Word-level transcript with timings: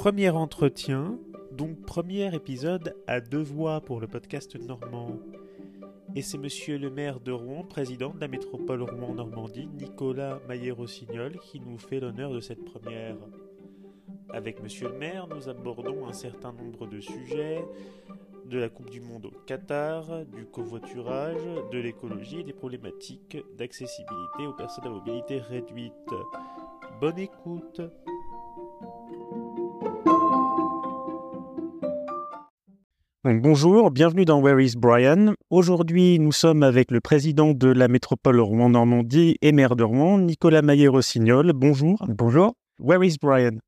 Premier 0.00 0.30
entretien, 0.30 1.18
donc 1.52 1.82
premier 1.82 2.34
épisode 2.34 2.96
à 3.06 3.20
deux 3.20 3.42
voix 3.42 3.82
pour 3.82 4.00
le 4.00 4.06
podcast 4.06 4.58
normand. 4.58 5.18
Et 6.16 6.22
c'est 6.22 6.38
monsieur 6.38 6.78
le 6.78 6.88
maire 6.88 7.20
de 7.20 7.32
Rouen, 7.32 7.64
président 7.64 8.08
de 8.08 8.18
la 8.18 8.26
métropole 8.26 8.80
Rouen-Normandie, 8.80 9.68
Nicolas 9.78 10.40
Maillé-Rossignol, 10.48 11.38
qui 11.40 11.60
nous 11.60 11.76
fait 11.76 12.00
l'honneur 12.00 12.32
de 12.32 12.40
cette 12.40 12.64
première. 12.64 13.18
Avec 14.30 14.62
monsieur 14.62 14.88
le 14.88 14.96
maire, 14.96 15.28
nous 15.28 15.50
abordons 15.50 16.06
un 16.08 16.14
certain 16.14 16.54
nombre 16.54 16.86
de 16.86 16.98
sujets, 16.98 17.62
de 18.46 18.58
la 18.58 18.70
Coupe 18.70 18.88
du 18.88 19.02
Monde 19.02 19.26
au 19.26 19.32
Qatar, 19.44 20.24
du 20.24 20.46
covoiturage, 20.46 21.44
de 21.70 21.78
l'écologie 21.78 22.40
et 22.40 22.44
des 22.44 22.54
problématiques 22.54 23.36
d'accessibilité 23.58 24.46
aux 24.46 24.54
personnes 24.54 24.86
à 24.86 24.88
mobilité 24.88 25.40
réduite. 25.40 25.92
Bonne 27.02 27.18
écoute 27.18 27.82
bonjour, 33.38 33.90
bienvenue 33.90 34.24
dans 34.24 34.40
Where 34.40 34.60
is 34.60 34.74
Brian? 34.76 35.34
Aujourd'hui, 35.50 36.18
nous 36.18 36.32
sommes 36.32 36.62
avec 36.62 36.90
le 36.90 37.00
président 37.00 37.52
de 37.52 37.68
la 37.68 37.86
métropole 37.86 38.40
Rouen-Normandie 38.40 39.36
et 39.42 39.52
maire 39.52 39.76
de 39.76 39.84
Rouen, 39.84 40.18
Nicolas 40.18 40.62
Maillé-Rossignol. 40.62 41.52
Bonjour. 41.52 42.04
Bonjour. 42.08 42.54
Where 42.80 43.04
is 43.04 43.16
Brian? 43.20 43.58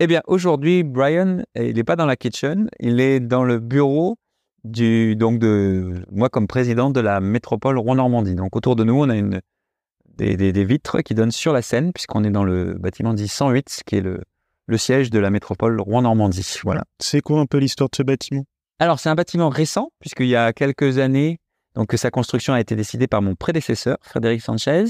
Eh 0.00 0.06
bien, 0.06 0.22
aujourd'hui, 0.26 0.84
Brian, 0.84 1.42
il 1.56 1.74
n'est 1.74 1.84
pas 1.84 1.96
dans 1.96 2.06
la 2.06 2.16
kitchen, 2.16 2.68
il 2.78 3.00
est 3.00 3.18
dans 3.18 3.42
le 3.42 3.58
bureau 3.58 4.16
du, 4.62 5.16
donc 5.16 5.40
de 5.40 6.04
moi 6.12 6.28
comme 6.28 6.46
président 6.46 6.90
de 6.90 7.00
la 7.00 7.20
métropole 7.20 7.78
Rouen-Normandie. 7.78 8.36
Donc, 8.36 8.54
autour 8.54 8.76
de 8.76 8.84
nous, 8.84 8.94
on 8.94 9.08
a 9.08 9.16
une, 9.16 9.40
des, 10.16 10.36
des 10.36 10.64
vitres 10.64 11.00
qui 11.00 11.14
donnent 11.14 11.32
sur 11.32 11.52
la 11.52 11.62
Seine, 11.62 11.92
puisqu'on 11.92 12.22
est 12.22 12.30
dans 12.30 12.44
le 12.44 12.74
bâtiment 12.74 13.12
dit 13.12 13.28
108, 13.28 13.82
qui 13.86 13.96
est 13.96 14.02
le, 14.02 14.20
le 14.66 14.78
siège 14.78 15.10
de 15.10 15.18
la 15.18 15.30
métropole 15.30 15.80
Rouen-Normandie. 15.80 16.46
Voilà. 16.62 16.84
C'est 17.00 17.22
quoi 17.22 17.40
un 17.40 17.46
peu 17.46 17.58
l'histoire 17.58 17.88
de 17.90 17.96
ce 17.96 18.02
bâtiment? 18.02 18.44
Alors, 18.78 19.00
c'est 19.00 19.08
un 19.08 19.16
bâtiment 19.16 19.48
récent, 19.48 19.90
puisqu'il 19.98 20.28
y 20.28 20.36
a 20.36 20.52
quelques 20.52 20.98
années, 20.98 21.40
donc 21.74 21.92
sa 21.96 22.10
construction 22.10 22.52
a 22.52 22.60
été 22.60 22.76
décidée 22.76 23.08
par 23.08 23.22
mon 23.22 23.34
prédécesseur, 23.34 23.98
Frédéric 24.02 24.40
Sanchez, 24.40 24.84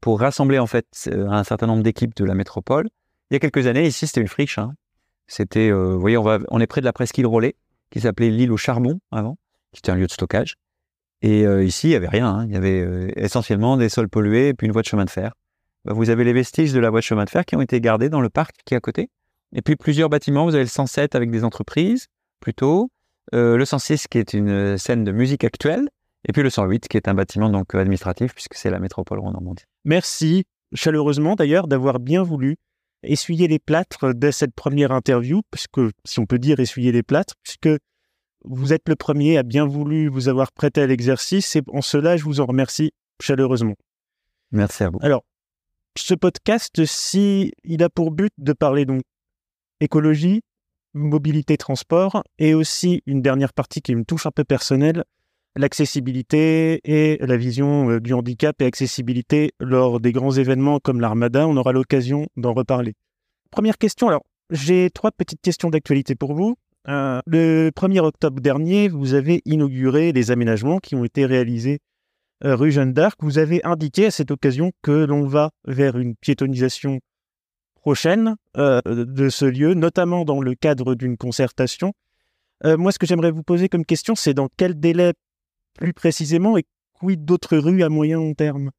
pour 0.00 0.20
rassembler 0.20 0.60
en 0.60 0.66
fait 0.66 0.86
euh, 1.08 1.28
un 1.28 1.42
certain 1.42 1.66
nombre 1.66 1.82
d'équipes 1.82 2.14
de 2.14 2.24
la 2.24 2.34
métropole. 2.34 2.88
Il 3.30 3.34
y 3.34 3.36
a 3.36 3.40
quelques 3.40 3.66
années, 3.66 3.86
ici, 3.86 4.06
c'était 4.06 4.20
une 4.20 4.28
friche. 4.28 4.58
Hein. 4.58 4.74
C'était, 5.26 5.70
euh, 5.70 5.94
vous 5.94 6.00
voyez, 6.00 6.16
on, 6.16 6.22
va, 6.22 6.38
on 6.50 6.60
est 6.60 6.66
près 6.66 6.80
de 6.80 6.84
la 6.84 6.92
presqu'île 6.92 7.26
Rollet, 7.26 7.56
qui 7.90 8.00
s'appelait 8.00 8.30
l'île 8.30 8.52
au 8.52 8.56
charbon 8.56 9.00
avant, 9.10 9.38
qui 9.72 9.80
était 9.80 9.90
un 9.90 9.96
lieu 9.96 10.06
de 10.06 10.12
stockage. 10.12 10.54
Et 11.22 11.44
euh, 11.46 11.64
ici, 11.64 11.88
il 11.88 11.90
n'y 11.90 11.96
avait 11.96 12.08
rien. 12.08 12.28
Hein. 12.28 12.46
Il 12.46 12.52
y 12.52 12.56
avait 12.56 13.12
essentiellement 13.16 13.76
des 13.76 13.88
sols 13.88 14.08
pollués 14.08 14.48
et 14.48 14.54
puis 14.54 14.66
une 14.66 14.72
voie 14.72 14.82
de 14.82 14.88
chemin 14.88 15.04
de 15.04 15.10
fer. 15.10 15.32
Bah, 15.84 15.94
vous 15.94 16.10
avez 16.10 16.22
les 16.22 16.32
vestiges 16.32 16.72
de 16.72 16.80
la 16.80 16.90
voie 16.90 17.00
de 17.00 17.04
chemin 17.04 17.24
de 17.24 17.30
fer 17.30 17.44
qui 17.44 17.56
ont 17.56 17.60
été 17.60 17.80
gardés 17.80 18.08
dans 18.08 18.20
le 18.20 18.28
parc 18.28 18.56
qui 18.64 18.74
est 18.74 18.76
à 18.76 18.80
côté. 18.80 19.08
Et 19.54 19.62
puis 19.62 19.76
plusieurs 19.76 20.08
bâtiments. 20.08 20.44
Vous 20.44 20.54
avez 20.54 20.64
le 20.64 20.70
107 20.70 21.14
avec 21.14 21.30
des 21.30 21.44
entreprises, 21.44 22.06
plutôt. 22.40 22.90
Euh, 23.34 23.56
le 23.56 23.64
106 23.64 24.08
qui 24.08 24.18
est 24.18 24.34
une 24.34 24.76
scène 24.78 25.04
de 25.04 25.12
musique 25.12 25.44
actuelle, 25.44 25.88
et 26.28 26.32
puis 26.32 26.42
le 26.42 26.50
108 26.50 26.88
qui 26.88 26.96
est 26.96 27.08
un 27.08 27.14
bâtiment 27.14 27.50
donc 27.50 27.74
administratif 27.74 28.34
puisque 28.34 28.54
c'est 28.54 28.70
la 28.70 28.78
métropole 28.78 29.20
Rouen-Normandie. 29.20 29.64
Merci 29.84 30.44
chaleureusement 30.74 31.34
d'ailleurs 31.34 31.68
d'avoir 31.68 31.98
bien 31.98 32.22
voulu 32.22 32.56
essuyer 33.02 33.48
les 33.48 33.58
plâtres 33.58 34.14
de 34.14 34.30
cette 34.30 34.54
première 34.54 34.92
interview, 34.92 35.42
puisque 35.50 35.80
si 36.04 36.20
on 36.20 36.26
peut 36.26 36.38
dire 36.38 36.60
essuyer 36.60 36.92
les 36.92 37.02
plâtres, 37.02 37.34
puisque 37.42 37.70
vous 38.44 38.72
êtes 38.72 38.88
le 38.88 38.96
premier 38.96 39.38
à 39.38 39.42
bien 39.42 39.66
voulu 39.66 40.08
vous 40.08 40.28
avoir 40.28 40.52
prêté 40.52 40.82
à 40.82 40.86
l'exercice 40.86 41.56
et 41.56 41.62
en 41.68 41.82
cela 41.82 42.16
je 42.16 42.24
vous 42.24 42.40
en 42.40 42.46
remercie 42.46 42.92
chaleureusement. 43.20 43.74
Merci 44.50 44.84
à 44.84 44.90
vous. 44.90 44.98
Alors, 45.00 45.24
ce 45.96 46.14
podcast, 46.14 46.84
si 46.84 47.52
il 47.64 47.82
a 47.82 47.88
pour 47.88 48.10
but 48.10 48.32
de 48.38 48.52
parler 48.52 48.84
donc 48.84 49.02
écologie, 49.80 50.42
mobilité 50.94 51.56
transport 51.56 52.22
et 52.38 52.54
aussi 52.54 53.02
une 53.06 53.22
dernière 53.22 53.52
partie 53.52 53.82
qui 53.82 53.94
me 53.94 54.04
touche 54.04 54.26
un 54.26 54.30
peu 54.30 54.44
personnelle, 54.44 55.04
l'accessibilité 55.56 56.80
et 56.84 57.18
la 57.24 57.36
vision 57.36 57.90
euh, 57.90 58.00
du 58.00 58.14
handicap 58.14 58.60
et 58.62 58.66
accessibilité 58.66 59.52
lors 59.60 60.00
des 60.00 60.12
grands 60.12 60.32
événements 60.32 60.78
comme 60.78 61.00
l'Armada. 61.00 61.46
On 61.46 61.56
aura 61.56 61.72
l'occasion 61.72 62.26
d'en 62.36 62.54
reparler. 62.54 62.94
Première 63.50 63.78
question, 63.78 64.08
alors 64.08 64.24
j'ai 64.50 64.90
trois 64.90 65.10
petites 65.10 65.40
questions 65.40 65.70
d'actualité 65.70 66.14
pour 66.14 66.34
vous. 66.34 66.56
Euh, 66.88 67.20
le 67.26 67.70
1er 67.70 68.00
octobre 68.00 68.40
dernier, 68.40 68.88
vous 68.88 69.14
avez 69.14 69.40
inauguré 69.44 70.12
les 70.12 70.30
aménagements 70.30 70.78
qui 70.78 70.94
ont 70.94 71.04
été 71.04 71.26
réalisés 71.26 71.78
euh, 72.44 72.56
rue 72.56 72.72
Jeanne 72.72 72.92
d'Arc. 72.92 73.18
Vous 73.22 73.38
avez 73.38 73.64
indiqué 73.64 74.06
à 74.06 74.10
cette 74.10 74.30
occasion 74.30 74.72
que 74.82 75.04
l'on 75.04 75.26
va 75.26 75.50
vers 75.66 75.96
une 75.96 76.16
piétonisation 76.16 76.98
prochaine 77.82 78.36
euh, 78.56 78.80
de 78.84 79.28
ce 79.28 79.44
lieu, 79.44 79.74
notamment 79.74 80.24
dans 80.24 80.40
le 80.40 80.54
cadre 80.54 80.94
d'une 80.94 81.16
concertation. 81.16 81.92
Euh, 82.64 82.76
moi, 82.76 82.92
ce 82.92 82.98
que 82.98 83.06
j'aimerais 83.06 83.32
vous 83.32 83.42
poser 83.42 83.68
comme 83.68 83.84
question, 83.84 84.14
c'est 84.14 84.34
dans 84.34 84.48
quel 84.56 84.78
délai 84.78 85.12
plus 85.74 85.92
précisément 85.92 86.56
et 86.56 86.64
quid 86.94 87.24
d'autres 87.24 87.58
rues 87.58 87.82
à 87.82 87.88
moyen 87.88 88.16
long 88.16 88.34
terme? 88.34 88.70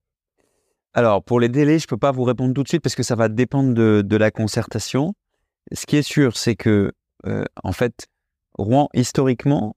Alors, 0.93 1.23
pour 1.23 1.39
les 1.39 1.49
délais, 1.49 1.79
je 1.79 1.85
ne 1.85 1.89
peux 1.89 1.97
pas 1.97 2.11
vous 2.11 2.23
répondre 2.23 2.53
tout 2.53 2.63
de 2.63 2.67
suite 2.67 2.81
parce 2.81 2.95
que 2.95 3.03
ça 3.03 3.15
va 3.15 3.27
dépendre 3.27 3.73
de, 3.73 4.17
la 4.17 4.31
concertation. 4.31 5.13
Ce 5.71 5.85
qui 5.85 5.97
est 5.97 6.03
sûr, 6.03 6.37
c'est 6.37 6.55
que, 6.55 6.93
euh, 7.25 7.43
en 7.63 7.73
fait, 7.73 8.07
Rouen, 8.57 8.89
historiquement, 8.93 9.75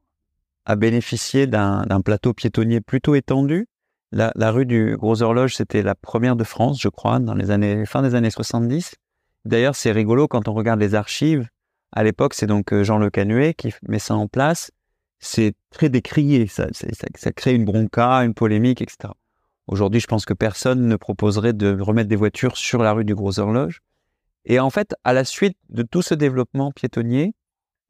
a 0.67 0.77
bénéficié 0.77 1.47
d'un 1.47 2.01
plateau 2.05 2.33
piétonnier 2.33 2.81
plutôt 2.81 3.15
étendu. 3.15 3.67
La, 4.13 4.33
la, 4.37 4.51
rue 4.53 4.67
du 4.67 4.97
Gros 4.97 5.23
Horloge, 5.23 5.57
c'était 5.57 5.83
la 5.83 5.95
première 5.95 6.37
de 6.37 6.45
France, 6.45 6.81
je 6.81 6.89
crois, 6.89 7.19
dans 7.19 7.35
les 7.35 7.51
années 7.51 7.87
fin 7.87 8.03
des 8.03 8.15
années 8.15 8.31
70. 8.31 8.95
D'ailleurs, 9.47 9.77
c'est 9.77 9.93
rigolo 9.93 10.27
quand 10.27 10.49
on 10.49 10.55
regarde 10.55 10.81
les 10.81 10.97
archives. 10.97 11.49
À 11.93 12.03
l'époque, 12.03 12.35
c'est 12.35 12.47
donc 12.47 12.73
euh, 12.73 12.83
Jean 12.83 12.99
Le 12.99 13.11
Canuet 13.11 13.55
qui 13.55 13.73
met 13.87 14.01
ça 14.01 14.17
en 14.17 14.27
place. 14.27 14.73
C'est 15.21 15.55
très 15.71 15.89
décrié, 15.89 16.49
ça, 16.49 16.67
ça, 16.73 17.33
crée 17.33 17.55
une 17.55 17.65
bronca, 17.65 18.19
une 18.25 18.35
polémique, 18.35 18.83
etc. 18.83 19.15
Aujourd'hui, 19.69 20.01
je 20.01 20.07
pense 20.09 20.27
que 20.27 20.35
personne 20.35 20.89
ne 20.89 20.97
proposerait 20.97 21.53
de 21.53 21.81
remettre 21.81 22.09
des 22.09 22.17
voitures 22.17 22.57
sur 22.57 22.83
la 22.83 22.93
rue 22.93 23.05
du 23.05 23.15
Gros 23.15 23.39
Horloge. 23.39 23.81
Et 24.45 24.59
en 24.59 24.69
fait, 24.69 24.95
à 25.05 25.13
la 25.13 25.25
suite 25.25 25.57
de 25.71 25.83
tout 25.83 26.03
ce 26.03 26.15
développement 26.15 26.73
piétonnier, 26.73 27.33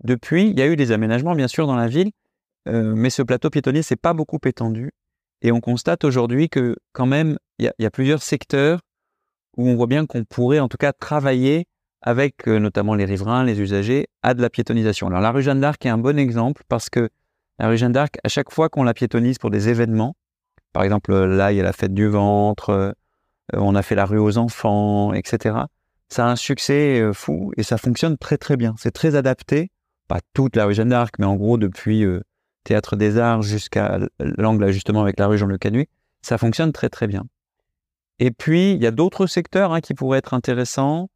depuis, 0.04 0.50
il 0.50 0.58
y 0.58 0.62
a 0.62 0.66
eu 0.66 0.76
des 0.76 0.92
aménagements, 0.92 1.34
bien 1.34 1.48
sûr, 1.48 1.66
dans 1.66 1.76
la 1.76 1.88
ville, 1.88 2.12
euh, 2.68 2.94
mais 2.94 3.10
ce 3.10 3.22
plateau 3.22 3.48
piétonnier 3.48 3.82
s'est 3.82 3.96
pas 3.96 4.12
beaucoup 4.12 4.38
étendu. 4.44 4.92
Et 5.40 5.52
on 5.52 5.60
constate 5.60 6.04
aujourd'hui 6.04 6.48
que, 6.48 6.76
quand 6.92 7.06
même, 7.06 7.38
il 7.58 7.72
y, 7.78 7.86
a 7.86 7.90
plusieurs 7.90 8.22
secteurs 8.22 8.80
où 9.56 9.68
on 9.68 9.76
voit 9.76 9.86
bien 9.86 10.06
qu'on 10.06 10.24
pourrait 10.24 10.60
en 10.60 10.68
tout 10.68 10.76
cas 10.76 10.92
travailler 10.92 11.66
avec 12.02 12.46
euh, 12.46 12.58
notamment 12.58 12.94
les 12.94 13.04
riverains, 13.04 13.44
les 13.44 13.60
usagers, 13.60 14.06
à 14.22 14.34
de 14.34 14.42
la 14.42 14.50
piétonisation. 14.50 15.08
Alors 15.08 15.20
la 15.20 15.32
rue 15.32 15.42
Jeanne 15.42 15.60
d'Arc 15.60 15.84
est 15.86 15.88
un 15.88 15.98
bon 15.98 16.18
exemple 16.18 16.62
parce 16.68 16.88
que 16.90 17.08
la 17.58 17.68
rue 17.68 17.76
Jeanne 17.76 17.92
d'Arc, 17.92 18.18
à 18.22 18.28
chaque 18.28 18.52
fois 18.52 18.68
qu'on 18.68 18.84
la 18.84 18.94
piétonise 18.94 19.38
pour 19.38 19.50
des 19.50 19.68
événements, 19.68 20.14
par 20.72 20.84
exemple 20.84 21.12
là 21.12 21.52
il 21.52 21.56
y 21.56 21.60
a 21.60 21.64
la 21.64 21.72
fête 21.72 21.94
du 21.94 22.06
ventre, 22.06 22.70
euh, 22.70 22.92
on 23.52 23.74
a 23.74 23.82
fait 23.82 23.94
la 23.94 24.04
rue 24.04 24.18
aux 24.18 24.38
enfants, 24.38 25.12
etc. 25.14 25.56
Ça 26.08 26.26
a 26.26 26.30
un 26.30 26.36
succès 26.36 27.00
euh, 27.00 27.12
fou 27.12 27.52
et 27.56 27.62
ça 27.62 27.78
fonctionne 27.78 28.18
très 28.18 28.38
très 28.38 28.56
bien. 28.56 28.74
C'est 28.78 28.92
très 28.92 29.16
adapté, 29.16 29.70
pas 30.06 30.20
toute 30.34 30.54
la 30.54 30.66
rue 30.66 30.74
Jeanne 30.74 30.90
d'Arc, 30.90 31.14
mais 31.18 31.26
en 31.26 31.36
gros 31.36 31.56
depuis 31.56 32.04
Théâtre 32.62 32.96
des 32.96 33.18
Arts 33.18 33.42
jusqu'à 33.42 33.98
l'angle 34.20 34.70
justement 34.70 35.02
avec 35.02 35.18
la 35.18 35.26
rue 35.26 35.38
Jean 35.38 35.46
Le 35.46 35.58
Canuet, 35.58 35.88
ça 36.20 36.38
fonctionne 36.38 36.72
très 36.72 36.88
très 36.88 37.06
bien. 37.06 37.24
Et 38.18 38.30
puis, 38.30 38.72
il 38.72 38.82
y 38.82 38.86
a 38.86 38.90
d'autres 38.90 39.26
secteurs 39.26 39.72
hein, 39.72 39.80
qui 39.80 39.94
pourraient 39.94 40.18
être 40.18 40.34
intéressants. 40.34 41.10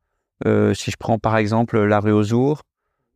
Euh, 0.46 0.74
si 0.74 0.90
je 0.90 0.96
prends 0.98 1.18
par 1.18 1.36
exemple 1.36 1.78
la 1.82 2.00
rue 2.00 2.12
aux 2.12 2.32
Ours, 2.32 2.62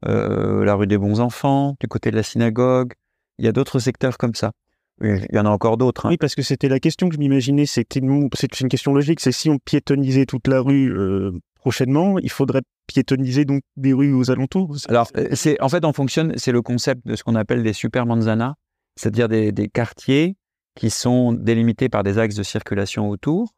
euh, 0.06 0.65
la 0.65 0.75
rue 0.75 0.87
des 0.87 0.99
Bons 0.99 1.21
Enfants, 1.21 1.77
du 1.81 1.89
côté 1.89 2.11
de 2.11 2.17
la 2.17 2.22
synagogue, 2.22 2.93
il 3.39 3.45
y 3.45 3.49
a 3.49 3.53
d'autres 3.53 3.78
secteurs 3.78 4.19
comme 4.19 4.34
ça. 4.34 4.53
Il 5.00 5.27
y 5.33 5.39
en 5.39 5.47
a 5.47 5.50
encore 5.50 5.77
d'autres. 5.77 6.06
Hein. 6.06 6.11
Oui, 6.11 6.17
parce 6.17 6.34
que 6.34 6.43
c'était 6.43 6.69
la 6.69 6.78
question 6.78 7.09
que 7.09 7.15
je 7.17 7.19
m'imaginais. 7.19 7.67
C'était 7.67 7.99
une, 7.99 8.28
une 8.61 8.69
question 8.69 8.95
logique. 8.95 9.21
C'est 9.21 9.33
si 9.33 9.51
on 9.51 9.59
piétonisait 9.59 10.25
toute 10.25 10.47
la 10.47 10.60
rue 10.60 10.97
euh, 10.97 11.33
prochainement, 11.57 12.19
il 12.21 12.31
faudrait 12.31 12.63
piétoniser 12.86 13.45
donc 13.45 13.63
des 13.77 13.92
rues 13.92 14.13
aux 14.13 14.31
alentours. 14.31 14.77
Alors, 14.89 15.09
c'est 15.33 15.60
en 15.60 15.69
fait, 15.69 15.84
on 15.84 15.92
fonctionne. 15.92 16.34
C'est 16.36 16.53
le 16.53 16.63
concept 16.63 17.07
de 17.07 17.16
ce 17.16 17.25
qu'on 17.25 17.34
appelle 17.34 17.65
des 17.65 17.72
super 17.72 18.07
manzanas, 18.07 18.54
c'est-à-dire 18.95 19.28
des, 19.28 19.51
des 19.51 19.69
quartiers 19.69 20.36
qui 20.77 20.91
sont 20.91 21.33
délimités 21.33 21.89
par 21.89 22.04
des 22.04 22.19
axes 22.19 22.36
de 22.36 22.42
circulation 22.45 23.09
autour 23.09 23.53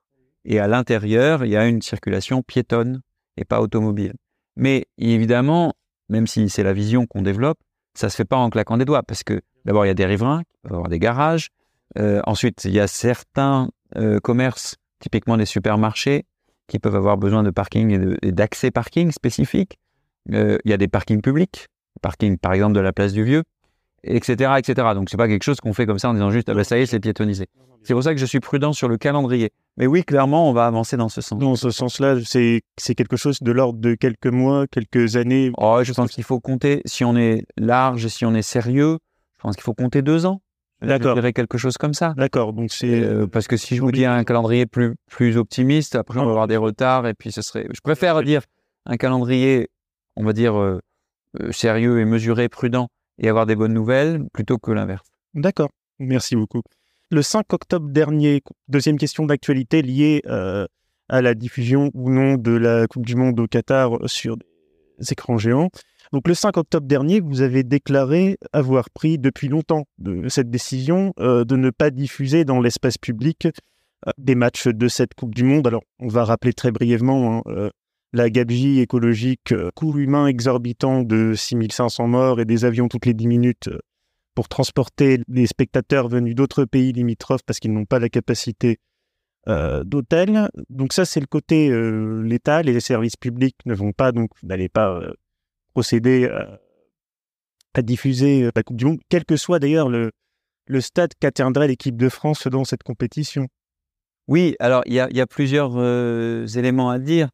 et 0.46 0.60
à 0.60 0.69
l'intérieur, 0.69 1.44
il 1.44 1.50
y 1.50 1.56
a 1.56 1.66
une 1.66 1.82
circulation 1.82 2.43
piétonne 2.43 3.00
et 3.37 3.44
pas 3.44 3.60
automobile. 3.60 4.14
Mais 4.56 4.87
évidemment, 4.96 5.75
même 6.08 6.26
si 6.26 6.48
c'est 6.48 6.62
la 6.62 6.72
vision 6.72 7.06
qu'on 7.06 7.22
développe, 7.22 7.58
ça 7.94 8.08
se 8.08 8.16
fait 8.16 8.25
pas 8.25 8.37
en 8.37 8.48
claquant 8.48 8.78
des 8.78 8.84
doigts 8.84 9.02
parce 9.02 9.25
que 9.25 9.43
d'abord 9.64 9.84
il 9.84 9.88
y 9.88 9.90
a 9.90 9.94
des 9.94 10.06
riverains, 10.06 10.43
il 10.43 10.62
peuvent 10.62 10.75
avoir 10.75 10.88
des 10.88 11.00
garages. 11.00 11.50
Euh, 11.98 12.22
ensuite, 12.26 12.64
il 12.64 12.72
y 12.72 12.81
a 12.81 12.87
certains 12.87 13.70
euh, 13.96 14.20
commerces, 14.20 14.76
typiquement 15.00 15.37
des 15.37 15.46
supermarchés, 15.46 16.25
qui 16.69 16.78
peuvent 16.78 16.96
avoir 16.96 17.16
besoin 17.16 17.42
de 17.42 17.50
parking 17.50 18.16
et 18.22 18.32
d'accès 18.32 18.70
parking 18.70 19.10
spécifiques. 19.10 19.78
Euh, 20.32 20.58
il 20.64 20.70
y 20.70 20.75
a 20.75 20.76
des 20.76 20.88
parkings 20.88 21.20
publics, 21.20 21.66
parking 22.02 22.38
par 22.38 22.52
exemple 22.52 22.75
de 22.75 22.81
la 22.81 22.92
place 22.92 23.12
du 23.12 23.25
Vieux. 23.25 23.42
Etc., 24.06 24.53
etc. 24.58 24.88
Donc 24.94 25.08
c'est 25.11 25.17
pas 25.17 25.29
quelque 25.29 25.44
chose 25.44 25.61
qu'on 25.61 25.73
fait 25.73 25.87
comme 25.87 25.99
ça 25.99 26.08
en 26.11 26.14
disant 26.14 26.31
juste 26.31 26.49
ah 26.49 26.55
ben, 26.55 26.64
ça 26.64 26.79
y 26.79 26.82
est, 26.82 26.87
c'est 26.87 27.00
piétonisé. 27.00 27.47
C'est 27.82 27.94
pour 27.94 28.03
ça 28.03 28.12
que 28.14 28.20
je 28.20 28.26
suis 28.26 28.41
prudent 28.41 28.73
sur 28.73 28.88
le 28.88 28.97
calendrier. 28.97 29.53
Mais 29.76 29.87
oui, 29.87 30.03
clairement, 30.03 30.50
on 30.50 30.53
va 30.53 30.67
avancer 30.67 30.97
dans 30.97 31.08
ce 31.08 31.20
sens. 31.20 31.38
Dans 31.38 31.55
ce 31.55 31.70
sens-là, 31.70 32.17
c'est 32.25 32.94
quelque 32.97 33.17
chose 33.17 33.41
de 33.41 33.53
l'ordre 33.53 33.79
de 33.79 33.94
quelques 33.94 34.26
mois, 34.26 34.67
quelques 34.67 35.14
années. 35.14 35.53
Oh, 35.56 35.81
je 35.85 35.93
pense 35.93 36.11
qu'il 36.11 36.25
faut 36.25 36.41
compter, 36.41 36.82
si 36.85 37.05
on 37.05 37.17
est 37.17 37.44
large, 37.56 38.08
si 38.08 38.25
on 38.25 38.35
est 38.35 38.43
sérieux, 38.43 38.99
je 39.37 39.43
pense 39.43 39.55
qu'il 39.55 39.62
faut 39.62 39.75
compter 39.75 40.03
deux 40.03 40.26
ans. 40.26 40.41
D'accord. 40.82 41.14
Je 41.14 41.20
dirais 41.20 41.32
quelque 41.32 41.59
chose 41.59 41.79
comme 41.79 41.94
ça. 41.94 42.12
D'accord. 42.17 42.52
Donc 42.52 42.70
c'est 42.73 43.02
euh, 43.02 43.26
parce 43.26 43.47
que 43.47 43.56
si 43.56 43.76
je 43.76 43.81
vous 43.81 43.93
dis 43.93 44.05
un 44.05 44.25
calendrier 44.25 44.67
plus 44.67 44.94
plus 45.11 45.37
optimiste, 45.37 45.94
après 45.94 46.19
on 46.19 46.25
va 46.25 46.31
avoir 46.31 46.49
des 46.49 46.56
retards 46.56 47.06
et 47.06 47.14
puis 47.14 47.32
ce 47.32 47.41
serait. 47.41 47.67
Je 47.73 47.81
préfère 47.81 48.23
dire 48.23 48.43
un 48.85 48.97
calendrier, 48.97 49.69
on 50.17 50.25
va 50.25 50.32
dire 50.32 50.61
euh, 50.61 50.81
euh, 51.41 51.52
sérieux 51.52 52.00
et 52.00 52.05
mesuré, 52.05 52.49
prudent, 52.49 52.88
et 53.18 53.28
avoir 53.28 53.46
des 53.46 53.56
bonnes 53.56 53.74
nouvelles 53.74 54.24
plutôt 54.32 54.58
que 54.58 54.70
l'inverse. 54.70 55.06
D'accord. 55.34 55.70
Merci 55.98 56.36
beaucoup. 56.36 56.62
Le 57.10 57.22
5 57.22 57.52
octobre 57.52 57.88
dernier, 57.88 58.42
deuxième 58.68 58.98
question 58.98 59.26
d'actualité 59.26 59.82
liée 59.82 60.22
à 61.08 61.22
la 61.22 61.34
diffusion 61.34 61.90
ou 61.94 62.10
non 62.10 62.34
de 62.34 62.50
la 62.52 62.86
Coupe 62.86 63.06
du 63.06 63.16
Monde 63.16 63.38
au 63.38 63.46
Qatar 63.46 63.92
sur 64.06 64.36
des 64.36 65.12
écrans 65.12 65.38
géants. 65.38 65.70
Donc 66.12 66.28
le 66.28 66.34
5 66.34 66.56
octobre 66.56 66.86
dernier, 66.86 67.20
vous 67.20 67.40
avez 67.40 67.64
déclaré 67.64 68.38
avoir 68.52 68.90
pris 68.90 69.18
depuis 69.18 69.48
longtemps 69.48 69.84
cette 70.28 70.50
décision 70.50 71.12
euh, 71.18 71.44
de 71.44 71.56
ne 71.56 71.70
pas 71.70 71.90
diffuser 71.90 72.44
dans 72.44 72.60
l'espace 72.60 72.96
public 72.96 73.46
euh, 73.46 74.12
des 74.18 74.34
matchs 74.34 74.68
de 74.68 74.88
cette 74.88 75.14
Coupe 75.14 75.34
du 75.34 75.42
Monde. 75.42 75.66
Alors 75.66 75.82
on 75.98 76.08
va 76.08 76.24
rappeler 76.24 76.52
très 76.52 76.70
brièvement 76.70 77.38
hein, 77.38 77.42
euh, 77.48 77.70
la 78.16 78.30
gabegie 78.30 78.80
écologique, 78.80 79.54
coût 79.74 79.98
humain 79.98 80.26
exorbitant 80.26 81.02
de 81.02 81.34
6500 81.34 82.08
morts 82.08 82.40
et 82.40 82.44
des 82.44 82.64
avions 82.64 82.88
toutes 82.88 83.06
les 83.06 83.14
10 83.14 83.26
minutes 83.26 83.70
pour 84.34 84.48
transporter 84.48 85.20
les 85.28 85.46
spectateurs 85.46 86.08
venus 86.08 86.34
d'autres 86.34 86.64
pays 86.64 86.92
limitrophes 86.92 87.42
parce 87.44 87.58
qu'ils 87.58 87.72
n'ont 87.72 87.84
pas 87.84 87.98
la 87.98 88.08
capacité 88.08 88.78
d'hôtel. 89.46 90.48
Donc 90.70 90.92
ça 90.92 91.04
c'est 91.04 91.20
le 91.20 91.26
côté 91.26 91.70
l'État, 92.24 92.62
les 92.62 92.80
services 92.80 93.16
publics 93.16 93.56
ne 93.64 93.74
vont 93.74 93.92
pas 93.92 94.10
donc 94.10 94.30
n'allez 94.42 94.68
pas 94.68 95.00
procéder 95.76 96.24
euh, 96.24 96.56
à, 97.74 97.82
diffuser 97.82 98.44
euh, 98.44 98.50
la 98.56 98.62
Coupe 98.62 98.78
du 98.78 98.86
Monde, 98.86 98.98
quel 99.10 99.26
que 99.26 99.36
soit 99.36 99.58
d'ailleurs 99.58 99.90
le, 99.90 100.10
stade 100.80 101.12
qu'atteindrait 101.20 101.68
l'équipe 101.68 101.98
de 101.98 102.08
France 102.08 102.46
dans 102.46 102.64
cette 102.64 102.82
compétition. 102.82 103.46
Oui, 104.26 104.56
alors 104.58 104.82
il 104.86 104.94
y 104.94 105.00
a, 105.00 105.26
plusieurs 105.26 105.72
euh, 105.76 106.46
éléments 106.46 106.88
à 106.88 106.98
dire. 106.98 107.28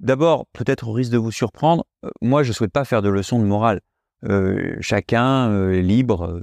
D'abord, 0.00 0.46
peut-être 0.52 0.88
au 0.88 0.92
risque 0.92 1.12
de 1.12 1.18
vous 1.18 1.32
surprendre, 1.32 1.84
moi 2.22 2.42
je 2.42 2.50
ne 2.50 2.54
souhaite 2.54 2.72
pas 2.72 2.84
faire 2.84 3.02
de 3.02 3.08
leçons 3.08 3.38
de 3.38 3.44
morale. 3.44 3.80
chacun 4.80 5.70
est 5.70 5.82
libre 5.82 6.42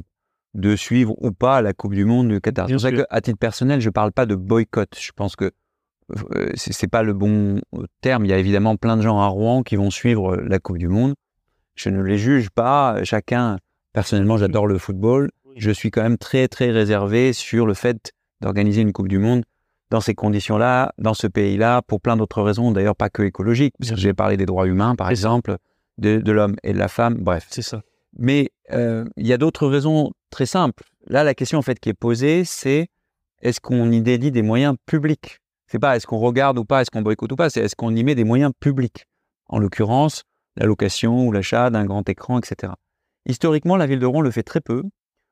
de 0.56 0.76
suivre 0.76 1.14
ou 1.22 1.32
pas 1.32 1.62
la 1.62 1.74
Coupe 1.74 1.94
du 1.94 2.06
Monde 2.06 2.30
du 2.30 2.42
Qatar. 2.42 2.68
C'est 2.68 2.74
pour 2.74 2.82
ça 2.82 2.92
qu'à 2.92 3.22
titre 3.22 3.38
personnel, 3.38 3.82
je 3.82 3.90
ne 3.90 3.92
parle 3.92 4.12
pas 4.12 4.26
de 4.26 4.36
boycott. 4.36 4.98
Je 5.00 5.12
pense 5.14 5.36
que 5.36 5.52
euh, 6.36 6.52
c'est 6.56 6.88
pas 6.88 7.04
le 7.04 7.14
bon 7.14 7.60
euh, 7.76 7.86
terme. 8.02 8.26
Il 8.26 8.30
y 8.30 8.34
a 8.34 8.38
évidemment 8.38 8.78
plein 8.78 8.98
de 8.98 9.02
gens 9.02 9.20
à 9.20 9.28
Rouen 9.28 9.64
qui 9.64 9.76
vont 9.76 9.92
suivre 9.92 10.38
la 10.38 10.60
Coupe 10.60 10.78
du 10.78 10.88
Monde. 10.88 11.14
Je 11.76 11.90
ne 11.90 12.02
les 12.02 12.18
juge 12.18 12.50
pas. 12.50 13.04
Chacun, 13.04 13.58
personnellement, 13.94 14.38
j'adore 14.38 14.66
le 14.66 14.78
football. 14.78 15.30
Je 15.58 15.72
suis 15.72 15.92
quand 15.92 16.04
même 16.04 16.18
très 16.18 16.48
très 16.48 16.72
réservé 16.72 17.34
sur 17.34 17.66
le 17.66 17.74
fait 17.74 18.12
d'organiser 18.42 18.82
une 18.82 18.94
Coupe 18.94 19.08
du 19.08 19.20
Monde 19.20 19.44
dans 19.92 20.02
ces 20.02 20.16
conditions-là, 20.16 20.94
dans 20.98 21.14
ce 21.14 21.28
pays-là, 21.28 21.82
pour 21.82 22.02
plein 22.02 22.18
d'autres 22.18 22.42
raisons, 22.42 22.72
d'ailleurs 22.72 22.96
pas 22.96 23.10
que 23.10 23.22
écologiques. 23.22 23.76
J'ai 23.80 24.14
parlé 24.14 24.38
des 24.38 24.46
droits 24.46 24.68
humains, 24.68 24.96
par 24.96 25.10
exemple, 25.10 25.58
de, 25.98 26.32
l'homme 26.32 26.56
et 26.64 26.74
de 26.74 26.78
la 26.78 26.88
femme. 26.88 27.16
Bref. 27.20 27.48
C'est 27.50 27.62
ça. 27.62 27.82
Mais 28.18 28.52
euh, 28.72 29.06
il 29.18 29.28
y 29.28 29.34
a 29.34 29.38
d'autres 29.38 29.68
raisons 29.68 30.12
très 30.30 30.46
simples. 30.46 30.84
Là, 31.08 31.24
la 31.24 31.34
question 31.34 31.60
en 31.60 31.62
fait 31.62 31.80
qui 31.80 31.90
est 31.90 31.94
posée, 31.94 32.46
c'est 32.46 32.88
est-ce 33.42 33.60
qu'on 33.60 33.92
y 33.92 34.02
dédie 34.02 34.32
des 34.32 34.42
moyens 34.42 34.76
publics? 34.86 35.40
C'est 35.68 35.80
pas 35.80 35.96
est-ce 35.96 36.08
qu'on 36.08 36.18
regarde 36.18 36.58
ou 36.58 36.66
pas, 36.66 36.82
est-ce 36.82 36.92
qu'on 36.92 37.02
boycotte 37.02 37.32
ou 37.32 37.36
pas, 37.36 37.50
c'est 37.50 37.62
est-ce 37.62 37.76
qu'on 37.76 37.96
y 37.96 38.04
met 38.04 38.16
des 38.16 38.24
moyens 38.24 38.52
publics? 38.60 39.06
En 39.48 39.60
l'occurrence, 39.60 40.24
la 40.56 40.66
location 40.66 41.28
ou 41.28 41.32
l'achat 41.32 41.70
d'un 41.70 41.86
grand 41.86 42.08
écran, 42.10 42.40
etc. 42.40 42.74
Historiquement, 43.26 43.76
la 43.76 43.86
ville 43.86 44.00
de 44.00 44.06
Rouen 44.06 44.22
le 44.22 44.32
fait 44.32 44.44
très 44.44 44.62
peu. 44.62 44.84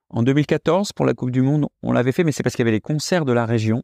En 0.09 0.21
2014, 0.21 0.93
pour 0.93 1.05
la 1.05 1.13
Coupe 1.13 1.31
du 1.31 1.41
Monde, 1.41 1.67
on 1.81 1.91
l'avait 1.91 2.11
fait, 2.11 2.23
mais 2.23 2.31
c'est 2.31 2.43
parce 2.43 2.55
qu'il 2.55 2.63
y 2.63 2.67
avait 2.67 2.75
les 2.75 2.81
concerts 2.81 3.25
de 3.25 3.33
la 3.33 3.45
région. 3.45 3.81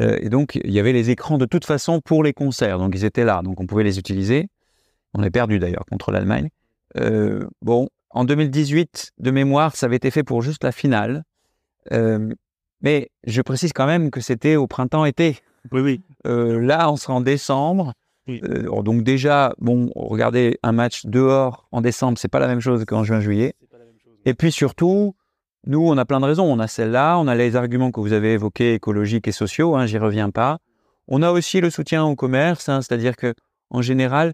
Euh, 0.00 0.18
et 0.20 0.28
donc, 0.28 0.58
il 0.62 0.70
y 0.70 0.80
avait 0.80 0.92
les 0.92 1.10
écrans 1.10 1.38
de 1.38 1.46
toute 1.46 1.64
façon 1.64 2.00
pour 2.00 2.22
les 2.22 2.32
concerts. 2.32 2.78
Donc, 2.78 2.94
ils 2.94 3.04
étaient 3.04 3.24
là. 3.24 3.42
Donc, 3.42 3.60
on 3.60 3.66
pouvait 3.66 3.84
les 3.84 3.98
utiliser. 3.98 4.48
On 5.14 5.22
est 5.22 5.30
perdu 5.30 5.58
d'ailleurs 5.58 5.84
contre 5.90 6.12
l'Allemagne. 6.12 6.48
Euh, 6.98 7.46
bon, 7.62 7.88
en 8.10 8.24
2018, 8.24 9.12
de 9.18 9.30
mémoire, 9.30 9.76
ça 9.76 9.86
avait 9.86 9.96
été 9.96 10.10
fait 10.10 10.22
pour 10.22 10.42
juste 10.42 10.64
la 10.64 10.72
finale. 10.72 11.24
Euh, 11.92 12.32
mais 12.82 13.10
je 13.26 13.40
précise 13.42 13.72
quand 13.72 13.86
même 13.86 14.10
que 14.10 14.20
c'était 14.20 14.56
au 14.56 14.66
printemps-été. 14.66 15.38
Oui, 15.72 15.80
oui. 15.80 16.00
Là, 16.24 16.90
on 16.90 16.96
sera 16.96 17.14
en 17.14 17.20
décembre. 17.20 17.92
Donc 18.26 19.02
déjà, 19.02 19.54
bon, 19.58 19.90
regardez 19.94 20.58
un 20.62 20.72
match 20.72 21.06
dehors 21.06 21.68
en 21.70 21.80
décembre, 21.80 22.18
c'est 22.18 22.28
pas 22.28 22.40
la 22.40 22.48
même 22.48 22.60
chose 22.60 22.84
qu'en 22.84 23.04
juin-juillet. 23.04 23.54
Et 24.24 24.34
puis 24.34 24.50
surtout, 24.50 25.14
nous, 25.66 25.80
on 25.80 25.98
a 25.98 26.04
plein 26.04 26.20
de 26.20 26.26
raisons. 26.26 26.44
On 26.44 26.58
a 26.58 26.68
celle-là, 26.68 27.18
on 27.18 27.26
a 27.26 27.34
les 27.34 27.56
arguments 27.56 27.90
que 27.90 28.00
vous 28.00 28.12
avez 28.12 28.34
évoqués, 28.34 28.74
écologiques 28.74 29.26
et 29.28 29.32
sociaux. 29.32 29.74
Hein, 29.74 29.86
J'y 29.86 29.98
reviens 29.98 30.30
pas. 30.30 30.58
On 31.08 31.22
a 31.22 31.30
aussi 31.30 31.60
le 31.60 31.70
soutien 31.70 32.04
au 32.04 32.14
commerce, 32.16 32.68
hein, 32.68 32.82
c'est-à-dire 32.82 33.16
que 33.16 33.34
en 33.70 33.82
général, 33.82 34.32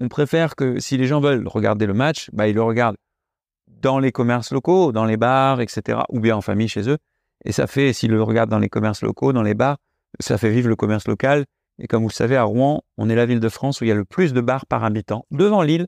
on 0.00 0.08
préfère 0.08 0.54
que 0.54 0.78
si 0.78 0.96
les 0.96 1.06
gens 1.06 1.20
veulent 1.20 1.46
regarder 1.46 1.86
le 1.86 1.94
match, 1.94 2.30
bah, 2.32 2.48
ils 2.48 2.54
le 2.54 2.62
regardent 2.62 2.96
dans 3.66 3.98
les 3.98 4.12
commerces 4.12 4.52
locaux, 4.52 4.92
dans 4.92 5.04
les 5.04 5.16
bars, 5.16 5.60
etc., 5.60 6.00
ou 6.08 6.20
bien 6.20 6.36
en 6.36 6.40
famille 6.40 6.68
chez 6.68 6.88
eux. 6.88 6.98
Et 7.44 7.52
ça 7.52 7.66
fait, 7.66 7.92
s'ils 7.92 8.10
le 8.10 8.22
regardent 8.22 8.50
dans 8.50 8.58
les 8.58 8.68
commerces 8.68 9.02
locaux, 9.02 9.32
dans 9.32 9.42
les 9.42 9.54
bars, 9.54 9.78
ça 10.20 10.38
fait 10.38 10.50
vivre 10.50 10.68
le 10.68 10.76
commerce 10.76 11.06
local. 11.06 11.44
Et 11.80 11.86
comme 11.86 12.02
vous 12.02 12.08
le 12.08 12.14
savez, 12.14 12.36
à 12.36 12.44
Rouen, 12.44 12.82
on 12.96 13.08
est 13.08 13.14
la 13.14 13.26
ville 13.26 13.40
de 13.40 13.48
France 13.48 13.80
où 13.80 13.84
il 13.84 13.88
y 13.88 13.92
a 13.92 13.96
le 13.96 14.04
plus 14.04 14.32
de 14.32 14.40
bars 14.40 14.66
par 14.66 14.84
habitant, 14.84 15.26
devant 15.30 15.62
Lille. 15.62 15.86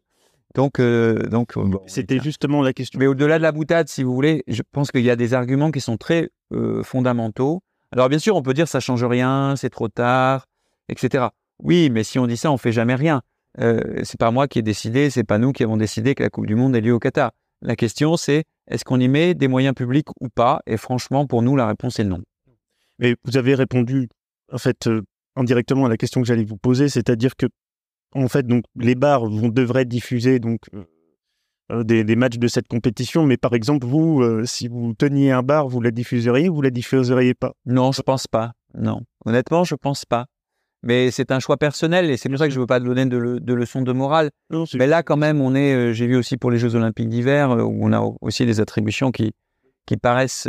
Donc, 0.55 0.81
euh, 0.81 1.15
donc 1.29 1.55
c'était 1.87 2.19
justement 2.19 2.63
la 2.63 2.73
question. 2.73 2.99
Mais 2.99 3.07
au-delà 3.07 3.39
de 3.39 3.43
la 3.43 3.53
boutade, 3.53 3.89
si 3.89 4.03
vous 4.03 4.15
voulez, 4.15 4.43
je 4.49 4.63
pense 4.73 4.91
qu'il 4.91 5.03
y 5.03 5.11
a 5.11 5.17
des 5.17 5.35
arguments 5.35 5.71
qui 5.71 5.81
sont 5.81 5.97
très 5.97 6.31
euh, 6.53 6.83
fondamentaux. 6.83 7.63
Alors 7.93 8.09
bien 8.09 8.19
sûr, 8.19 8.37
on 8.37 8.43
peut 8.43 8.55
dire 8.55 8.69
ça 8.69 8.81
change 8.81 9.05
rien, 9.05 9.55
c'est 9.57 9.71
trop 9.71 9.89
tard, 9.89 10.47
etc. 10.89 11.29
Oui, 11.63 11.91
mais 11.91 12.05
si 12.05 12.19
on 12.19 12.27
dit 12.27 12.37
ça, 12.37 12.51
on 12.51 12.57
fait 12.57 12.73
jamais 12.73 12.95
rien. 12.95 13.23
Euh, 13.59 14.01
c'est 14.05 14.19
pas 14.19 14.31
moi 14.31 14.49
qui 14.49 14.59
ai 14.59 14.63
décidé, 14.63 15.11
c'est 15.11 15.25
pas 15.25 15.39
nous 15.39 15.53
qui 15.53 15.63
avons 15.63 15.77
décidé 15.77 16.15
que 16.15 16.23
la 16.23 16.31
Coupe 16.31 16.47
du 16.47 16.55
Monde 16.55 16.75
ait 16.77 16.81
lieu 16.81 16.95
au 16.95 16.99
Qatar. 16.99 17.33
La 17.63 17.77
question, 17.77 18.17
c'est 18.17 18.45
est-ce 18.69 18.85
qu'on 18.85 19.01
y 19.01 19.09
met 19.09 19.35
des 19.35 19.49
moyens 19.49 19.75
publics 19.75 20.09
ou 20.21 20.29
pas? 20.29 20.61
Et 20.67 20.77
franchement, 20.77 21.27
pour 21.27 21.43
nous, 21.43 21.57
la 21.57 21.67
réponse 21.67 21.99
est 21.99 22.05
non. 22.05 22.23
Mais 22.99 23.17
vous 23.25 23.37
avez 23.37 23.55
répondu, 23.55 24.09
en 24.53 24.59
fait, 24.59 24.87
euh, 24.87 25.03
indirectement 25.37 25.87
à 25.87 25.89
la 25.89 25.97
question 25.97 26.21
que 26.21 26.27
j'allais 26.27 26.45
vous 26.45 26.57
poser, 26.57 26.89
c'est-à-dire 26.89 27.37
que, 27.37 27.47
en 28.15 28.29
fait, 28.29 28.47
donc, 28.47 28.65
les 28.77 28.95
bars 28.95 29.25
vont, 29.25 29.49
devraient 29.49 29.85
diffuser 29.85 30.39
donc, 30.39 30.61
euh, 30.75 30.85
euh, 31.73 31.85
des, 31.85 32.17
matchs 32.17 32.39
de 32.39 32.49
cette 32.49 32.69
compétition, 32.69 33.25
mais 33.25 33.37
par 33.37 33.55
exemple, 33.55 33.87
vous, 33.87 34.23
si 34.45 34.69
vous 34.69 34.95
teniez 34.95 35.31
un 35.31 35.43
bar, 35.43 35.69
vous 35.69 35.81
la 35.81 35.91
diffuseriez 35.91 36.49
ou 36.49 36.55
vous 36.57 36.63
la 36.63 36.71
diffuseriez 36.71 37.35
pas? 37.35 37.53
Non, 37.67 37.93
je 37.93 38.03
pense 38.03 38.27
pas. 38.27 38.53
Non. 38.75 39.03
Honnêtement, 39.25 39.65
je 39.65 39.75
pense 39.75 40.05
pas. 40.05 40.27
Mais 40.83 41.11
c'est 41.11 41.31
un 41.31 41.41
choix 41.41 41.59
personnel 41.59 42.09
et 42.11 42.17
c'est 42.17 42.31
pour 42.31 42.39
ça 42.39 42.47
que 42.47 42.53
je 42.53 42.57
ne 42.57 42.63
veux 42.63 42.67
pas 42.67 42.81
donner 42.81 43.05
de, 43.05 43.39
de 43.39 43.55
leçons 43.55 43.83
de 43.83 43.93
morale. 43.93 44.31
mais 44.75 44.87
là, 44.87 45.03
quand 45.03 45.19
même, 45.19 45.41
on 45.43 45.55
est, 45.55 45.93
j'ai 45.93 46.07
vu 46.07 46.17
aussi 46.17 46.39
pour 46.39 46.51
les 46.51 46.59
Jeux 46.59 46.75
Olympiques 46.75 47.11
d'hiver, 47.11 47.51
où 47.51 47.87
on 47.87 47.93
a 47.93 48.01
aussi 48.23 48.47
des 48.47 48.61
attributions 48.61 49.11
qui, 49.11 49.33
qui 49.85 49.99
paraissent 49.99 50.49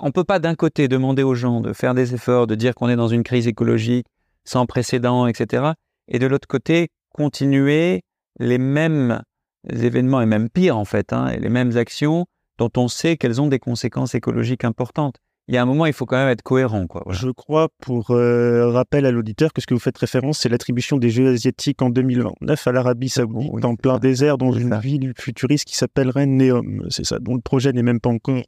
on 0.00 0.06
ne 0.06 0.10
peut 0.10 0.24
pas 0.24 0.38
d'un 0.38 0.54
côté 0.54 0.88
demander 0.88 1.22
aux 1.22 1.34
gens 1.34 1.60
de 1.60 1.72
faire 1.72 1.94
des 1.94 2.14
efforts, 2.14 2.46
de 2.46 2.54
dire 2.54 2.74
qu'on 2.74 2.88
est 2.88 2.96
dans 2.96 3.08
une 3.08 3.22
crise 3.22 3.46
écologique 3.46 4.06
sans 4.44 4.66
précédent, 4.66 5.26
etc. 5.26 5.72
Et 6.10 6.18
de 6.18 6.26
l'autre 6.26 6.48
côté, 6.48 6.88
continuer 7.14 8.02
les 8.38 8.58
mêmes 8.58 9.22
événements, 9.68 10.20
et 10.20 10.26
même 10.26 10.48
pire 10.48 10.76
en 10.76 10.84
fait, 10.84 11.12
hein, 11.12 11.32
les 11.36 11.48
mêmes 11.48 11.76
actions 11.76 12.26
dont 12.58 12.70
on 12.76 12.88
sait 12.88 13.16
qu'elles 13.16 13.40
ont 13.40 13.46
des 13.46 13.58
conséquences 13.58 14.14
écologiques 14.14 14.64
importantes. 14.64 15.16
Il 15.48 15.54
y 15.54 15.56
a 15.56 15.62
un 15.62 15.66
moment, 15.66 15.86
il 15.86 15.92
faut 15.92 16.06
quand 16.06 16.16
même 16.16 16.28
être 16.28 16.42
cohérent. 16.42 16.86
Quoi, 16.86 17.02
Je 17.08 17.28
crois, 17.30 17.68
pour 17.82 18.12
euh, 18.12 18.70
rappel 18.70 19.04
à 19.04 19.10
l'auditeur, 19.10 19.52
que 19.52 19.60
ce 19.60 19.66
que 19.66 19.74
vous 19.74 19.80
faites 19.80 19.98
référence, 19.98 20.38
c'est 20.38 20.48
l'attribution 20.48 20.96
des 20.96 21.10
Jeux 21.10 21.28
asiatiques 21.28 21.82
en 21.82 21.90
2029 21.90 22.66
à 22.68 22.72
l'Arabie 22.72 23.08
Saoudite, 23.08 23.50
dans 23.56 23.74
plein 23.74 23.98
désert, 23.98 24.38
dans 24.38 24.52
une 24.52 24.78
ville 24.78 25.12
futuriste 25.18 25.64
qui 25.64 25.74
s'appellerait 25.74 26.26
Neom. 26.26 26.86
C'est 26.90 27.04
ça, 27.04 27.18
dont 27.18 27.34
le 27.34 27.40
projet 27.40 27.72
n'est 27.72 27.82
même 27.82 27.98
pas 27.98 28.10
encore 28.10 28.42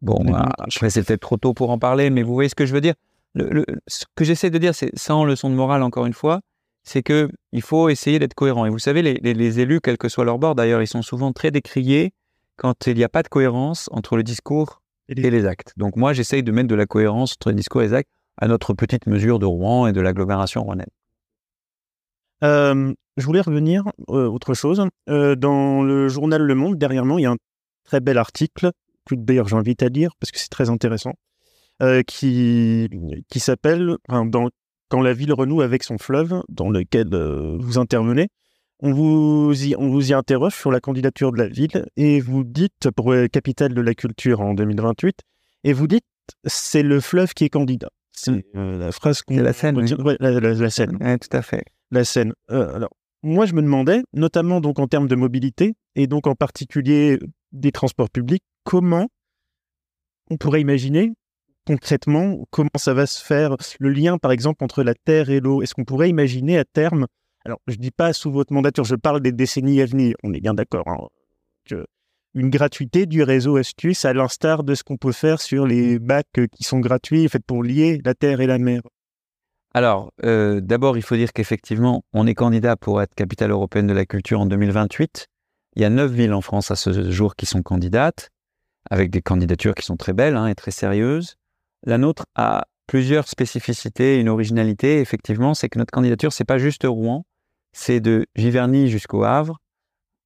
Bon, 0.00 0.24
bah, 0.24 0.48
après, 0.58 0.88
c'est 0.88 1.02
peut-être 1.02 1.20
trop 1.20 1.36
tôt 1.36 1.52
pour 1.52 1.70
en 1.70 1.78
parler, 1.78 2.08
mais 2.08 2.22
vous 2.22 2.32
voyez 2.32 2.48
ce 2.48 2.54
que 2.54 2.64
je 2.64 2.72
veux 2.72 2.80
dire. 2.80 2.94
Le, 3.34 3.64
ce 3.86 4.04
que 4.14 4.24
j'essaie 4.24 4.50
de 4.50 4.58
dire, 4.58 4.74
c'est 4.74 4.90
sans 4.98 5.24
leçon 5.24 5.48
de 5.48 5.54
morale, 5.54 5.82
encore 5.82 6.06
une 6.06 6.12
fois, 6.12 6.40
c'est 6.84 7.02
que 7.02 7.30
il 7.52 7.62
faut 7.62 7.88
essayer 7.88 8.18
d'être 8.18 8.34
cohérent. 8.34 8.66
Et 8.66 8.70
vous 8.70 8.78
savez, 8.78 9.02
les, 9.02 9.60
élus, 9.60 9.80
quel 9.80 9.98
que 9.98 10.08
soit 10.08 10.24
leur 10.24 10.38
bord, 10.38 10.54
d'ailleurs, 10.54 10.82
ils 10.82 10.86
sont 10.86 11.02
souvent 11.02 11.32
très 11.32 11.50
décriés 11.50 12.12
quand 12.56 12.86
il 12.86 12.96
n'y 12.96 13.04
a 13.04 13.08
pas 13.08 13.22
de 13.22 13.28
cohérence 13.28 13.88
entre 13.92 14.16
le 14.16 14.22
discours 14.22 14.82
et 15.08 15.14
les, 15.14 15.46
actes. 15.46 15.72
Donc 15.76 15.96
moi, 15.96 16.12
j'essaye 16.12 16.42
de 16.42 16.52
mettre 16.52 16.68
de 16.68 16.74
la 16.74 16.86
cohérence 16.86 17.32
entre 17.34 17.50
le 17.50 17.54
discours 17.54 17.82
et 17.82 17.86
les 17.86 17.94
actes 17.94 18.10
à 18.38 18.48
notre 18.48 18.74
petite 18.74 19.06
mesure 19.06 19.38
de 19.38 19.46
Rouen 19.46 19.86
et 19.86 19.92
de 19.92 20.00
l'agglomération 20.00 20.62
rouennaise. 20.62 20.86
Euh, 22.42 22.92
je 23.16 23.26
voulais 23.26 23.40
revenir 23.40 23.84
euh, 24.08 24.26
autre 24.26 24.54
chose. 24.54 24.84
Euh, 25.08 25.36
dans 25.36 25.82
le 25.82 26.08
journal 26.08 26.42
Le 26.42 26.54
Monde, 26.54 26.76
dernièrement, 26.76 27.18
il 27.18 27.22
y 27.22 27.26
a 27.26 27.30
un 27.30 27.36
très 27.84 28.00
bel 28.00 28.18
article, 28.18 28.70
que 29.06 29.14
d'ailleurs 29.14 29.48
j'invite 29.48 29.82
à 29.82 29.88
lire 29.88 30.12
parce 30.18 30.30
que 30.30 30.38
c'est 30.38 30.48
très 30.48 30.70
intéressant, 30.70 31.12
euh, 31.80 32.02
qui, 32.02 32.88
qui 33.28 33.40
s'appelle 33.40 33.96
dans, 34.08 34.50
Quand 34.88 35.00
la 35.00 35.12
ville 35.14 35.32
renoue 35.32 35.62
avec 35.62 35.82
son 35.84 35.98
fleuve, 35.98 36.42
dans 36.48 36.68
lequel 36.70 37.08
euh, 37.14 37.56
vous 37.60 37.78
intervenez. 37.78 38.28
On 38.84 38.92
vous, 38.92 39.52
y, 39.64 39.76
on 39.78 39.88
vous 39.90 40.10
y 40.10 40.12
interroge 40.12 40.54
sur 40.56 40.72
la 40.72 40.80
candidature 40.80 41.30
de 41.30 41.38
la 41.38 41.46
ville 41.48 41.86
et 41.96 42.20
vous 42.20 42.42
dites, 42.42 42.90
pour 42.96 43.14
capitale 43.30 43.74
de 43.74 43.80
la 43.80 43.94
culture 43.94 44.40
en 44.40 44.54
2028, 44.54 45.20
et 45.62 45.72
vous 45.72 45.86
dites, 45.86 46.04
c'est 46.46 46.82
le 46.82 46.98
fleuve 47.00 47.32
qui 47.32 47.44
est 47.44 47.48
candidat. 47.48 47.90
C'est 48.10 48.32
Mm. 48.54 48.78
la 48.80 48.90
phrase 48.92 49.22
qu'on. 49.22 49.36
la 49.36 49.52
oui. 49.76 49.94
Ouais, 50.02 50.16
la, 50.18 50.32
la- 50.40 50.54
la 50.54 50.70
Seine. 50.70 50.96
Ouais, 51.00 51.16
tout 51.18 51.34
à 51.36 51.42
fait. 51.42 51.62
La 51.92 52.02
Seine. 52.04 52.32
Euh, 52.50 52.74
alors, 52.74 52.90
moi, 53.22 53.46
je 53.46 53.54
me 53.54 53.62
demandais, 53.62 54.02
notamment 54.14 54.60
donc 54.60 54.80
en 54.80 54.88
termes 54.88 55.06
de 55.06 55.14
mobilité, 55.14 55.74
et 55.94 56.08
donc 56.08 56.26
en 56.26 56.34
particulier 56.34 57.20
des 57.52 57.70
transports 57.70 58.10
publics, 58.10 58.42
comment 58.64 59.06
on 60.30 60.36
pourrait 60.36 60.60
imaginer 60.60 61.12
concrètement 61.66 62.44
comment 62.50 62.70
ça 62.76 62.94
va 62.94 63.06
se 63.06 63.24
faire, 63.24 63.56
le 63.78 63.90
lien 63.90 64.18
par 64.18 64.32
exemple 64.32 64.64
entre 64.64 64.82
la 64.82 64.94
terre 64.94 65.30
et 65.30 65.40
l'eau? 65.40 65.62
Est-ce 65.62 65.74
qu'on 65.74 65.84
pourrait 65.84 66.10
imaginer 66.10 66.58
à 66.58 66.64
terme, 66.64 67.06
alors 67.44 67.60
je 67.66 67.76
dis 67.76 67.90
pas 67.90 68.12
sous 68.12 68.32
votre 68.32 68.52
mandature, 68.52 68.84
je 68.84 68.94
parle 68.94 69.20
des 69.20 69.32
décennies 69.32 69.80
à 69.80 69.86
venir, 69.86 70.14
on 70.22 70.32
est 70.32 70.40
bien 70.40 70.54
d'accord, 70.54 70.88
hein, 70.88 71.06
une 72.34 72.50
gratuité 72.50 73.06
du 73.06 73.22
réseau 73.22 73.56
Astuce 73.56 74.04
à 74.04 74.12
l'instar 74.12 74.64
de 74.64 74.74
ce 74.74 74.82
qu'on 74.82 74.96
peut 74.96 75.12
faire 75.12 75.40
sur 75.40 75.66
les 75.66 75.98
bacs 75.98 76.26
qui 76.50 76.64
sont 76.64 76.80
gratuits, 76.80 77.28
faits 77.28 77.44
pour 77.46 77.62
lier 77.62 78.00
la 78.04 78.14
terre 78.14 78.40
et 78.40 78.46
la 78.46 78.58
mer. 78.58 78.80
Alors, 79.74 80.12
euh, 80.24 80.60
d'abord, 80.60 80.96
il 80.96 81.02
faut 81.02 81.16
dire 81.16 81.32
qu'effectivement, 81.32 82.04
on 82.12 82.26
est 82.26 82.34
candidat 82.34 82.76
pour 82.76 83.00
être 83.00 83.14
capitale 83.14 83.50
européenne 83.50 83.86
de 83.86 83.92
la 83.92 84.04
culture 84.04 84.40
en 84.40 84.46
2028. 84.46 85.28
Il 85.76 85.82
y 85.82 85.84
a 85.84 85.90
neuf 85.90 86.10
villes 86.10 86.34
en 86.34 86.42
France 86.42 86.70
à 86.70 86.76
ce 86.76 87.10
jour 87.10 87.36
qui 87.36 87.46
sont 87.46 87.62
candidates, 87.62 88.28
avec 88.90 89.10
des 89.10 89.22
candidatures 89.22 89.74
qui 89.74 89.86
sont 89.86 89.96
très 89.96 90.12
belles 90.12 90.36
hein, 90.36 90.46
et 90.46 90.54
très 90.54 90.70
sérieuses. 90.70 91.36
La 91.84 91.98
nôtre 91.98 92.26
a 92.34 92.64
plusieurs 92.86 93.28
spécificités, 93.28 94.18
une 94.20 94.28
originalité. 94.28 95.00
Effectivement, 95.00 95.54
c'est 95.54 95.68
que 95.68 95.78
notre 95.78 95.90
candidature, 95.92 96.32
c'est 96.32 96.44
pas 96.44 96.58
juste 96.58 96.84
Rouen, 96.84 97.24
c'est 97.72 98.00
de 98.00 98.26
Giverny 98.36 98.88
jusqu'au 98.88 99.24
Havre, 99.24 99.58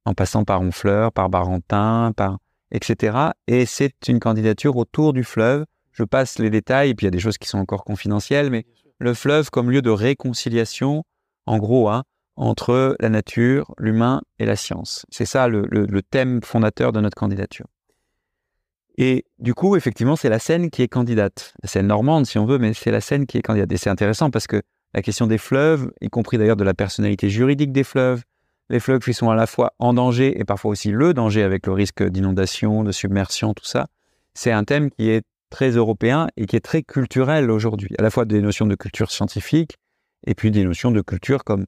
en 0.04 0.14
passant 0.14 0.44
par 0.44 0.60
Honfleur, 0.60 1.12
par 1.12 1.28
Barentin, 1.28 2.12
par 2.16 2.38
etc. 2.72 3.16
Et 3.46 3.66
c'est 3.66 3.94
une 4.08 4.18
candidature 4.20 4.76
autour 4.76 5.12
du 5.12 5.24
fleuve. 5.24 5.64
Je 5.92 6.02
passe 6.04 6.38
les 6.38 6.50
détails, 6.50 6.90
et 6.90 6.94
puis 6.94 7.04
il 7.04 7.08
y 7.08 7.08
a 7.08 7.12
des 7.12 7.18
choses 7.20 7.38
qui 7.38 7.48
sont 7.48 7.58
encore 7.58 7.84
confidentielles, 7.84 8.50
mais 8.50 8.66
le 8.98 9.14
fleuve 9.14 9.50
comme 9.50 9.70
lieu 9.70 9.82
de 9.82 9.90
réconciliation, 9.90 11.04
en 11.46 11.58
gros, 11.58 11.88
hein, 11.88 12.02
entre 12.34 12.96
la 13.00 13.08
nature, 13.08 13.72
l'humain 13.78 14.20
et 14.38 14.44
la 14.44 14.56
science. 14.56 15.06
C'est 15.10 15.24
ça 15.24 15.48
le, 15.48 15.66
le- 15.70 15.86
le 15.86 16.02
thème 16.02 16.42
fondateur 16.42 16.92
de 16.92 17.00
notre 17.00 17.16
candidature. 17.16 17.66
Et 18.98 19.24
du 19.38 19.54
coup, 19.54 19.76
effectivement, 19.76 20.16
c'est 20.16 20.28
la 20.28 20.38
Seine 20.38 20.70
qui 20.70 20.82
est 20.82 20.88
candidate. 20.88 21.54
La 21.62 21.68
Seine 21.68 21.88
normande, 21.88 22.26
si 22.26 22.38
on 22.38 22.46
veut, 22.46 22.58
mais 22.58 22.72
c'est 22.72 22.90
la 22.90 23.00
Seine 23.00 23.26
qui 23.26 23.38
est 23.38 23.42
candidate. 23.42 23.70
Et 23.72 23.76
c'est 23.76 23.90
intéressant 23.90 24.30
parce 24.30 24.46
que 24.46 24.62
la 24.94 25.02
question 25.02 25.26
des 25.26 25.38
fleuves, 25.38 25.92
y 26.00 26.08
compris 26.08 26.38
d'ailleurs 26.38 26.56
de 26.56 26.64
la 26.64 26.72
personnalité 26.72 27.28
juridique 27.28 27.72
des 27.72 27.84
fleuves, 27.84 28.22
les 28.70 28.80
fleuves 28.80 29.00
qui 29.00 29.12
sont 29.12 29.30
à 29.30 29.34
la 29.34 29.46
fois 29.46 29.74
en 29.78 29.92
danger 29.94 30.40
et 30.40 30.44
parfois 30.44 30.70
aussi 30.70 30.90
le 30.90 31.12
danger 31.14 31.42
avec 31.42 31.66
le 31.66 31.72
risque 31.72 32.02
d'inondation, 32.02 32.82
de 32.82 32.92
submersion, 32.92 33.52
tout 33.52 33.66
ça, 33.66 33.86
c'est 34.34 34.50
un 34.50 34.64
thème 34.64 34.90
qui 34.90 35.10
est 35.10 35.22
très 35.50 35.70
européen 35.70 36.28
et 36.36 36.46
qui 36.46 36.56
est 36.56 36.64
très 36.64 36.82
culturel 36.82 37.50
aujourd'hui, 37.50 37.90
à 37.98 38.02
la 38.02 38.10
fois 38.10 38.24
des 38.24 38.40
notions 38.40 38.66
de 38.66 38.74
culture 38.74 39.10
scientifique 39.10 39.76
et 40.26 40.34
puis 40.34 40.50
des 40.50 40.64
notions 40.64 40.90
de 40.90 41.00
culture 41.02 41.44
comme 41.44 41.66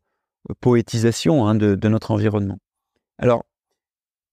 poétisation 0.60 1.46
hein, 1.46 1.54
de 1.54 1.88
notre 1.88 2.10
environnement. 2.10 2.58
Alors, 3.18 3.44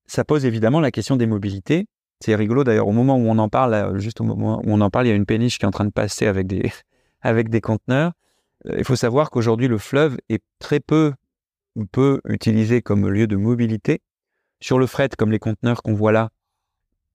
ça 0.08 0.24
pose 0.24 0.46
évidemment 0.46 0.80
la 0.80 0.92
question 0.92 1.16
des 1.16 1.28
mobilités. 1.28 1.88
C'est 2.26 2.34
rigolo 2.34 2.64
d'ailleurs, 2.64 2.88
au 2.88 2.92
moment 2.92 3.18
où 3.18 3.28
on 3.28 3.38
en 3.38 3.50
parle, 3.50 4.00
juste 4.00 4.20
au 4.20 4.24
moment 4.24 4.60
où 4.66 4.72
on 4.72 4.82
en 4.82 4.90
parle, 4.90 5.06
il 5.06 5.10
y 5.10 5.12
a 5.12 5.16
une 5.16 5.28
péniche 5.28 5.60
qui 5.60 5.66
est 5.66 5.68
en 5.68 5.72
train 5.72 5.86
de 5.86 5.92
passer 5.92 6.26
avec 6.26 6.48
des, 6.48 6.72
avec 7.22 7.50
des 7.50 7.62
conteneurs. 7.62 8.14
Euh, 8.66 8.78
Il 8.80 8.84
faut 8.84 8.96
savoir 8.96 9.30
qu'aujourd'hui, 9.30 9.68
le 9.68 9.78
fleuve 9.78 10.18
est 10.30 10.42
très 10.58 10.80
peu 10.80 11.14
ou 11.76 11.86
peu 11.86 12.22
utilisé 12.28 12.82
comme 12.82 13.08
lieu 13.08 13.28
de 13.28 13.36
mobilité. 13.36 14.02
Sur 14.60 14.80
le 14.80 14.88
fret, 14.88 15.10
comme 15.16 15.32
les 15.32 15.38
conteneurs 15.38 15.84
qu'on 15.84 15.94
voit 15.94 16.12
là, 16.12 16.32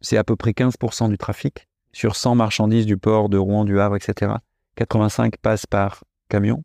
c'est 0.01 0.17
à 0.17 0.23
peu 0.23 0.37
près 0.37 0.53
15% 0.53 1.09
du 1.09 1.19
trafic. 1.19 1.67
Sur 1.91 2.15
100 2.15 2.37
marchandises 2.37 2.87
du 2.87 2.97
port 2.97 3.29
de 3.29 3.37
Rouen, 3.37 3.65
du 3.65 3.81
Havre, 3.81 3.97
etc., 3.97 4.35
85 4.77 5.39
passent 5.39 5.67
par 5.67 6.05
camion, 6.29 6.63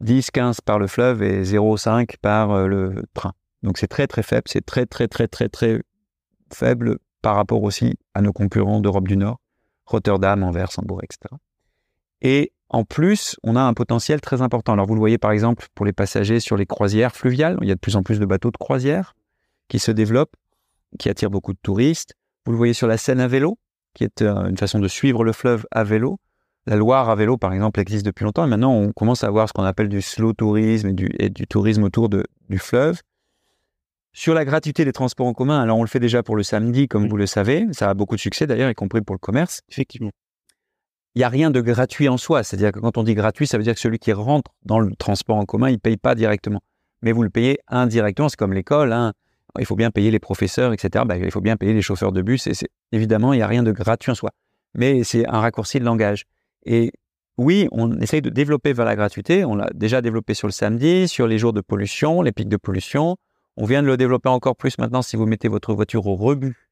10, 0.00 0.32
15 0.32 0.60
par 0.60 0.78
le 0.78 0.86
fleuve 0.86 1.22
et 1.22 1.44
0,5 1.44 2.16
par 2.20 2.50
euh, 2.50 2.66
le 2.66 3.06
train. 3.14 3.32
Donc 3.62 3.78
c'est 3.78 3.88
très 3.88 4.06
très 4.06 4.22
faible, 4.22 4.42
c'est 4.48 4.66
très 4.66 4.84
très 4.84 5.08
très 5.08 5.28
très 5.28 5.48
très 5.48 5.80
faible 6.52 6.98
par 7.22 7.36
rapport 7.36 7.62
aussi 7.62 7.96
à 8.14 8.22
nos 8.22 8.32
concurrents 8.32 8.80
d'Europe 8.80 9.08
du 9.08 9.16
Nord, 9.16 9.40
Rotterdam, 9.86 10.42
Anvers, 10.42 10.70
Hambourg, 10.78 11.00
etc. 11.02 11.34
Et 12.20 12.52
en 12.68 12.84
plus, 12.84 13.36
on 13.42 13.56
a 13.56 13.62
un 13.62 13.74
potentiel 13.74 14.20
très 14.20 14.42
important. 14.42 14.74
Alors 14.74 14.86
vous 14.86 14.94
le 14.94 15.00
voyez 15.00 15.18
par 15.18 15.30
exemple 15.30 15.66
pour 15.74 15.86
les 15.86 15.92
passagers 15.92 16.40
sur 16.40 16.56
les 16.56 16.66
croisières 16.66 17.14
fluviales, 17.14 17.58
il 17.62 17.68
y 17.68 17.72
a 17.72 17.74
de 17.74 17.80
plus 17.80 17.96
en 17.96 18.02
plus 18.02 18.20
de 18.20 18.26
bateaux 18.26 18.50
de 18.50 18.56
croisière 18.56 19.14
qui 19.68 19.78
se 19.78 19.90
développent, 19.90 20.34
qui 20.98 21.08
attirent 21.08 21.30
beaucoup 21.30 21.52
de 21.52 21.58
touristes. 21.62 22.14
Vous 22.44 22.52
le 22.52 22.58
voyez 22.58 22.72
sur 22.72 22.86
la 22.86 22.96
Seine 22.96 23.20
à 23.20 23.28
vélo, 23.28 23.58
qui 23.94 24.04
est 24.04 24.22
euh, 24.22 24.48
une 24.48 24.56
façon 24.56 24.78
de 24.78 24.88
suivre 24.88 25.24
le 25.24 25.32
fleuve 25.32 25.66
à 25.70 25.84
vélo. 25.84 26.18
La 26.66 26.76
Loire 26.76 27.08
à 27.08 27.14
vélo, 27.14 27.38
par 27.38 27.52
exemple, 27.54 27.80
existe 27.80 28.04
depuis 28.04 28.24
longtemps. 28.24 28.44
Et 28.44 28.48
maintenant, 28.48 28.72
on 28.72 28.92
commence 28.92 29.24
à 29.24 29.26
avoir 29.26 29.48
ce 29.48 29.54
qu'on 29.54 29.64
appelle 29.64 29.88
du 29.88 30.02
slow 30.02 30.34
tourisme 30.34 30.88
et 31.18 31.30
du, 31.30 31.46
tourisme 31.46 31.82
autour 31.82 32.10
du 32.10 32.58
fleuve. 32.58 33.00
Sur 34.18 34.34
la 34.34 34.44
gratuité 34.44 34.84
des 34.84 34.90
transports 34.90 35.28
en 35.28 35.32
commun, 35.32 35.60
alors 35.60 35.78
on 35.78 35.82
le 35.84 35.88
fait 35.88 36.00
déjà 36.00 36.24
pour 36.24 36.34
le 36.34 36.42
samedi, 36.42 36.88
comme 36.88 37.04
Oui. 37.04 37.08
vous 37.08 37.16
le 37.16 37.26
savez. 37.26 37.66
Ça 37.70 37.88
a 37.88 37.94
beaucoup 37.94 38.16
de 38.16 38.20
succès 38.20 38.48
d'ailleurs, 38.48 38.68
y 38.68 38.74
compris 38.74 39.00
pour 39.00 39.14
le 39.14 39.20
commerce. 39.20 39.60
Effectivement. 39.68 40.10
Il 41.14 41.20
n'y 41.20 41.22
a 41.22 41.28
rien 41.28 41.52
de 41.52 41.60
gratuit 41.60 42.08
en 42.08 42.16
soi. 42.16 42.42
C'est-à-dire 42.42 42.72
que 42.72 42.80
quand 42.80 42.98
on 42.98 43.04
dit 43.04 43.14
gratuit, 43.14 43.46
ça 43.46 43.58
veut 43.58 43.62
dire 43.62 43.74
que 43.74 43.80
celui 43.80 44.00
qui 44.00 44.12
rentre 44.12 44.50
dans 44.64 44.80
le 44.80 44.92
transport 44.96 45.36
en 45.36 45.44
commun, 45.44 45.68
il 45.68 45.74
ne 45.74 45.78
paye 45.78 45.96
pas 45.96 46.16
directement. 46.16 46.58
Mais 47.00 47.12
vous 47.12 47.22
le 47.22 47.30
payez 47.30 47.60
indirectement. 47.68 48.28
C'est 48.28 48.36
comme 48.36 48.52
l'école. 48.54 48.92
hein. 48.92 49.12
Il 49.60 49.66
faut 49.66 49.76
bien 49.76 49.92
payer 49.92 50.10
les 50.10 50.18
professeurs, 50.18 50.72
etc. 50.72 51.04
Ben, 51.06 51.22
il 51.24 51.30
faut 51.30 51.40
bien 51.40 51.56
payer 51.56 51.72
les 51.72 51.80
chauffeurs 51.82 52.10
de 52.10 52.20
bus. 52.20 52.48
Et 52.48 52.54
c'est- 52.54 52.70
évidemment, 52.90 53.32
il 53.34 53.36
n'y 53.36 53.42
a 53.42 53.46
rien 53.46 53.62
de 53.62 53.70
gratuit 53.70 54.10
en 54.10 54.16
soi. 54.16 54.30
Mais 54.74 55.04
c'est 55.04 55.28
un 55.28 55.38
raccourci 55.38 55.78
de 55.78 55.84
langage. 55.84 56.24
Et 56.66 56.90
oui, 57.36 57.68
on 57.70 58.00
essaye 58.00 58.20
de 58.20 58.30
développer 58.30 58.72
vers 58.72 58.84
la 58.84 58.96
gratuité. 58.96 59.44
On 59.44 59.54
l'a 59.54 59.70
déjà 59.76 60.02
développé 60.02 60.34
sur 60.34 60.48
le 60.48 60.52
samedi, 60.52 61.06
sur 61.06 61.28
les 61.28 61.38
jours 61.38 61.52
de 61.52 61.60
pollution, 61.60 62.20
les 62.20 62.32
pics 62.32 62.48
de 62.48 62.56
pollution. 62.56 63.16
On 63.60 63.64
vient 63.64 63.82
de 63.82 63.88
le 63.88 63.96
développer 63.96 64.28
encore 64.28 64.54
plus 64.54 64.78
maintenant 64.78 65.02
si 65.02 65.16
vous 65.16 65.26
mettez 65.26 65.48
votre 65.48 65.74
voiture 65.74 66.06
au 66.06 66.14
rebut 66.14 66.68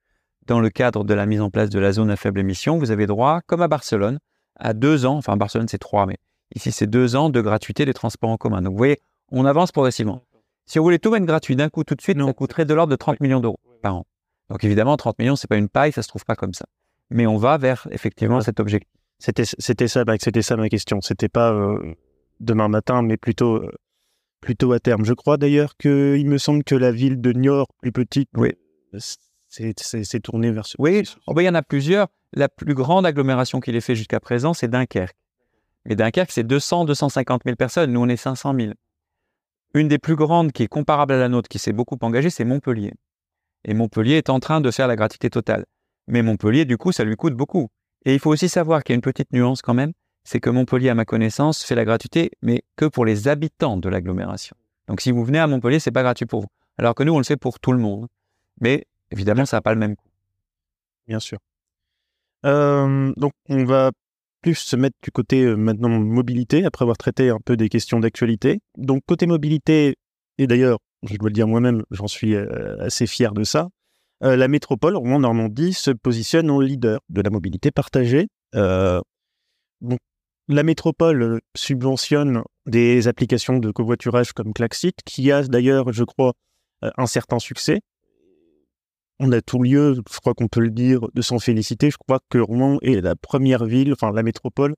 dans 0.46 0.60
le 0.60 0.70
cadre 0.70 1.02
de 1.02 1.14
la 1.14 1.26
mise 1.26 1.40
en 1.40 1.50
place 1.50 1.68
de 1.68 1.80
la 1.80 1.90
zone 1.90 2.12
à 2.12 2.16
faible 2.16 2.38
émission. 2.38 2.78
Vous 2.78 2.92
avez 2.92 3.06
droit, 3.08 3.40
comme 3.48 3.60
à 3.60 3.66
Barcelone, 3.66 4.20
à 4.54 4.72
deux 4.72 5.04
ans, 5.04 5.16
enfin 5.16 5.32
à 5.32 5.36
Barcelone 5.36 5.66
c'est 5.66 5.78
trois, 5.78 6.06
mais 6.06 6.16
ici 6.54 6.70
c'est 6.70 6.86
deux 6.86 7.16
ans 7.16 7.28
de 7.28 7.40
gratuité 7.40 7.84
des 7.86 7.92
transports 7.92 8.30
en 8.30 8.36
commun. 8.36 8.62
Donc 8.62 8.74
vous 8.74 8.78
voyez, 8.78 9.00
on 9.32 9.46
avance 9.46 9.72
progressivement. 9.72 10.22
Si 10.66 10.78
vous 10.78 10.84
voulez 10.84 11.00
tout 11.00 11.10
mettre 11.10 11.26
gratuit 11.26 11.56
d'un 11.56 11.70
coup 11.70 11.82
tout 11.82 11.96
de 11.96 12.00
suite, 12.00 12.18
Non. 12.18 12.28
ça 12.28 12.32
coûterait 12.32 12.64
de 12.64 12.72
l'ordre 12.72 12.92
de 12.92 12.96
30 12.96 13.18
millions 13.18 13.40
d'euros 13.40 13.58
par 13.82 13.96
an. 13.96 14.06
Donc 14.48 14.62
évidemment, 14.62 14.96
30 14.96 15.18
millions, 15.18 15.34
c'est 15.34 15.48
pas 15.48 15.56
une 15.56 15.68
paille, 15.68 15.90
ça 15.90 16.02
se 16.02 16.08
trouve 16.08 16.24
pas 16.24 16.36
comme 16.36 16.54
ça. 16.54 16.66
Mais 17.10 17.26
on 17.26 17.36
va 17.36 17.58
vers 17.58 17.88
effectivement 17.90 18.40
cet 18.42 18.60
objectif. 18.60 18.88
C'était, 19.18 19.44
c'était 19.44 19.88
ça, 19.88 20.04
c'était 20.20 20.42
ça 20.42 20.56
ma 20.56 20.68
question. 20.68 21.00
C'était 21.00 21.28
pas 21.28 21.52
euh, 21.52 21.94
demain 22.38 22.68
matin, 22.68 23.02
mais 23.02 23.16
plutôt, 23.16 23.56
euh, 23.56 23.72
plutôt 24.46 24.72
à 24.72 24.78
terme. 24.78 25.04
Je 25.04 25.12
crois 25.12 25.36
d'ailleurs 25.38 25.76
que 25.76 26.16
il 26.16 26.28
me 26.28 26.38
semble 26.38 26.62
que 26.62 26.76
la 26.76 26.92
ville 26.92 27.20
de 27.20 27.32
Niort, 27.32 27.66
plus 27.82 27.90
petite, 27.90 28.30
Oui. 28.36 28.52
euh, 28.94 28.98
c'est, 29.48 29.74
c'est, 29.80 30.04
c'est 30.04 30.20
tourné 30.20 30.52
vers 30.52 30.66
ce. 30.66 30.76
Oui, 30.78 31.02
oh 31.26 31.34
ben, 31.34 31.42
il 31.42 31.46
y 31.46 31.48
en 31.48 31.54
a 31.56 31.62
plusieurs. 31.62 32.06
La 32.32 32.48
plus 32.48 32.74
grande 32.74 33.04
agglomération 33.06 33.58
qu'il 33.58 33.74
ait 33.74 33.80
fait 33.80 33.96
jusqu'à 33.96 34.20
présent, 34.20 34.54
c'est 34.54 34.68
Dunkerque. 34.68 35.16
Et 35.88 35.96
Dunkerque, 35.96 36.30
c'est 36.30 36.44
200, 36.44 36.84
250 36.84 37.42
000 37.44 37.56
personnes. 37.56 37.92
Nous, 37.92 38.00
on 38.00 38.08
est 38.08 38.16
500 38.16 38.54
000. 38.56 38.72
Une 39.74 39.88
des 39.88 39.98
plus 39.98 40.14
grandes 40.14 40.52
qui 40.52 40.62
est 40.62 40.68
comparable 40.68 41.14
à 41.14 41.18
la 41.18 41.28
nôtre, 41.28 41.48
qui 41.48 41.58
s'est 41.58 41.72
beaucoup 41.72 41.98
engagée, 42.00 42.30
c'est 42.30 42.44
Montpellier. 42.44 42.92
Et 43.64 43.74
Montpellier 43.74 44.14
est 44.14 44.30
en 44.30 44.38
train 44.38 44.60
de 44.60 44.70
faire 44.70 44.86
la 44.86 44.94
gratuité 44.94 45.28
totale. 45.28 45.64
Mais 46.06 46.22
Montpellier, 46.22 46.64
du 46.66 46.76
coup, 46.76 46.92
ça 46.92 47.02
lui 47.02 47.16
coûte 47.16 47.34
beaucoup. 47.34 47.68
Et 48.04 48.14
il 48.14 48.20
faut 48.20 48.30
aussi 48.30 48.48
savoir 48.48 48.84
qu'il 48.84 48.92
y 48.92 48.94
a 48.94 48.96
une 48.96 49.00
petite 49.00 49.32
nuance 49.32 49.60
quand 49.60 49.74
même, 49.74 49.92
c'est 50.26 50.40
que 50.40 50.50
Montpellier, 50.50 50.90
à 50.90 50.94
ma 50.94 51.04
connaissance, 51.04 51.64
fait 51.64 51.74
la 51.74 51.84
gratuité, 51.84 52.30
mais 52.42 52.62
que 52.76 52.84
pour 52.84 53.04
les 53.04 53.28
habitants 53.28 53.76
de 53.76 53.88
l'agglomération. 53.88 54.56
Donc 54.88 55.00
si 55.00 55.10
vous 55.12 55.24
venez 55.24 55.38
à 55.38 55.46
Montpellier, 55.46 55.80
c'est 55.80 55.90
pas 55.90 56.02
gratuit 56.02 56.26
pour 56.26 56.40
vous. 56.42 56.48
Alors 56.78 56.94
que 56.94 57.02
nous, 57.02 57.12
on 57.14 57.18
le 57.18 57.24
fait 57.24 57.36
pour 57.36 57.58
tout 57.60 57.72
le 57.72 57.78
monde. 57.78 58.06
Mais 58.60 58.86
évidemment, 59.10 59.46
ça 59.46 59.58
n'a 59.58 59.60
pas 59.62 59.72
le 59.72 59.80
même 59.80 59.96
coût. 59.96 60.08
Bien 61.06 61.20
sûr. 61.20 61.38
Euh, 62.44 63.12
donc, 63.16 63.32
on 63.48 63.64
va 63.64 63.90
plus 64.42 64.54
se 64.54 64.76
mettre 64.76 64.96
du 65.02 65.10
côté 65.10 65.42
euh, 65.42 65.56
maintenant 65.56 65.88
mobilité, 65.88 66.64
après 66.64 66.84
avoir 66.84 66.96
traité 66.96 67.30
un 67.30 67.40
peu 67.44 67.56
des 67.56 67.68
questions 67.68 67.98
d'actualité. 67.98 68.60
Donc, 68.76 69.02
côté 69.06 69.26
mobilité, 69.26 69.96
et 70.38 70.46
d'ailleurs, 70.46 70.78
je 71.02 71.16
dois 71.16 71.30
le 71.30 71.34
dire 71.34 71.48
moi-même, 71.48 71.82
j'en 71.90 72.06
suis 72.06 72.34
euh, 72.34 72.78
assez 72.80 73.06
fier 73.06 73.32
de 73.32 73.44
ça, 73.44 73.68
euh, 74.22 74.36
la 74.36 74.48
métropole 74.48 74.96
Rouen-Normandie 74.96 75.72
se 75.72 75.90
positionne 75.90 76.50
en 76.50 76.60
leader 76.60 77.00
de 77.08 77.20
la 77.22 77.30
mobilité 77.30 77.70
partagée. 77.70 78.28
Donc, 78.52 79.98
la 80.48 80.62
métropole 80.62 81.22
euh, 81.22 81.38
subventionne 81.56 82.42
des 82.66 83.08
applications 83.08 83.58
de 83.58 83.70
covoiturage 83.70 84.32
comme 84.32 84.52
Klaxit, 84.52 84.94
qui 85.04 85.30
a 85.32 85.42
d'ailleurs, 85.42 85.92
je 85.92 86.04
crois, 86.04 86.34
euh, 86.84 86.90
un 86.96 87.06
certain 87.06 87.38
succès. 87.38 87.80
on 89.18 89.32
a 89.32 89.40
tout 89.40 89.62
lieu, 89.62 89.94
je 89.94 90.18
crois 90.18 90.34
qu'on 90.34 90.48
peut 90.48 90.60
le 90.60 90.70
dire, 90.70 91.00
de 91.14 91.22
s'en 91.22 91.38
féliciter. 91.38 91.90
Je 91.90 91.96
crois 91.96 92.20
que 92.28 92.38
Rouen 92.38 92.78
est 92.82 93.00
la 93.00 93.16
première 93.16 93.64
ville, 93.64 93.92
enfin 93.92 94.12
la 94.12 94.22
métropole, 94.22 94.74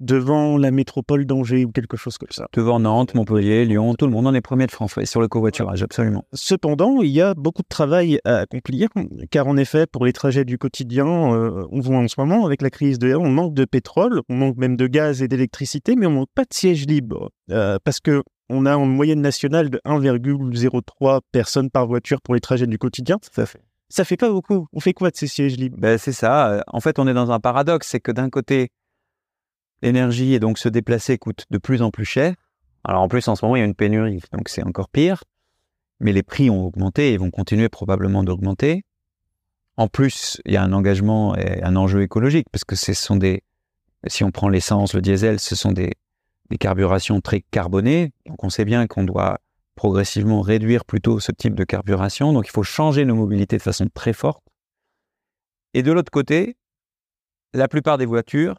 devant 0.00 0.56
la 0.56 0.70
métropole 0.70 1.24
d'Angers 1.24 1.64
ou 1.64 1.72
quelque 1.72 1.96
chose 1.96 2.18
comme 2.18 2.30
ça. 2.30 2.46
Devant 2.52 2.80
Nantes, 2.80 3.14
Montpellier, 3.14 3.64
Lyon, 3.64 3.94
tout 3.94 4.06
le 4.06 4.12
monde 4.12 4.26
en 4.26 4.34
est 4.34 4.40
premier 4.40 4.66
de 4.66 4.70
France 4.70 4.98
sur 5.04 5.20
le 5.20 5.28
covoiturage, 5.28 5.82
absolument. 5.82 6.24
Cependant, 6.32 7.02
il 7.02 7.10
y 7.10 7.20
a 7.20 7.34
beaucoup 7.34 7.62
de 7.62 7.68
travail 7.68 8.20
à 8.24 8.38
accomplir, 8.38 8.88
car 9.30 9.46
en 9.46 9.56
effet, 9.56 9.86
pour 9.86 10.04
les 10.04 10.12
trajets 10.12 10.44
du 10.44 10.58
quotidien, 10.58 11.06
euh, 11.06 11.66
on 11.70 11.80
voit 11.80 11.98
en 11.98 12.08
ce 12.08 12.14
moment, 12.18 12.46
avec 12.46 12.62
la 12.62 12.70
crise 12.70 12.98
de 12.98 13.08
l'air, 13.08 13.20
on 13.20 13.30
manque 13.30 13.54
de 13.54 13.64
pétrole, 13.64 14.22
on 14.28 14.36
manque 14.36 14.56
même 14.56 14.76
de 14.76 14.86
gaz 14.86 15.22
et 15.22 15.28
d'électricité, 15.28 15.96
mais 15.96 16.06
on 16.06 16.12
manque 16.12 16.30
pas 16.34 16.44
de 16.44 16.54
sièges 16.54 16.86
libres, 16.86 17.30
euh, 17.50 17.78
parce 17.82 18.00
que 18.00 18.22
on 18.50 18.64
a 18.64 18.74
une 18.74 18.94
moyenne 18.94 19.20
nationale 19.20 19.68
de 19.68 19.78
1,03 19.84 21.20
personnes 21.32 21.70
par 21.70 21.86
voiture 21.86 22.22
pour 22.22 22.34
les 22.34 22.40
trajets 22.40 22.66
du 22.66 22.78
quotidien. 22.78 23.18
Ça 23.32 23.44
fait. 23.44 23.60
Ça 23.90 24.04
fait 24.04 24.16
pas 24.16 24.30
beaucoup. 24.30 24.66
On 24.72 24.80
fait 24.80 24.92
quoi 24.92 25.10
de 25.10 25.16
ces 25.16 25.26
sièges 25.26 25.56
libres? 25.56 25.76
Ben, 25.78 25.98
C'est 25.98 26.12
ça. 26.12 26.62
En 26.66 26.80
fait, 26.80 26.98
on 26.98 27.06
est 27.06 27.14
dans 27.14 27.30
un 27.30 27.40
paradoxe. 27.40 27.88
C'est 27.88 28.00
que 28.00 28.12
d'un 28.12 28.28
côté, 28.30 28.68
l'énergie 29.82 30.34
et 30.34 30.40
donc 30.40 30.58
se 30.58 30.68
déplacer 30.68 31.18
coûte 31.18 31.44
de 31.50 31.58
plus 31.58 31.82
en 31.82 31.90
plus 31.90 32.04
cher. 32.04 32.34
Alors 32.84 33.02
en 33.02 33.08
plus, 33.08 33.26
en 33.28 33.36
ce 33.36 33.44
moment, 33.44 33.56
il 33.56 33.60
y 33.60 33.62
a 33.62 33.66
une 33.66 33.74
pénurie, 33.74 34.22
donc 34.32 34.48
c'est 34.48 34.62
encore 34.62 34.88
pire. 34.88 35.24
Mais 36.00 36.12
les 36.12 36.22
prix 36.22 36.48
ont 36.48 36.64
augmenté 36.64 37.12
et 37.12 37.16
vont 37.16 37.30
continuer 37.30 37.68
probablement 37.68 38.22
d'augmenter. 38.22 38.84
En 39.76 39.88
plus, 39.88 40.40
il 40.44 40.52
y 40.52 40.56
a 40.56 40.62
un 40.62 40.72
engagement 40.72 41.36
et 41.36 41.62
un 41.62 41.76
enjeu 41.76 42.02
écologique, 42.02 42.46
parce 42.50 42.64
que 42.64 42.76
ce 42.76 42.94
sont 42.94 43.16
des, 43.16 43.42
si 44.06 44.24
on 44.24 44.30
prend 44.30 44.48
l'essence, 44.48 44.94
le 44.94 45.00
diesel, 45.00 45.40
ce 45.40 45.54
sont 45.56 45.72
des, 45.72 45.94
des 46.50 46.58
carburations 46.58 47.20
très 47.20 47.42
carbonées. 47.50 48.12
Donc 48.26 48.42
on 48.44 48.50
sait 48.50 48.64
bien 48.64 48.86
qu'on 48.86 49.04
doit 49.04 49.38
progressivement 49.74 50.40
réduire 50.40 50.84
plutôt 50.84 51.20
ce 51.20 51.30
type 51.30 51.54
de 51.54 51.64
carburation. 51.64 52.32
Donc 52.32 52.46
il 52.48 52.50
faut 52.50 52.62
changer 52.62 53.04
nos 53.04 53.14
mobilités 53.14 53.56
de 53.56 53.62
façon 53.62 53.86
très 53.92 54.12
forte. 54.12 54.42
Et 55.74 55.82
de 55.82 55.92
l'autre 55.92 56.10
côté, 56.10 56.56
la 57.54 57.68
plupart 57.68 57.98
des 57.98 58.06
voitures 58.06 58.56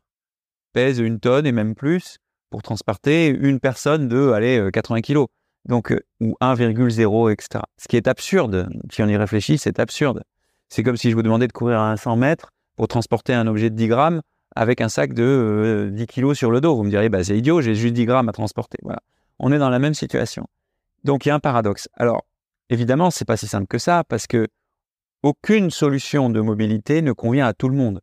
une 0.88 1.20
tonne 1.20 1.46
et 1.46 1.52
même 1.52 1.76
plus 1.76 2.18
pour 2.50 2.64
transporter 2.64 3.28
une 3.28 3.60
personne 3.60 4.08
de 4.08 4.32
allez, 4.32 4.70
80 4.72 5.02
kg. 5.02 5.26
Donc, 5.66 5.92
euh, 5.92 6.00
ou 6.20 6.36
1,0, 6.42 7.32
etc. 7.32 7.64
Ce 7.78 7.88
qui 7.88 7.98
est 7.98 8.08
absurde. 8.08 8.70
Si 8.92 9.04
on 9.04 9.08
y 9.08 9.18
réfléchit, 9.18 9.58
c'est 9.58 9.80
absurde. 9.80 10.24
C'est 10.70 10.84
comme 10.84 10.98
si 10.98 11.12
je 11.12 11.16
vous 11.16 11.22
demandais 11.22 11.48
de 11.48 11.54
courir 11.54 11.80
à 11.80 11.98
100 11.98 12.16
mètres 12.16 12.52
pour 12.76 12.88
transporter 12.88 13.34
un 13.34 13.48
objet 13.48 13.70
de 13.70 13.76
10 13.76 13.88
grammes 13.88 14.22
avec 14.56 14.82
un 14.82 14.90
sac 14.90 15.14
de 15.14 15.90
10 15.94 16.02
euh, 16.02 16.06
kilos 16.06 16.38
sur 16.38 16.52
le 16.52 16.62
dos. 16.62 16.76
Vous 16.76 16.84
me 16.84 16.90
diriez, 16.90 17.10
bah, 17.10 17.24
c'est 17.24 17.38
idiot, 17.38 17.62
j'ai 17.62 17.76
juste 17.76 17.94
10 17.94 18.06
grammes 18.06 18.30
à 18.30 18.32
transporter. 18.32 18.78
Voilà. 18.84 19.00
On 19.38 19.52
est 19.52 19.60
dans 19.60 19.70
la 19.70 19.80
même 19.80 19.94
situation. 19.94 20.48
Donc 21.04 21.26
il 21.26 21.30
y 21.30 21.32
a 21.32 21.36
un 21.36 21.40
paradoxe. 21.40 21.88
Alors, 21.94 22.26
évidemment, 22.70 23.12
c'est 23.12 23.26
pas 23.26 23.38
si 23.38 23.48
simple 23.48 23.68
que 23.68 23.78
ça, 23.78 24.04
parce 24.04 24.28
que 24.28 24.48
aucune 25.24 25.70
solution 25.70 26.30
de 26.30 26.42
mobilité 26.42 27.02
ne 27.02 27.12
convient 27.12 27.46
à 27.46 27.54
tout 27.54 27.70
le 27.70 27.76
monde. 27.76 28.02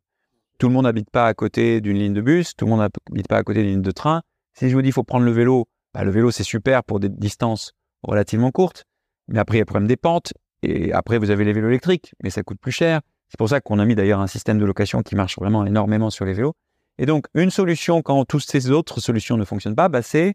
Tout 0.59 0.69
le 0.69 0.75
monde 0.75 0.85
n'habite 0.85 1.11
pas 1.11 1.27
à 1.27 1.35
côté 1.35 1.81
d'une 1.81 1.99
ligne 1.99 2.15
de 2.15 2.21
bus, 2.21 2.55
tout 2.57 2.65
le 2.65 2.71
monde 2.71 2.81
n'habite 2.81 3.29
pas 3.29 3.37
à 3.37 3.43
côté 3.43 3.63
d'une 3.63 3.73
ligne 3.73 3.83
de 3.83 3.91
train. 3.91 4.23
Si 4.55 4.71
je 4.71 4.75
vous 4.75 4.81
dis 4.81 4.87
qu'il 4.87 4.95
faut 4.95 5.05
prendre 5.05 5.25
le 5.25 5.33
vélo, 5.33 5.67
bah, 5.93 6.03
le 6.03 6.11
vélo 6.11 6.31
c'est 6.31 6.45
super 6.45 6.83
pour 6.83 6.99
des 6.99 7.11
distances 7.11 7.73
relativement 8.03 8.51
courtes, 8.51 8.85
mais 9.29 9.39
après 9.39 9.57
il 9.57 9.59
y 9.59 9.61
a 9.61 9.65
le 9.65 9.67
problème 9.67 9.89
des 9.89 9.97
pentes, 9.97 10.33
et 10.63 10.93
après 10.93 11.19
vous 11.19 11.31
avez 11.31 11.45
les 11.45 11.53
vélos 11.53 11.69
électriques, 11.69 12.15
mais 12.23 12.31
ça 12.31 12.43
coûte 12.43 12.59
plus 12.59 12.73
cher. 12.73 13.01
C'est 13.29 13.39
pour 13.39 13.49
ça 13.49 13.61
qu'on 13.61 13.79
a 13.79 13.85
mis 13.85 13.95
d'ailleurs 13.95 14.21
un 14.21 14.27
système 14.27 14.59
de 14.59 14.65
location 14.65 15.03
qui 15.03 15.15
marche 15.15 15.37
vraiment 15.37 15.67
énormément 15.67 16.11
sur 16.11 16.25
les 16.25 16.33
vélos. 16.33 16.55
Et 16.99 17.07
donc, 17.07 17.27
une 17.35 17.51
solution 17.51 18.01
quand 18.01 18.25
toutes 18.25 18.49
ces 18.49 18.71
autres 18.71 19.01
solutions 19.01 19.37
ne 19.37 19.45
fonctionnent 19.45 19.75
pas, 19.75 19.89
bah, 19.89 20.01
c'est 20.01 20.35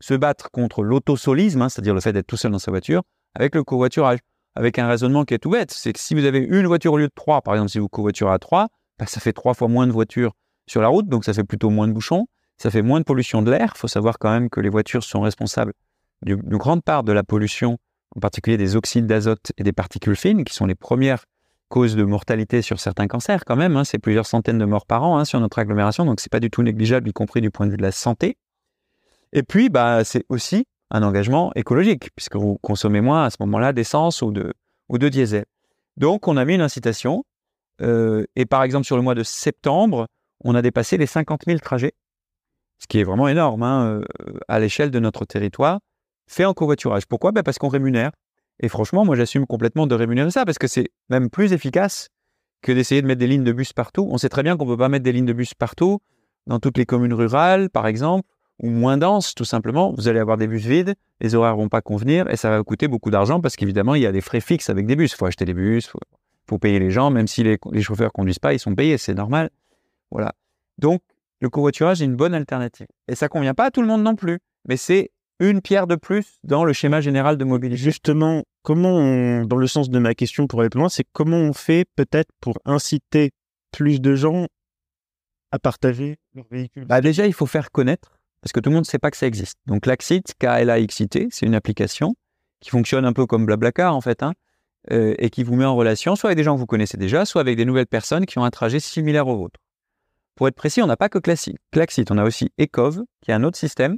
se 0.00 0.14
battre 0.14 0.50
contre 0.50 0.82
l'autosolisme, 0.82 1.62
hein, 1.62 1.68
c'est-à-dire 1.68 1.94
le 1.94 2.00
fait 2.00 2.12
d'être 2.12 2.26
tout 2.26 2.36
seul 2.36 2.52
dans 2.52 2.58
sa 2.58 2.70
voiture, 2.70 3.02
avec 3.34 3.54
le 3.54 3.64
covoiturage, 3.64 4.18
avec 4.54 4.78
un 4.78 4.86
raisonnement 4.86 5.24
qui 5.24 5.34
est 5.34 5.38
tout 5.38 5.50
bête. 5.50 5.72
C'est 5.72 5.92
que 5.92 5.98
si 5.98 6.14
vous 6.14 6.24
avez 6.24 6.38
une 6.38 6.66
voiture 6.66 6.92
au 6.92 6.98
lieu 6.98 7.08
de 7.08 7.12
trois, 7.14 7.42
par 7.42 7.54
exemple, 7.54 7.70
si 7.70 7.78
vous 7.78 7.88
covoiturez 7.88 8.32
à 8.32 8.38
trois, 8.38 8.68
bah, 8.98 9.06
ça 9.06 9.20
fait 9.20 9.32
trois 9.32 9.54
fois 9.54 9.68
moins 9.68 9.86
de 9.86 9.92
voitures 9.92 10.32
sur 10.66 10.80
la 10.80 10.88
route, 10.88 11.08
donc 11.08 11.24
ça 11.24 11.32
fait 11.32 11.44
plutôt 11.44 11.70
moins 11.70 11.88
de 11.88 11.92
bouchons, 11.92 12.26
ça 12.58 12.70
fait 12.70 12.82
moins 12.82 13.00
de 13.00 13.04
pollution 13.04 13.42
de 13.42 13.50
l'air. 13.50 13.72
Il 13.74 13.78
faut 13.78 13.88
savoir 13.88 14.18
quand 14.18 14.30
même 14.30 14.50
que 14.50 14.60
les 14.60 14.68
voitures 14.68 15.04
sont 15.04 15.20
responsables 15.20 15.72
d'une 16.22 16.40
grande 16.40 16.82
part 16.82 17.04
de 17.04 17.12
la 17.12 17.22
pollution, 17.22 17.78
en 18.16 18.20
particulier 18.20 18.56
des 18.56 18.76
oxydes 18.76 19.06
d'azote 19.06 19.52
et 19.58 19.62
des 19.62 19.72
particules 19.72 20.16
fines, 20.16 20.44
qui 20.44 20.54
sont 20.54 20.66
les 20.66 20.74
premières 20.74 21.24
cause 21.68 21.96
de 21.96 22.04
mortalité 22.04 22.62
sur 22.62 22.80
certains 22.80 23.08
cancers 23.08 23.44
quand 23.44 23.56
même. 23.56 23.76
Hein. 23.76 23.84
c'est 23.84 23.98
plusieurs 23.98 24.26
centaines 24.26 24.58
de 24.58 24.64
morts 24.64 24.86
par 24.86 25.02
an 25.02 25.18
hein, 25.18 25.24
sur 25.24 25.40
notre 25.40 25.58
agglomération, 25.58 26.04
donc 26.04 26.20
c'est 26.20 26.30
pas 26.30 26.40
du 26.40 26.50
tout 26.50 26.62
négligeable, 26.62 27.08
y 27.08 27.12
compris 27.12 27.40
du 27.40 27.50
point 27.50 27.66
de 27.66 27.72
vue 27.72 27.76
de 27.76 27.82
la 27.82 27.92
santé. 27.92 28.38
Et 29.32 29.42
puis, 29.42 29.68
bah, 29.68 30.04
c'est 30.04 30.24
aussi 30.28 30.66
un 30.90 31.02
engagement 31.02 31.52
écologique, 31.54 32.10
puisque 32.14 32.36
vous 32.36 32.58
consommez 32.62 33.00
moins 33.00 33.24
à 33.24 33.30
ce 33.30 33.36
moment-là 33.40 33.72
d'essence 33.72 34.22
ou 34.22 34.30
de, 34.30 34.54
ou 34.88 34.98
de 34.98 35.08
diesel. 35.08 35.44
Donc, 35.96 36.28
on 36.28 36.36
a 36.36 36.44
mis 36.44 36.54
une 36.54 36.60
incitation. 36.60 37.24
Euh, 37.82 38.24
et 38.36 38.46
par 38.46 38.62
exemple, 38.62 38.86
sur 38.86 38.96
le 38.96 39.02
mois 39.02 39.14
de 39.14 39.22
septembre, 39.22 40.06
on 40.44 40.54
a 40.54 40.62
dépassé 40.62 40.96
les 40.96 41.06
50 41.06 41.42
000 41.46 41.58
trajets, 41.58 41.94
ce 42.78 42.86
qui 42.86 42.98
est 42.98 43.04
vraiment 43.04 43.28
énorme 43.28 43.62
hein, 43.62 43.86
euh, 43.86 44.38
à 44.48 44.58
l'échelle 44.58 44.90
de 44.90 44.98
notre 44.98 45.24
territoire, 45.24 45.80
fait 46.28 46.44
en 46.44 46.54
covoiturage. 46.54 47.06
Pourquoi? 47.06 47.32
Ben 47.32 47.42
Parce 47.42 47.58
qu'on 47.58 47.68
rémunère 47.68 48.10
et 48.60 48.68
franchement, 48.68 49.04
moi, 49.04 49.16
j'assume 49.16 49.46
complètement 49.46 49.86
de 49.86 49.94
rémunérer 49.94 50.30
ça 50.30 50.44
parce 50.44 50.58
que 50.58 50.66
c'est 50.66 50.90
même 51.10 51.28
plus 51.28 51.52
efficace 51.52 52.08
que 52.62 52.72
d'essayer 52.72 53.02
de 53.02 53.06
mettre 53.06 53.18
des 53.18 53.26
lignes 53.26 53.44
de 53.44 53.52
bus 53.52 53.72
partout. 53.72 54.08
On 54.10 54.18
sait 54.18 54.28
très 54.28 54.42
bien 54.42 54.56
qu'on 54.56 54.64
ne 54.64 54.70
peut 54.70 54.78
pas 54.78 54.88
mettre 54.88 55.04
des 55.04 55.12
lignes 55.12 55.26
de 55.26 55.32
bus 55.32 55.54
partout, 55.54 56.00
dans 56.46 56.58
toutes 56.58 56.78
les 56.78 56.86
communes 56.86 57.12
rurales, 57.12 57.68
par 57.70 57.86
exemple, 57.86 58.26
ou 58.62 58.70
moins 58.70 58.96
denses, 58.96 59.34
tout 59.34 59.44
simplement. 59.44 59.92
Vous 59.92 60.08
allez 60.08 60.18
avoir 60.18 60.38
des 60.38 60.46
bus 60.46 60.64
vides, 60.64 60.94
les 61.20 61.34
horaires 61.34 61.56
vont 61.56 61.68
pas 61.68 61.82
convenir 61.82 62.30
et 62.30 62.36
ça 62.36 62.50
va 62.50 62.62
coûter 62.62 62.88
beaucoup 62.88 63.10
d'argent 63.10 63.40
parce 63.40 63.56
qu'évidemment, 63.56 63.94
il 63.94 64.02
y 64.02 64.06
a 64.06 64.12
des 64.12 64.22
frais 64.22 64.40
fixes 64.40 64.70
avec 64.70 64.86
des 64.86 64.96
bus. 64.96 65.12
Il 65.12 65.16
faut 65.16 65.26
acheter 65.26 65.44
des 65.44 65.54
bus, 65.54 65.92
faut, 66.48 66.58
payer 66.58 66.78
les 66.78 66.90
gens, 66.90 67.10
même 67.10 67.26
si 67.26 67.42
les, 67.42 67.58
les 67.72 67.82
chauffeurs 67.82 68.12
conduisent 68.12 68.38
pas, 68.38 68.52
ils 68.54 68.58
sont 68.58 68.74
payés, 68.74 68.98
c'est 68.98 69.14
normal. 69.14 69.50
Voilà. 70.10 70.34
Donc, 70.78 71.02
le 71.40 71.50
covoiturage 71.50 72.02
est 72.02 72.04
une 72.04 72.16
bonne 72.16 72.34
alternative. 72.34 72.86
Et 73.08 73.14
ça 73.14 73.28
convient 73.28 73.54
pas 73.54 73.66
à 73.66 73.70
tout 73.70 73.82
le 73.82 73.88
monde 73.88 74.02
non 74.02 74.16
plus, 74.16 74.38
mais 74.68 74.76
c'est 74.76 75.10
une 75.38 75.60
pierre 75.60 75.86
de 75.86 75.96
plus 75.96 76.38
dans 76.44 76.64
le 76.64 76.72
schéma 76.72 77.00
général 77.00 77.36
de 77.36 77.44
mobilité. 77.44 77.76
Justement, 77.76 78.44
comment 78.62 79.44
dans 79.44 79.56
le 79.56 79.66
sens 79.66 79.90
de 79.90 79.98
ma 79.98 80.14
question 80.14 80.46
pour 80.46 80.60
aller 80.60 80.70
plus 80.70 80.78
loin, 80.80 80.88
c'est 80.88 81.04
comment 81.12 81.36
on 81.36 81.52
fait 81.52 81.84
peut-être 81.94 82.30
pour 82.40 82.58
inciter 82.64 83.32
plus 83.70 84.00
de 84.00 84.14
gens 84.14 84.46
à 85.50 85.58
partager 85.58 86.16
leur 86.34 86.46
véhicule? 86.50 86.86
Bah 86.86 87.00
Déjà, 87.00 87.26
il 87.26 87.34
faut 87.34 87.46
faire 87.46 87.70
connaître, 87.70 88.18
parce 88.40 88.52
que 88.52 88.60
tout 88.60 88.70
le 88.70 88.74
monde 88.76 88.84
ne 88.84 88.90
sait 88.90 88.98
pas 88.98 89.10
que 89.10 89.16
ça 89.16 89.26
existe. 89.26 89.58
Donc 89.66 89.86
l'Axit, 89.86 90.34
K-L-A-X-I-T, 90.38 91.28
c'est 91.30 91.46
une 91.46 91.54
application 91.54 92.14
qui 92.60 92.70
fonctionne 92.70 93.04
un 93.04 93.12
peu 93.12 93.26
comme 93.26 93.44
Blablacar 93.44 93.94
en 93.94 94.00
fait, 94.00 94.22
hein, 94.22 94.32
euh, 94.92 95.14
et 95.18 95.30
qui 95.30 95.42
vous 95.42 95.56
met 95.56 95.64
en 95.64 95.76
relation 95.76 96.16
soit 96.16 96.30
avec 96.30 96.36
des 96.36 96.44
gens 96.44 96.54
que 96.54 96.60
vous 96.60 96.66
connaissez 96.66 96.96
déjà, 96.96 97.24
soit 97.24 97.40
avec 97.40 97.56
des 97.56 97.64
nouvelles 97.64 97.86
personnes 97.86 98.26
qui 98.26 98.38
ont 98.38 98.44
un 98.44 98.50
trajet 98.50 98.80
similaire 98.80 99.26
au 99.28 99.36
vôtre. 99.36 99.60
Pour 100.34 100.48
être 100.48 100.54
précis, 100.54 100.82
on 100.82 100.86
n'a 100.86 100.96
pas 100.96 101.08
que 101.08 101.18
Klaxit, 101.18 102.10
on 102.10 102.18
a 102.18 102.24
aussi 102.24 102.52
Ecov, 102.58 103.02
qui 103.22 103.30
est 103.30 103.34
un 103.34 103.42
autre 103.42 103.56
système 103.56 103.96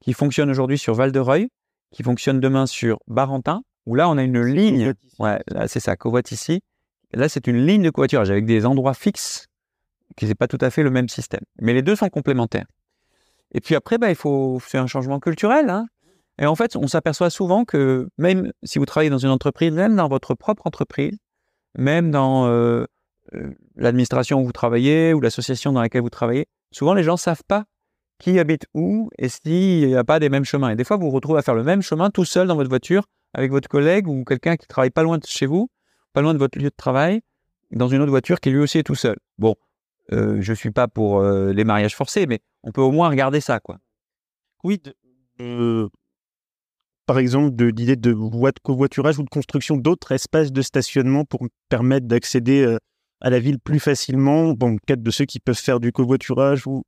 qui 0.00 0.12
fonctionne 0.12 0.50
aujourd'hui 0.50 0.78
sur 0.78 0.94
Val-de-Reuil, 0.94 1.48
qui 1.90 2.02
fonctionne 2.02 2.38
demain 2.38 2.66
sur 2.66 2.98
Barentin, 3.08 3.62
où 3.86 3.94
là, 3.94 4.08
on 4.08 4.18
a 4.18 4.22
une 4.22 4.42
ligne. 4.42 4.92
Ouais, 5.18 5.40
là, 5.48 5.66
c'est 5.68 5.80
ça, 5.80 5.96
Covoit 5.96 6.22
ici. 6.30 6.60
Là, 7.12 7.28
c'est 7.28 7.46
une 7.46 7.64
ligne 7.64 7.82
de 7.82 7.90
covoiturage 7.90 8.30
avec 8.30 8.44
des 8.44 8.66
endroits 8.66 8.94
fixes, 8.94 9.46
qui 10.16 10.26
n'est 10.26 10.34
pas 10.34 10.48
tout 10.48 10.58
à 10.60 10.70
fait 10.70 10.82
le 10.82 10.90
même 10.90 11.08
système. 11.08 11.42
Mais 11.60 11.72
les 11.72 11.82
deux 11.82 11.96
sont 11.96 12.08
complémentaires. 12.08 12.66
Et 13.52 13.60
puis 13.60 13.74
après, 13.74 13.98
bah, 13.98 14.10
il 14.10 14.16
faut 14.16 14.58
faire 14.58 14.82
un 14.82 14.86
changement 14.86 15.20
culturel. 15.20 15.70
Hein. 15.70 15.86
Et 16.38 16.46
en 16.46 16.54
fait, 16.54 16.76
on 16.76 16.86
s'aperçoit 16.86 17.30
souvent 17.30 17.64
que 17.64 18.08
même 18.18 18.52
si 18.64 18.78
vous 18.78 18.86
travaillez 18.86 19.10
dans 19.10 19.18
une 19.18 19.30
entreprise, 19.30 19.72
même 19.72 19.96
dans 19.96 20.08
votre 20.08 20.34
propre 20.34 20.66
entreprise, 20.66 21.16
même 21.76 22.10
dans 22.10 22.46
euh, 22.46 22.84
euh, 23.34 23.54
l'administration 23.76 24.40
où 24.40 24.44
vous 24.44 24.52
travaillez 24.52 25.12
ou 25.12 25.20
l'association 25.20 25.72
dans 25.72 25.80
laquelle 25.80 26.02
vous 26.02 26.10
travaillez, 26.10 26.46
souvent 26.72 26.94
les 26.94 27.02
gens 27.02 27.12
ne 27.12 27.18
savent 27.18 27.44
pas 27.46 27.64
qui 28.18 28.38
habite 28.38 28.66
où 28.74 29.10
et 29.18 29.28
s'il 29.28 29.88
n'y 29.88 29.96
a 29.96 30.04
pas 30.04 30.18
des 30.18 30.28
mêmes 30.28 30.44
chemins. 30.44 30.70
Et 30.70 30.76
des 30.76 30.84
fois, 30.84 30.96
vous 30.96 31.06
vous 31.06 31.16
retrouvez 31.16 31.38
à 31.38 31.42
faire 31.42 31.54
le 31.54 31.64
même 31.64 31.82
chemin 31.82 32.10
tout 32.10 32.24
seul 32.24 32.46
dans 32.46 32.56
votre 32.56 32.68
voiture 32.68 33.04
avec 33.32 33.50
votre 33.50 33.68
collègue 33.68 34.08
ou 34.08 34.24
quelqu'un 34.24 34.56
qui 34.56 34.66
travaille 34.66 34.90
pas 34.90 35.02
loin 35.02 35.18
de 35.18 35.26
chez 35.26 35.46
vous, 35.46 35.68
pas 36.12 36.20
loin 36.20 36.32
de 36.32 36.38
votre 36.38 36.58
lieu 36.58 36.70
de 36.70 36.76
travail, 36.76 37.22
dans 37.72 37.88
une 37.88 38.00
autre 38.00 38.10
voiture 38.10 38.40
qui 38.40 38.50
lui 38.50 38.58
aussi 38.58 38.78
est 38.78 38.84
tout 38.84 38.94
seul. 38.94 39.16
Bon, 39.38 39.56
euh, 40.12 40.38
je 40.40 40.52
suis 40.52 40.70
pas 40.70 40.86
pour 40.86 41.22
les 41.22 41.64
mariages 41.64 41.96
forcés, 41.96 42.26
mais 42.26 42.40
on 42.62 42.70
peut 42.70 42.82
au 42.82 42.92
moins 42.92 43.08
regarder 43.08 43.40
ça, 43.40 43.58
quoi. 43.58 43.78
Oui, 44.62 44.80
par 47.06 47.18
exemple, 47.18 47.54
d'idées 47.72 47.96
de, 47.96 48.10
voies 48.10 48.52
de 48.52 48.60
covoiturage 48.62 49.18
ou 49.18 49.22
de 49.22 49.28
construction 49.28 49.76
d'autres 49.76 50.12
espaces 50.12 50.52
de 50.52 50.62
stationnement 50.62 51.24
pour 51.24 51.46
permettre 51.68 52.06
d'accéder 52.06 52.62
euh, 52.62 52.78
à 53.20 53.30
la 53.30 53.38
ville 53.38 53.58
plus 53.58 53.80
facilement, 53.80 54.52
dans 54.52 54.68
le 54.68 54.78
cadre 54.86 55.02
de 55.02 55.10
ceux 55.10 55.24
qui 55.24 55.40
peuvent 55.40 55.58
faire 55.58 55.80
du 55.80 55.92
covoiturage 55.92 56.66
ou 56.66 56.82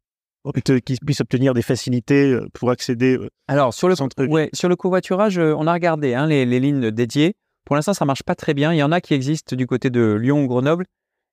qu'ils 0.65 0.99
puissent 1.01 1.21
obtenir 1.21 1.55
des 1.55 1.63
facilités 1.63 2.33
euh, 2.33 2.49
pour 2.53 2.71
accéder 2.71 3.17
euh, 3.17 3.29
Alors, 3.49 3.75
sur 3.75 3.89
le, 3.89 3.95
ouais, 4.29 4.51
sur 4.53 4.69
le 4.69 4.77
covoiturage, 4.77 5.39
euh, 5.39 5.55
on 5.57 5.67
a 5.67 5.73
regardé 5.73 6.15
hein, 6.15 6.27
les, 6.27 6.45
lignes 6.61 6.91
dédiées. 6.91 7.35
Pour 7.65 7.75
l'instant, 7.75 7.95
ça 7.95 8.05
marche 8.05 8.23
pas 8.23 8.35
très 8.35 8.55
bien. 8.55 8.73
Il 8.73 8.77
y 8.77 8.83
en 8.83 8.93
a 8.93 9.01
qui 9.01 9.15
existent 9.15 9.57
du 9.57 9.67
côté 9.67 9.91
de 9.91 10.13
Lyon 10.13 10.45
ou 10.45 10.47
Grenoble 10.47 10.85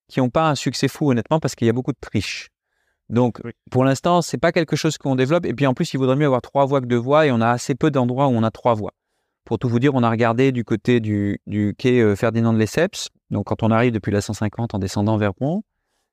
qui 0.09 0.19
n'ont 0.19 0.29
pas 0.29 0.49
un 0.49 0.55
succès 0.55 0.87
fou, 0.87 1.11
honnêtement, 1.11 1.39
parce 1.39 1.55
qu'il 1.55 1.67
y 1.67 1.69
a 1.69 1.73
beaucoup 1.73 1.91
de 1.91 1.97
triches. 1.99 2.49
Donc, 3.09 3.41
pour 3.69 3.83
l'instant, 3.83 4.21
c'est 4.21 4.37
pas 4.37 4.51
quelque 4.51 4.75
chose 4.75 4.97
qu'on 4.97 5.15
développe. 5.15 5.45
Et 5.45 5.53
puis, 5.53 5.67
en 5.67 5.73
plus, 5.73 5.93
il 5.93 5.97
vaudrait 5.97 6.15
mieux 6.15 6.25
avoir 6.25 6.41
trois 6.41 6.65
voies 6.65 6.81
que 6.81 6.85
deux 6.85 6.97
voies. 6.97 7.27
Et 7.27 7.31
on 7.31 7.41
a 7.41 7.49
assez 7.49 7.75
peu 7.75 7.91
d'endroits 7.91 8.27
où 8.27 8.31
on 8.31 8.43
a 8.43 8.51
trois 8.51 8.73
voies. 8.73 8.93
Pour 9.45 9.59
tout 9.59 9.67
vous 9.67 9.79
dire, 9.79 9.93
on 9.93 10.03
a 10.03 10.09
regardé 10.09 10.51
du 10.51 10.63
côté 10.63 10.99
du, 10.99 11.39
du 11.47 11.75
quai 11.77 12.15
Ferdinand 12.15 12.53
de 12.53 12.57
Lesseps, 12.57 13.09
Donc 13.29 13.47
quand 13.47 13.61
on 13.61 13.71
arrive 13.71 13.91
depuis 13.91 14.11
la 14.11 14.21
150 14.21 14.73
en 14.73 14.79
descendant 14.79 15.17
vers 15.17 15.33
Rouen, 15.33 15.63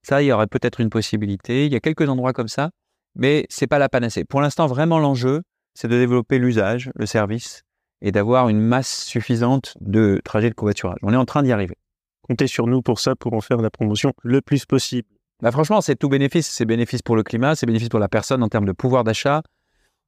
ça, 0.02 0.22
il 0.22 0.26
y 0.26 0.32
aurait 0.32 0.46
peut-être 0.46 0.80
une 0.80 0.90
possibilité. 0.90 1.66
Il 1.66 1.72
y 1.72 1.76
a 1.76 1.80
quelques 1.80 2.08
endroits 2.08 2.32
comme 2.32 2.48
ça, 2.48 2.70
mais 3.14 3.46
c'est 3.48 3.66
pas 3.66 3.78
la 3.78 3.88
panacée. 3.88 4.24
Pour 4.24 4.40
l'instant, 4.40 4.66
vraiment 4.66 4.98
l'enjeu, 4.98 5.42
c'est 5.74 5.88
de 5.88 5.96
développer 5.96 6.38
l'usage, 6.38 6.90
le 6.94 7.06
service, 7.06 7.62
et 8.02 8.12
d'avoir 8.12 8.48
une 8.48 8.60
masse 8.60 9.04
suffisante 9.04 9.74
de 9.80 10.20
trajets 10.24 10.50
de 10.50 10.54
covoiturage. 10.54 10.98
On 11.02 11.12
est 11.12 11.16
en 11.16 11.26
train 11.26 11.42
d'y 11.42 11.52
arriver. 11.52 11.76
Comptez 12.22 12.46
sur 12.46 12.66
nous 12.66 12.82
pour 12.82 12.98
ça, 13.00 13.14
pour 13.14 13.34
en 13.34 13.40
faire 13.40 13.58
la 13.58 13.70
promotion 13.70 14.12
le 14.22 14.40
plus 14.40 14.64
possible. 14.64 15.08
Bah 15.42 15.50
franchement, 15.50 15.80
c'est 15.80 15.96
tout 15.96 16.08
bénéfice. 16.08 16.48
C'est 16.48 16.66
bénéfice 16.66 17.02
pour 17.02 17.16
le 17.16 17.22
climat, 17.22 17.54
c'est 17.54 17.66
bénéfice 17.66 17.88
pour 17.88 18.00
la 18.00 18.08
personne 18.08 18.42
en 18.42 18.48
termes 18.48 18.66
de 18.66 18.72
pouvoir 18.72 19.04
d'achat. 19.04 19.42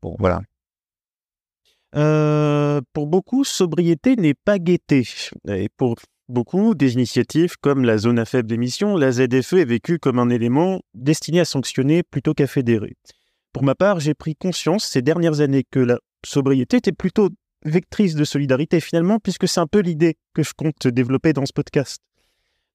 Bon, 0.02 0.16
voilà. 0.18 0.42
Euh, 1.94 2.80
pour 2.92 3.06
beaucoup, 3.06 3.44
sobriété 3.44 4.16
n'est 4.16 4.34
pas 4.34 4.58
gaieté. 4.58 5.06
Et 5.48 5.68
pour 5.76 5.96
beaucoup, 6.28 6.74
des 6.74 6.94
initiatives 6.94 7.56
comme 7.60 7.84
la 7.84 7.98
zone 7.98 8.18
à 8.18 8.24
faible 8.24 8.52
émission, 8.52 8.96
la 8.96 9.12
ZFE 9.12 9.54
est 9.54 9.64
vécue 9.64 9.98
comme 9.98 10.18
un 10.18 10.30
élément 10.30 10.80
destiné 10.94 11.40
à 11.40 11.44
sanctionner 11.44 12.02
plutôt 12.02 12.34
qu'à 12.34 12.46
fédérer. 12.46 12.96
Pour 13.52 13.62
ma 13.62 13.74
part, 13.74 14.00
j'ai 14.00 14.14
pris 14.14 14.34
conscience 14.34 14.84
ces 14.84 15.02
dernières 15.02 15.40
années 15.40 15.64
que 15.70 15.80
la 15.80 15.98
sobriété 16.24 16.78
était 16.78 16.92
plutôt 16.92 17.28
vectrice 17.64 18.14
de 18.14 18.24
solidarité 18.24 18.80
finalement, 18.80 19.18
puisque 19.18 19.46
c'est 19.46 19.60
un 19.60 19.66
peu 19.66 19.80
l'idée 19.80 20.16
que 20.34 20.42
je 20.42 20.52
compte 20.56 20.86
développer 20.86 21.32
dans 21.32 21.46
ce 21.46 21.52
podcast. 21.52 22.00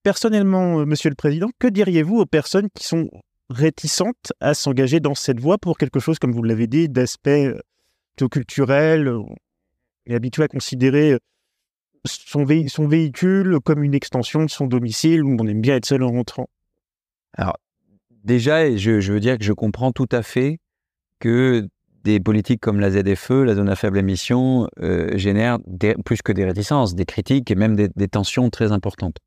Personnellement, 0.04 0.80
euh, 0.80 0.86
Monsieur 0.86 1.10
le 1.10 1.16
Président, 1.16 1.50
que 1.60 1.68
diriez-vous 1.68 2.18
aux 2.18 2.26
personnes 2.26 2.70
qui 2.74 2.86
sont 2.86 3.10
réticentes 3.50 4.34
à 4.40 4.54
s'engager 4.54 5.00
dans 5.00 5.16
cette 5.16 5.40
voie 5.40 5.58
pour 5.58 5.78
quelque 5.78 6.00
chose, 6.00 6.20
comme 6.20 6.32
vous 6.32 6.44
l'avez 6.44 6.68
dit, 6.68 6.90
d'aspect 6.90 7.48
euh, 7.48 8.28
culturel 8.30 9.12
et 10.06 10.16
habitué 10.16 10.44
à 10.44 10.48
considérer 10.48 11.18
son, 12.08 12.46
véhicule 12.46 13.60
comme 13.64 13.84
une 13.84 13.94
extension 13.94 14.44
de 14.44 14.50
son 14.50 14.68
domicile 14.68 15.24
où 15.24 15.36
on 15.40 15.48
aime 15.48 15.62
bien 15.62 15.76
être 15.76 15.86
seul 15.86 16.04
en 16.04 16.12
rentrant? 16.12 16.50
Alors, 17.34 17.58
déjà, 18.24 18.76
je, 18.76 19.12
veux 19.12 19.20
dire 19.20 19.38
que 19.38 19.44
je 19.44 19.54
comprends 19.54 19.92
tout 19.92 20.08
à 20.12 20.24
fait 20.24 20.60
que 21.20 21.68
des 22.04 22.20
politiques 22.20 22.62
comme 22.62 22.80
la 22.80 22.92
ZFE, 22.92 23.44
la 23.44 23.56
zone 23.56 23.70
à 23.70 23.76
faible 23.76 23.98
émission, 23.98 24.68
euh, 24.80 25.18
génèrent 25.18 25.60
plus 26.06 26.22
que 26.22 26.32
des 26.32 26.46
réticences, 26.46 26.96
des 26.96 27.06
critiques 27.06 27.52
et 27.52 27.56
même 27.56 27.76
des, 27.76 28.08
tensions 28.08 28.50
très 28.50 28.72
importantes. 28.72 29.18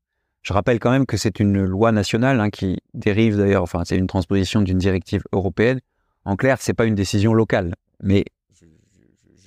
Je 0.42 0.52
rappelle 0.52 0.78
quand 0.78 0.90
même 0.90 1.06
que 1.06 1.16
c'est 1.16 1.40
une 1.40 1.64
loi 1.64 1.92
nationale 1.92 2.40
hein, 2.40 2.50
qui 2.50 2.78
dérive 2.94 3.36
d'ailleurs, 3.36 3.62
enfin 3.62 3.82
c'est 3.84 3.96
une 3.96 4.06
transposition 4.06 4.62
d'une 4.62 4.78
directive 4.78 5.22
européenne. 5.32 5.80
En 6.24 6.36
clair, 6.36 6.58
c'est 6.60 6.74
pas 6.74 6.86
une 6.86 6.94
décision 6.94 7.34
locale, 7.34 7.74
mais 8.02 8.24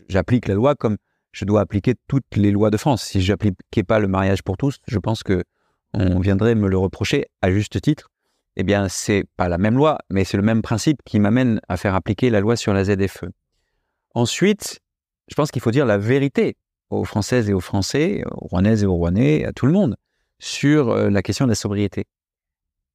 j'applique 0.09 0.47
la 0.47 0.53
loi 0.53 0.75
comme 0.75 0.97
je 1.31 1.45
dois 1.45 1.61
appliquer 1.61 1.95
toutes 2.07 2.35
les 2.35 2.51
lois 2.51 2.69
de 2.69 2.77
France. 2.77 3.03
Si 3.03 3.21
je 3.21 3.31
n'appliquais 3.31 3.83
pas 3.83 3.99
le 3.99 4.07
mariage 4.07 4.43
pour 4.43 4.57
tous, 4.57 4.77
je 4.87 4.99
pense 4.99 5.23
que 5.23 5.43
on 5.93 6.19
viendrait 6.19 6.55
me 6.55 6.67
le 6.67 6.77
reprocher 6.77 7.25
à 7.41 7.51
juste 7.51 7.79
titre 7.81 8.09
eh 8.55 8.63
bien, 8.63 8.87
c'est 8.87 9.23
pas 9.35 9.49
la 9.49 9.57
même 9.57 9.75
loi, 9.75 9.97
mais 10.09 10.23
c'est 10.23 10.37
le 10.37 10.43
même 10.43 10.61
principe 10.61 10.99
qui 11.05 11.19
m'amène 11.19 11.59
à 11.69 11.77
faire 11.77 11.95
appliquer 11.95 12.29
la 12.29 12.39
loi 12.39 12.55
sur 12.55 12.73
la 12.73 12.83
ZFE. 12.83 13.25
Ensuite, 14.13 14.79
je 15.27 15.35
pense 15.35 15.49
qu'il 15.49 15.61
faut 15.61 15.71
dire 15.71 15.85
la 15.85 15.97
vérité 15.97 16.55
aux 16.89 17.03
Françaises 17.03 17.49
et 17.49 17.53
aux 17.53 17.59
Français, 17.59 18.23
aux 18.29 18.47
Rouennaises 18.47 18.83
et 18.83 18.85
aux 18.85 18.93
Rouennais, 18.93 19.45
à 19.45 19.53
tout 19.53 19.65
le 19.65 19.71
monde, 19.71 19.95
sur 20.43 20.95
la 20.95 21.21
question 21.21 21.45
de 21.45 21.51
la 21.51 21.55
sobriété. 21.55 22.05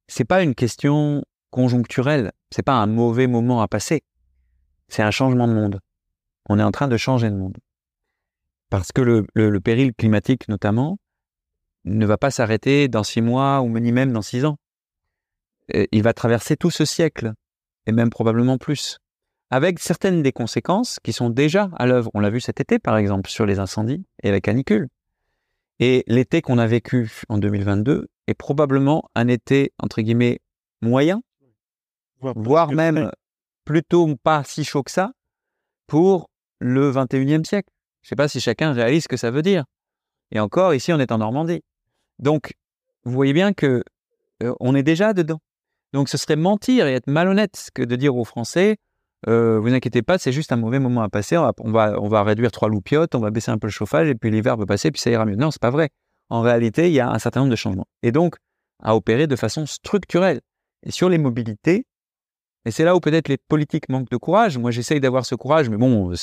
C'est 0.07 0.25
pas 0.25 0.43
une 0.43 0.55
question 0.55 1.23
conjoncturelle, 1.51 2.31
c'est 2.51 2.63
pas 2.63 2.73
un 2.73 2.87
mauvais 2.87 3.27
moment 3.27 3.61
à 3.61 3.67
passer. 3.67 4.01
C'est 4.87 5.03
un 5.03 5.11
changement 5.11 5.47
de 5.47 5.53
monde. 5.53 5.79
On 6.47 6.59
est 6.59 6.63
en 6.63 6.71
train 6.71 6.87
de 6.87 6.97
changer 6.97 7.29
de 7.29 7.35
monde. 7.35 7.57
Parce 8.69 8.91
que 8.91 9.01
le, 9.01 9.25
le 9.33 9.59
péril 9.59 9.93
climatique, 9.95 10.47
notamment, 10.47 10.99
ne 11.85 12.05
va 12.05 12.17
pas 12.17 12.31
s'arrêter 12.31 12.87
dans 12.87 13.03
six 13.03 13.21
mois 13.21 13.61
ou 13.61 13.79
ni 13.79 13.91
même 13.91 14.11
dans 14.11 14.21
six 14.21 14.45
ans 14.45 14.57
il 15.91 16.03
va 16.03 16.13
traverser 16.13 16.57
tout 16.57 16.71
ce 16.71 16.85
siècle, 16.85 17.33
et 17.85 17.91
même 17.91 18.09
probablement 18.09 18.57
plus, 18.57 18.97
avec 19.51 19.79
certaines 19.79 20.21
des 20.21 20.31
conséquences 20.31 20.99
qui 21.03 21.13
sont 21.13 21.29
déjà 21.29 21.69
à 21.75 21.85
l'œuvre. 21.85 22.11
On 22.13 22.19
l'a 22.19 22.29
vu 22.29 22.41
cet 22.41 22.59
été, 22.59 22.79
par 22.79 22.97
exemple, 22.97 23.29
sur 23.29 23.45
les 23.45 23.59
incendies 23.59 24.05
et 24.23 24.31
la 24.31 24.41
canicule. 24.41 24.87
Et 25.79 26.03
l'été 26.07 26.41
qu'on 26.41 26.57
a 26.57 26.67
vécu 26.67 27.23
en 27.29 27.37
2022 27.37 28.07
est 28.27 28.33
probablement 28.33 29.09
un 29.15 29.27
été, 29.27 29.71
entre 29.81 30.01
guillemets, 30.01 30.39
moyen, 30.81 31.21
voire, 32.19 32.71
même 32.71 33.11
plutôt 33.63 34.15
pas 34.17 34.43
si 34.43 34.63
chaud 34.63 34.83
que 34.83 34.91
ça, 34.91 35.11
pour 35.87 36.29
le 36.59 36.91
21e 36.91 37.45
siècle. 37.45 37.69
Je 38.01 38.07
ne 38.07 38.09
sais 38.09 38.15
pas 38.15 38.27
si 38.27 38.41
chacun 38.41 38.73
réalise 38.73 39.03
ce 39.03 39.07
que 39.07 39.17
ça 39.17 39.31
veut 39.31 39.41
dire. 39.41 39.65
Et 40.31 40.39
encore, 40.39 40.73
ici, 40.73 40.91
on 40.91 40.99
est 40.99 41.11
en 41.11 41.19
Normandie. 41.19 41.61
Donc, 42.19 42.53
vous 43.03 43.11
voyez 43.11 43.33
bien 43.33 43.53
que 43.53 43.83
euh, 44.43 44.53
on 44.59 44.75
est 44.75 44.83
déjà 44.83 45.13
dedans. 45.13 45.39
Donc 45.93 46.09
ce 46.09 46.17
serait 46.17 46.35
mentir 46.35 46.87
et 46.87 46.93
être 46.93 47.07
malhonnête 47.07 47.69
que 47.73 47.81
de 47.81 47.95
dire 47.95 48.15
aux 48.15 48.25
Français, 48.25 48.77
euh, 49.27 49.59
vous 49.59 49.73
inquiétez 49.73 50.01
pas, 50.01 50.17
c'est 50.17 50.31
juste 50.31 50.51
un 50.51 50.57
mauvais 50.57 50.79
moment 50.79 51.01
à 51.01 51.09
passer, 51.09 51.37
on 51.37 51.71
va, 51.71 51.99
on 51.99 52.07
va, 52.07 52.23
réduire 52.23 52.51
trois 52.51 52.69
loupiotes, 52.69 53.15
on 53.15 53.19
va 53.19 53.31
baisser 53.31 53.51
un 53.51 53.57
peu 53.57 53.67
le 53.67 53.71
chauffage 53.71 54.07
et 54.07 54.15
puis 54.15 54.31
l'hiver 54.31 54.55
va 54.55 54.65
passer, 54.65 54.91
puis 54.91 55.01
ça 55.01 55.09
ira 55.09 55.25
mieux. 55.25 55.35
Non, 55.35 55.51
c'est 55.51 55.61
pas 55.61 55.71
vrai. 55.71 55.89
En 56.29 56.41
réalité, 56.41 56.87
il 56.87 56.93
y 56.93 56.99
a 56.99 57.09
un 57.09 57.19
certain 57.19 57.41
nombre 57.41 57.51
de 57.51 57.55
changements. 57.55 57.87
Et 58.03 58.11
donc, 58.11 58.35
à 58.81 58.95
opérer 58.95 59.27
de 59.27 59.35
façon 59.35 59.65
structurelle. 59.65 60.39
Et 60.83 60.91
sur 60.91 61.09
les 61.09 61.17
mobilités, 61.17 61.85
et 62.65 62.71
c'est 62.71 62.83
là 62.83 62.95
où 62.95 62.99
peut-être 62.99 63.27
les 63.27 63.37
politiques 63.37 63.89
manquent 63.89 64.09
de 64.09 64.17
courage. 64.17 64.57
Moi, 64.57 64.71
j'essaye 64.71 64.99
d'avoir 64.99 65.25
ce 65.25 65.35
courage, 65.35 65.69
mais 65.69 65.77
bon, 65.77 66.13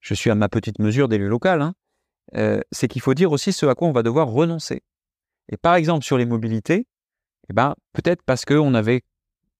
je 0.00 0.14
suis 0.14 0.30
à 0.30 0.34
ma 0.34 0.48
petite 0.48 0.78
mesure 0.78 1.08
d'élu 1.08 1.28
local. 1.28 1.62
Hein. 1.62 1.74
Euh, 2.34 2.60
c'est 2.70 2.88
qu'il 2.88 3.02
faut 3.02 3.14
dire 3.14 3.32
aussi 3.32 3.52
ce 3.52 3.66
à 3.66 3.74
quoi 3.74 3.88
on 3.88 3.92
va 3.92 4.02
devoir 4.02 4.28
renoncer. 4.28 4.82
Et 5.50 5.56
par 5.56 5.74
exemple, 5.74 6.04
sur 6.04 6.18
les 6.18 6.26
mobilités, 6.26 6.86
eh 7.48 7.52
ben, 7.52 7.74
peut-être 7.92 8.22
parce 8.24 8.44
qu'on 8.44 8.70
n'avait 8.70 9.02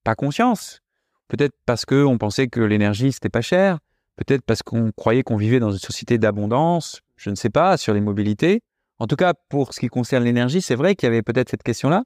pas 0.04 0.14
conscience. 0.14 0.81
Peut-être 1.28 1.54
parce 1.66 1.84
qu'on 1.84 2.18
pensait 2.18 2.48
que 2.48 2.60
l'énergie, 2.60 3.12
c'était 3.12 3.28
pas 3.28 3.40
cher. 3.40 3.78
Peut-être 4.16 4.42
parce 4.42 4.62
qu'on 4.62 4.92
croyait 4.92 5.22
qu'on 5.22 5.36
vivait 5.36 5.60
dans 5.60 5.70
une 5.70 5.78
société 5.78 6.18
d'abondance. 6.18 7.00
Je 7.16 7.30
ne 7.30 7.34
sais 7.34 7.50
pas, 7.50 7.76
sur 7.76 7.94
les 7.94 8.00
mobilités. 8.00 8.62
En 8.98 9.06
tout 9.06 9.16
cas, 9.16 9.34
pour 9.48 9.74
ce 9.74 9.80
qui 9.80 9.88
concerne 9.88 10.24
l'énergie, 10.24 10.62
c'est 10.62 10.74
vrai 10.74 10.94
qu'il 10.94 11.06
y 11.06 11.08
avait 11.08 11.22
peut-être 11.22 11.48
cette 11.48 11.62
question-là. 11.62 12.04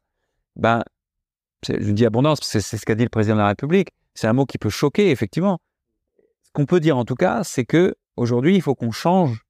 Ben, 0.55 0.83
je 1.69 1.91
dis 1.91 2.07
abondance, 2.07 2.39
c'est 2.43 2.61
ce 2.61 2.85
qu'a 2.87 2.95
dit 2.95 3.03
le 3.03 3.11
président 3.11 3.35
de 3.35 3.41
la 3.41 3.49
République. 3.49 3.91
C'est 4.15 4.27
un 4.27 4.33
mot 4.33 4.47
qui 4.47 4.59
peut 4.59 4.71
choquer, 4.71 5.11
effectivement. 5.11 5.59
Ce 6.43 6.51
qu'on 6.53 6.65
peut 6.65 6.81
dire, 6.81 6.97
en 6.97 7.05
tout 7.05 7.17
cas, 7.17 7.45
c'est 7.45 7.65
que 7.65 7.95
aujourd'hui, 8.17 8.55
il 8.55 8.63
faut 8.63 8.75
qu'on 8.75 8.93
change 8.93 9.43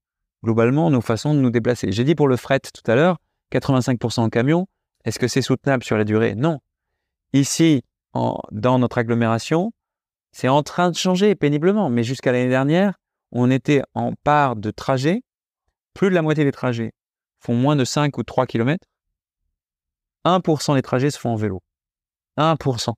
globalement 0.42 0.90
nos 0.90 1.00
façons 1.00 1.34
de 1.34 1.40
nous 1.40 1.50
déplacer. 1.50 1.92
J'ai 1.92 2.04
dit 2.04 2.14
pour 2.14 2.28
le 2.28 2.36
fret 2.36 2.60
tout 2.60 2.90
à 2.90 2.94
l'heure, 2.94 3.18
85% 3.52 4.20
en 4.20 4.28
camion. 4.28 4.66
Est-ce 5.04 5.18
que 5.18 5.28
c'est 5.28 5.42
soutenable 5.42 5.84
sur 5.84 5.96
la 5.96 6.04
durée? 6.04 6.34
Non. 6.34 6.58
Ici, 7.32 7.82
dans 8.52 8.78
notre 8.78 8.98
agglomération, 8.98 9.72
c'est 10.32 10.48
en 10.48 10.62
train 10.62 10.90
de 10.90 10.96
changer 10.96 11.34
péniblement. 11.34 11.88
Mais 11.90 12.02
jusqu'à 12.02 12.32
l'année 12.32 12.48
dernière, 12.48 12.94
on 13.32 13.50
était 13.50 13.82
en 13.94 14.12
part 14.12 14.56
de 14.56 14.70
trajet. 14.70 15.22
Plus 15.94 16.10
de 16.10 16.14
la 16.14 16.22
moitié 16.22 16.44
des 16.44 16.52
trajets 16.52 16.92
font 17.40 17.54
moins 17.54 17.76
de 17.76 17.84
5 17.84 18.16
ou 18.18 18.22
3 18.22 18.46
km. 18.46 18.84
1% 20.24 20.74
des 20.74 20.82
trajets 20.82 21.10
se 21.10 21.18
font 21.18 21.30
en 21.30 21.36
vélo. 21.36 21.62
1%. 22.36 22.92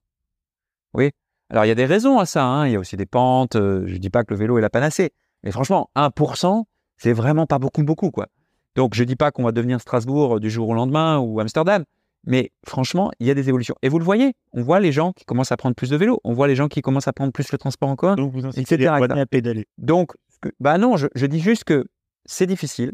Oui. 0.94 1.10
Alors, 1.50 1.64
il 1.64 1.68
y 1.68 1.70
a 1.70 1.74
des 1.74 1.86
raisons 1.86 2.18
à 2.18 2.26
ça. 2.26 2.44
Hein. 2.44 2.66
Il 2.66 2.72
y 2.72 2.76
a 2.76 2.78
aussi 2.78 2.96
des 2.96 3.06
pentes. 3.06 3.56
Euh, 3.56 3.84
je 3.86 3.94
ne 3.94 3.98
dis 3.98 4.10
pas 4.10 4.24
que 4.24 4.32
le 4.32 4.38
vélo 4.38 4.58
est 4.58 4.62
la 4.62 4.70
panacée. 4.70 5.12
Mais 5.42 5.50
franchement, 5.50 5.90
1%, 5.94 6.64
c'est 6.96 7.12
vraiment 7.12 7.46
pas 7.46 7.58
beaucoup, 7.58 7.82
beaucoup. 7.84 8.10
quoi. 8.10 8.26
Donc, 8.74 8.94
je 8.94 9.02
ne 9.02 9.06
dis 9.06 9.16
pas 9.16 9.30
qu'on 9.30 9.44
va 9.44 9.52
devenir 9.52 9.80
Strasbourg 9.80 10.40
du 10.40 10.50
jour 10.50 10.68
au 10.68 10.74
lendemain 10.74 11.18
ou 11.18 11.40
Amsterdam. 11.40 11.84
Mais 12.24 12.50
franchement, 12.66 13.10
il 13.20 13.26
y 13.26 13.30
a 13.30 13.34
des 13.34 13.48
évolutions. 13.48 13.74
Et 13.82 13.88
vous 13.88 13.98
le 13.98 14.04
voyez, 14.04 14.34
on 14.52 14.62
voit 14.62 14.80
les 14.80 14.92
gens 14.92 15.12
qui 15.12 15.24
commencent 15.24 15.52
à 15.52 15.56
prendre 15.56 15.74
plus 15.74 15.90
de 15.90 15.96
vélo, 15.96 16.20
on 16.24 16.34
voit 16.34 16.48
les 16.48 16.56
gens 16.56 16.68
qui 16.68 16.82
commencent 16.82 17.08
à 17.08 17.12
prendre 17.12 17.32
plus 17.32 17.50
le 17.52 17.58
transport 17.58 17.88
en 17.88 17.96
commun, 17.96 18.16
Donc 18.16 18.32
vous 18.32 18.46
etc. 18.46 18.86
à 18.86 19.26
pédaler. 19.26 19.66
Donc, 19.78 20.12
bah 20.60 20.78
non, 20.78 20.96
je, 20.96 21.26
dis 21.26 21.40
juste 21.40 21.64
que 21.64 21.86
c'est 22.24 22.46
difficile, 22.46 22.92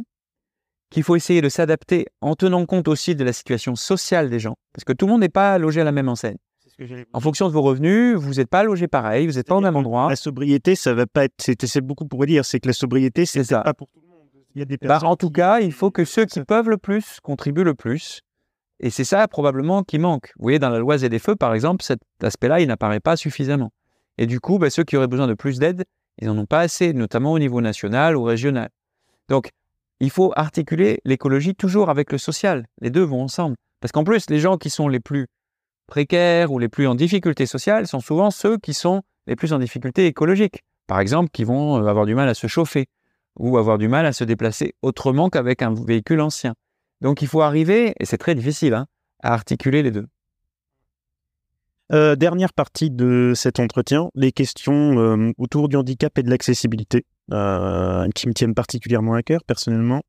qu'il 0.90 1.02
faut 1.02 1.16
essayer 1.16 1.40
de 1.40 1.48
s'adapter 1.48 2.06
en 2.20 2.36
tenant 2.36 2.64
compte 2.66 2.88
aussi 2.88 3.14
de 3.14 3.24
la 3.24 3.32
situation 3.32 3.74
sociale 3.74 4.30
des 4.30 4.38
gens, 4.38 4.56
parce 4.72 4.84
que 4.84 4.92
tout 4.92 5.06
le 5.06 5.12
monde 5.12 5.20
n'est 5.22 5.28
pas 5.28 5.58
logé 5.58 5.80
à 5.80 5.84
la 5.84 5.92
même 5.92 6.08
enseigne. 6.08 6.36
en 7.12 7.20
fonction 7.20 7.48
de 7.48 7.52
vos 7.52 7.62
revenus, 7.62 8.14
vous 8.16 8.34
n'êtes 8.34 8.50
pas 8.50 8.62
logé 8.62 8.86
pareil, 8.86 9.26
vous 9.26 9.34
n'êtes 9.34 9.48
pas 9.48 9.56
au 9.56 9.60
même 9.60 9.76
endroit. 9.76 10.08
La 10.08 10.16
sobriété, 10.16 10.76
ça 10.76 10.94
va 10.94 11.06
pas 11.06 11.24
être. 11.24 11.34
C'est 11.38 11.80
beaucoup 11.80 12.06
pour 12.06 12.24
dire, 12.26 12.44
c'est 12.44 12.60
que 12.60 12.68
la 12.68 12.74
sobriété, 12.74 13.26
c'est 13.26 13.48
pas 13.48 13.74
pour 13.74 13.88
tout 13.88 14.00
le 14.00 14.08
monde. 14.08 14.28
Il 14.54 14.60
y 14.60 14.62
a 14.62 14.64
des 14.64 14.76
bah, 14.76 15.00
en 15.02 15.16
tout 15.16 15.30
cas, 15.30 15.58
il 15.58 15.72
faut 15.72 15.90
que 15.90 16.04
ceux 16.04 16.26
qui 16.26 16.40
peuvent 16.44 16.68
le 16.68 16.78
plus 16.78 17.18
contribuent 17.20 17.64
le 17.64 17.74
plus. 17.74 18.20
Et 18.80 18.90
c'est 18.90 19.04
ça 19.04 19.26
probablement 19.28 19.82
qui 19.82 19.98
manque. 19.98 20.32
Vous 20.36 20.42
voyez, 20.42 20.58
dans 20.58 20.70
la 20.70 20.78
loi 20.78 20.98
ZFE, 20.98 21.34
par 21.38 21.54
exemple, 21.54 21.84
cet 21.84 22.00
aspect-là, 22.22 22.60
il 22.60 22.68
n'apparaît 22.68 23.00
pas 23.00 23.16
suffisamment. 23.16 23.72
Et 24.18 24.26
du 24.26 24.40
coup, 24.40 24.58
bah, 24.58 24.70
ceux 24.70 24.84
qui 24.84 24.96
auraient 24.96 25.08
besoin 25.08 25.26
de 25.26 25.34
plus 25.34 25.58
d'aide, 25.58 25.84
ils 26.20 26.28
n'en 26.28 26.38
ont 26.38 26.46
pas 26.46 26.60
assez, 26.60 26.92
notamment 26.92 27.32
au 27.32 27.38
niveau 27.38 27.60
national 27.60 28.16
ou 28.16 28.22
régional. 28.22 28.68
Donc, 29.28 29.50
il 30.00 30.10
faut 30.10 30.32
articuler 30.36 31.00
l'écologie 31.04 31.54
toujours 31.54 31.88
avec 31.88 32.12
le 32.12 32.18
social. 32.18 32.66
Les 32.80 32.90
deux 32.90 33.02
vont 33.02 33.22
ensemble. 33.22 33.56
Parce 33.80 33.92
qu'en 33.92 34.04
plus, 34.04 34.28
les 34.30 34.38
gens 34.38 34.56
qui 34.56 34.70
sont 34.70 34.88
les 34.88 35.00
plus 35.00 35.26
précaires 35.86 36.52
ou 36.52 36.58
les 36.58 36.68
plus 36.68 36.86
en 36.86 36.94
difficulté 36.94 37.46
sociale 37.46 37.86
sont 37.86 38.00
souvent 38.00 38.30
ceux 38.30 38.58
qui 38.58 38.74
sont 38.74 39.02
les 39.26 39.36
plus 39.36 39.52
en 39.52 39.58
difficulté 39.58 40.06
écologique. 40.06 40.62
Par 40.86 41.00
exemple, 41.00 41.30
qui 41.32 41.44
vont 41.44 41.82
euh, 41.82 41.86
avoir 41.86 42.06
du 42.06 42.14
mal 42.14 42.28
à 42.28 42.34
se 42.34 42.46
chauffer 42.46 42.86
ou 43.36 43.58
avoir 43.58 43.78
du 43.78 43.88
mal 43.88 44.06
à 44.06 44.12
se 44.12 44.24
déplacer 44.24 44.74
autrement 44.82 45.28
qu'avec 45.28 45.62
un 45.62 45.74
véhicule 45.74 46.20
ancien. 46.20 46.54
Donc 47.04 47.20
il 47.20 47.28
faut 47.28 47.42
arriver, 47.42 47.94
et 48.00 48.06
c'est 48.06 48.16
très 48.16 48.34
difficile, 48.34 48.72
hein, 48.72 48.86
à 49.22 49.34
articuler 49.34 49.82
les 49.82 49.90
deux. 49.90 50.06
Euh, 51.92 52.16
dernière 52.16 52.54
partie 52.54 52.90
de 52.90 53.34
cet 53.36 53.60
entretien, 53.60 54.08
les 54.14 54.32
questions 54.32 54.98
euh, 54.98 55.30
autour 55.36 55.68
du 55.68 55.76
handicap 55.76 56.16
et 56.16 56.22
de 56.22 56.30
l'accessibilité, 56.30 57.04
euh, 57.30 58.08
qui 58.14 58.26
me 58.26 58.32
tiennent 58.32 58.54
particulièrement 58.54 59.12
à 59.12 59.22
cœur 59.22 59.44
personnellement. 59.44 60.00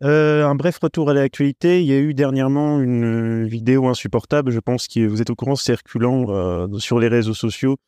un 0.00 0.54
bref 0.54 0.78
retour 0.80 1.10
à 1.10 1.12
l'actualité. 1.12 1.82
Il 1.82 1.88
y 1.88 1.92
a 1.92 1.98
eu 1.98 2.14
dernièrement 2.14 2.80
une 2.80 3.48
vidéo 3.48 3.88
insupportable, 3.88 4.52
je 4.52 4.60
pense 4.60 4.86
que 4.86 5.04
vous 5.08 5.20
êtes 5.20 5.30
au 5.30 5.34
courant, 5.34 5.56
circulant 5.56 6.68
sur 6.78 7.00
les 7.00 7.08
réseaux 7.08 7.34
sociaux, 7.34 7.78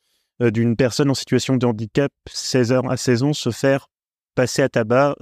d'une 0.41 0.75
personne 0.75 1.09
en 1.09 1.15
situation 1.15 1.57
de 1.57 1.67
handicap 1.67 2.11
16 2.29 2.73
heures 2.73 2.91
à 2.91 2.97
16 2.97 3.23
ans 3.23 3.33
se 3.33 3.51
faire 3.51 3.87
passer 4.35 4.63
à 4.63 4.69
tabac 4.69 5.15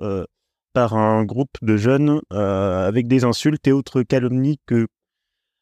par 0.79 0.95
un 0.95 1.25
groupe 1.25 1.57
de 1.61 1.77
jeunes 1.77 2.21
avec 2.31 3.09
des 3.09 3.25
insultes 3.25 3.67
et 3.67 3.73
autres 3.73 4.03
calomnies 4.03 4.61
que 4.65 4.87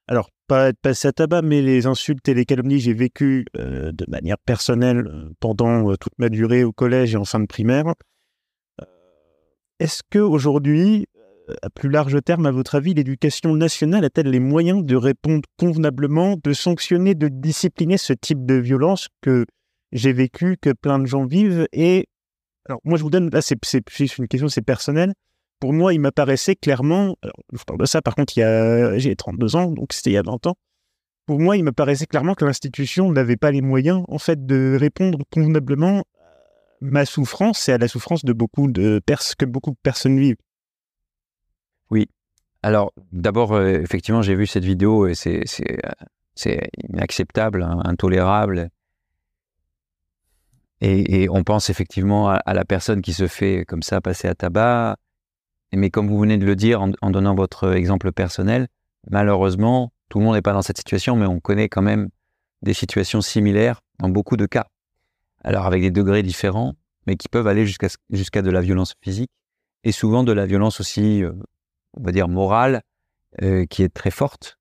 alors 0.09 0.29
pas 0.46 0.68
être 0.68 0.79
passé 0.79 1.09
à 1.09 1.12
tabac, 1.12 1.40
mais 1.40 1.62
les 1.62 1.87
insultes 1.87 2.29
et 2.29 2.35
les 2.35 2.44
calomnies, 2.44 2.79
j'ai 2.79 2.92
vécu 2.92 3.46
euh, 3.57 3.92
de 3.92 4.05
manière 4.09 4.37
personnelle 4.38 5.07
euh, 5.09 5.31
pendant 5.40 5.90
euh, 5.90 5.96
toute 5.96 6.12
ma 6.18 6.29
durée 6.29 6.64
au 6.64 6.72
collège 6.72 7.14
et 7.14 7.16
en 7.16 7.24
fin 7.24 7.40
de 7.40 7.46
primaire. 7.46 7.87
Est-ce 9.81 10.02
que 10.09 10.18
aujourd'hui, 10.18 11.07
à 11.62 11.70
plus 11.70 11.88
large 11.88 12.22
terme, 12.22 12.44
à 12.44 12.50
votre 12.50 12.74
avis, 12.74 12.92
l'éducation 12.92 13.55
nationale 13.55 14.05
a-t-elle 14.05 14.29
les 14.29 14.40
moyens 14.40 14.85
de 14.85 14.96
répondre 14.96 15.42
convenablement, 15.59 16.37
de 16.44 16.52
sanctionner, 16.52 17.14
de 17.14 17.29
discipliner 17.29 17.96
ce 17.96 18.12
type 18.12 18.44
de 18.44 18.55
violence 18.55 19.09
que 19.22 19.46
j'ai 19.92 20.12
vécu, 20.12 20.57
que 20.61 20.70
plein 20.70 20.98
de 20.98 21.07
gens 21.07 21.24
vivent 21.24 21.66
Et 21.72 22.07
alors, 22.68 22.81
moi, 22.85 22.98
je 22.98 23.02
vous 23.02 23.11
donne 23.11 23.31
là, 23.31 23.40
c'est 23.42 23.59
une 24.18 24.29
question, 24.29 24.48
c'est 24.48 24.62
personnel 24.62 25.12
pour 25.61 25.72
moi, 25.72 25.94
il 25.94 26.00
m'apparaissait 26.00 26.57
clairement, 26.57 27.16
je 27.52 27.64
parle 27.64 27.81
de 27.81 27.87
ça, 27.87 28.02
par 28.02 28.14
contre, 28.14 28.37
il 28.37 28.40
y 28.40 29.00
j'ai 29.00 29.16
32 29.16 29.57
ans, 29.57 29.70
donc 29.70 29.92
c'était 29.92 30.11
il 30.11 30.14
y 30.14 30.18
a 30.18 30.22
20 30.22 30.46
ans. 30.46 30.55
Pour 31.26 31.40
moi, 31.40 31.57
il 31.57 31.64
me 31.64 31.72
paraissait 31.72 32.07
clairement 32.07 32.35
que 32.35 32.44
l'institution 32.44 33.11
n'avait 33.11 33.37
pas 33.37 33.50
les 33.50 33.62
moyens, 33.62 34.05
en 34.09 34.18
fait, 34.18 34.46
de 34.46 34.76
répondre 34.79 35.18
convenablement 35.33 36.05
à 36.20 36.24
ma 36.81 37.05
souffrance 37.05 37.68
et 37.68 37.72
à 37.72 37.79
la 37.79 37.88
souffrance 37.88 38.24
de 38.24 38.33
beaucoup 38.33 38.68
de 38.68 39.00
que 39.38 39.44
beaucoup 39.44 39.70
de 39.70 39.79
personnes 39.83 40.18
vivent. 40.18 40.37
Oui. 41.90 42.09
Alors, 42.62 42.92
d'abord, 43.12 43.52
euh, 43.52 43.81
effectivement, 43.81 44.22
j'ai 44.22 44.35
vu 44.35 44.46
cette 44.46 44.64
vidéo 44.64 45.07
et 45.07 45.14
c'est, 45.14 45.42
c'est 46.35 46.68
inacceptable, 46.88 47.62
hein, 47.62 47.81
intolérable. 47.85 48.70
Et, 50.81 51.29
on 51.31 51.43
pense 51.43 51.71
effectivement 51.71 52.29
à, 52.29 52.55
la 52.55 52.65
personne 52.65 53.01
qui 53.01 53.12
se 53.12 53.27
fait 53.27 53.65
comme 53.65 53.83
ça 53.83 54.01
passer 54.01 54.29
à 54.29 54.35
tabac, 54.35 54.97
mais 55.73 55.91
comme 55.91 56.09
vous 56.09 56.19
venez 56.19 56.37
de 56.37 56.45
le 56.45 56.57
dire 56.57 56.83
en, 56.83 57.11
donnant 57.11 57.35
votre 57.35 57.73
exemple 57.73 58.12
personnel, 58.12 58.69
malheureusement, 59.11 59.93
tout 60.09 60.19
le 60.19 60.25
monde 60.25 60.35
n'est 60.35 60.43
pas 60.43 60.53
dans 60.53 60.62
cette 60.62 60.79
situation, 60.79 61.17
mais 61.17 61.27
on 61.27 61.41
connaît 61.41 61.69
quand 61.69 61.83
même 61.83 62.09
des 62.62 62.75
situations 62.75 63.21
similaires 63.21 63.81
dans 63.99 64.09
beaucoup 64.09 64.37
de 64.37 64.47
cas. 64.47 64.67
Alors 65.43 65.67
avec 65.67 65.83
des 65.83 65.91
degrés 65.91 66.23
différents, 66.23 66.75
mais 67.07 67.17
qui 67.17 67.29
peuvent 67.29 67.47
aller 67.47 67.67
jusqu'à 67.67 67.89
jusqu'à 68.11 68.43
de 68.43 68.51
la 68.51 68.61
violence 68.61 68.95
physique 69.01 69.31
et 69.85 69.93
souvent 69.93 70.25
de 70.25 70.33
la 70.33 70.47
violence 70.47 70.81
aussi, 70.81 71.23
euh, 71.23 71.33
on 71.95 72.03
va 72.03 72.12
dire 72.12 72.29
morale, 72.29 72.83
euh, 73.43 73.67
qui 73.67 73.83
est 73.83 73.93
très 73.93 74.11
forte 74.11 74.59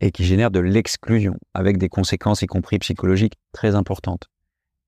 et 0.00 0.10
qui 0.10 0.24
génère 0.24 0.50
de 0.50 0.60
l'exclusion 0.60 1.36
avec 1.54 1.78
des 1.78 1.88
conséquences, 1.88 2.42
y 2.42 2.46
compris 2.46 2.78
psychologiques, 2.78 3.34
très 3.52 3.74
importantes. 3.74 4.28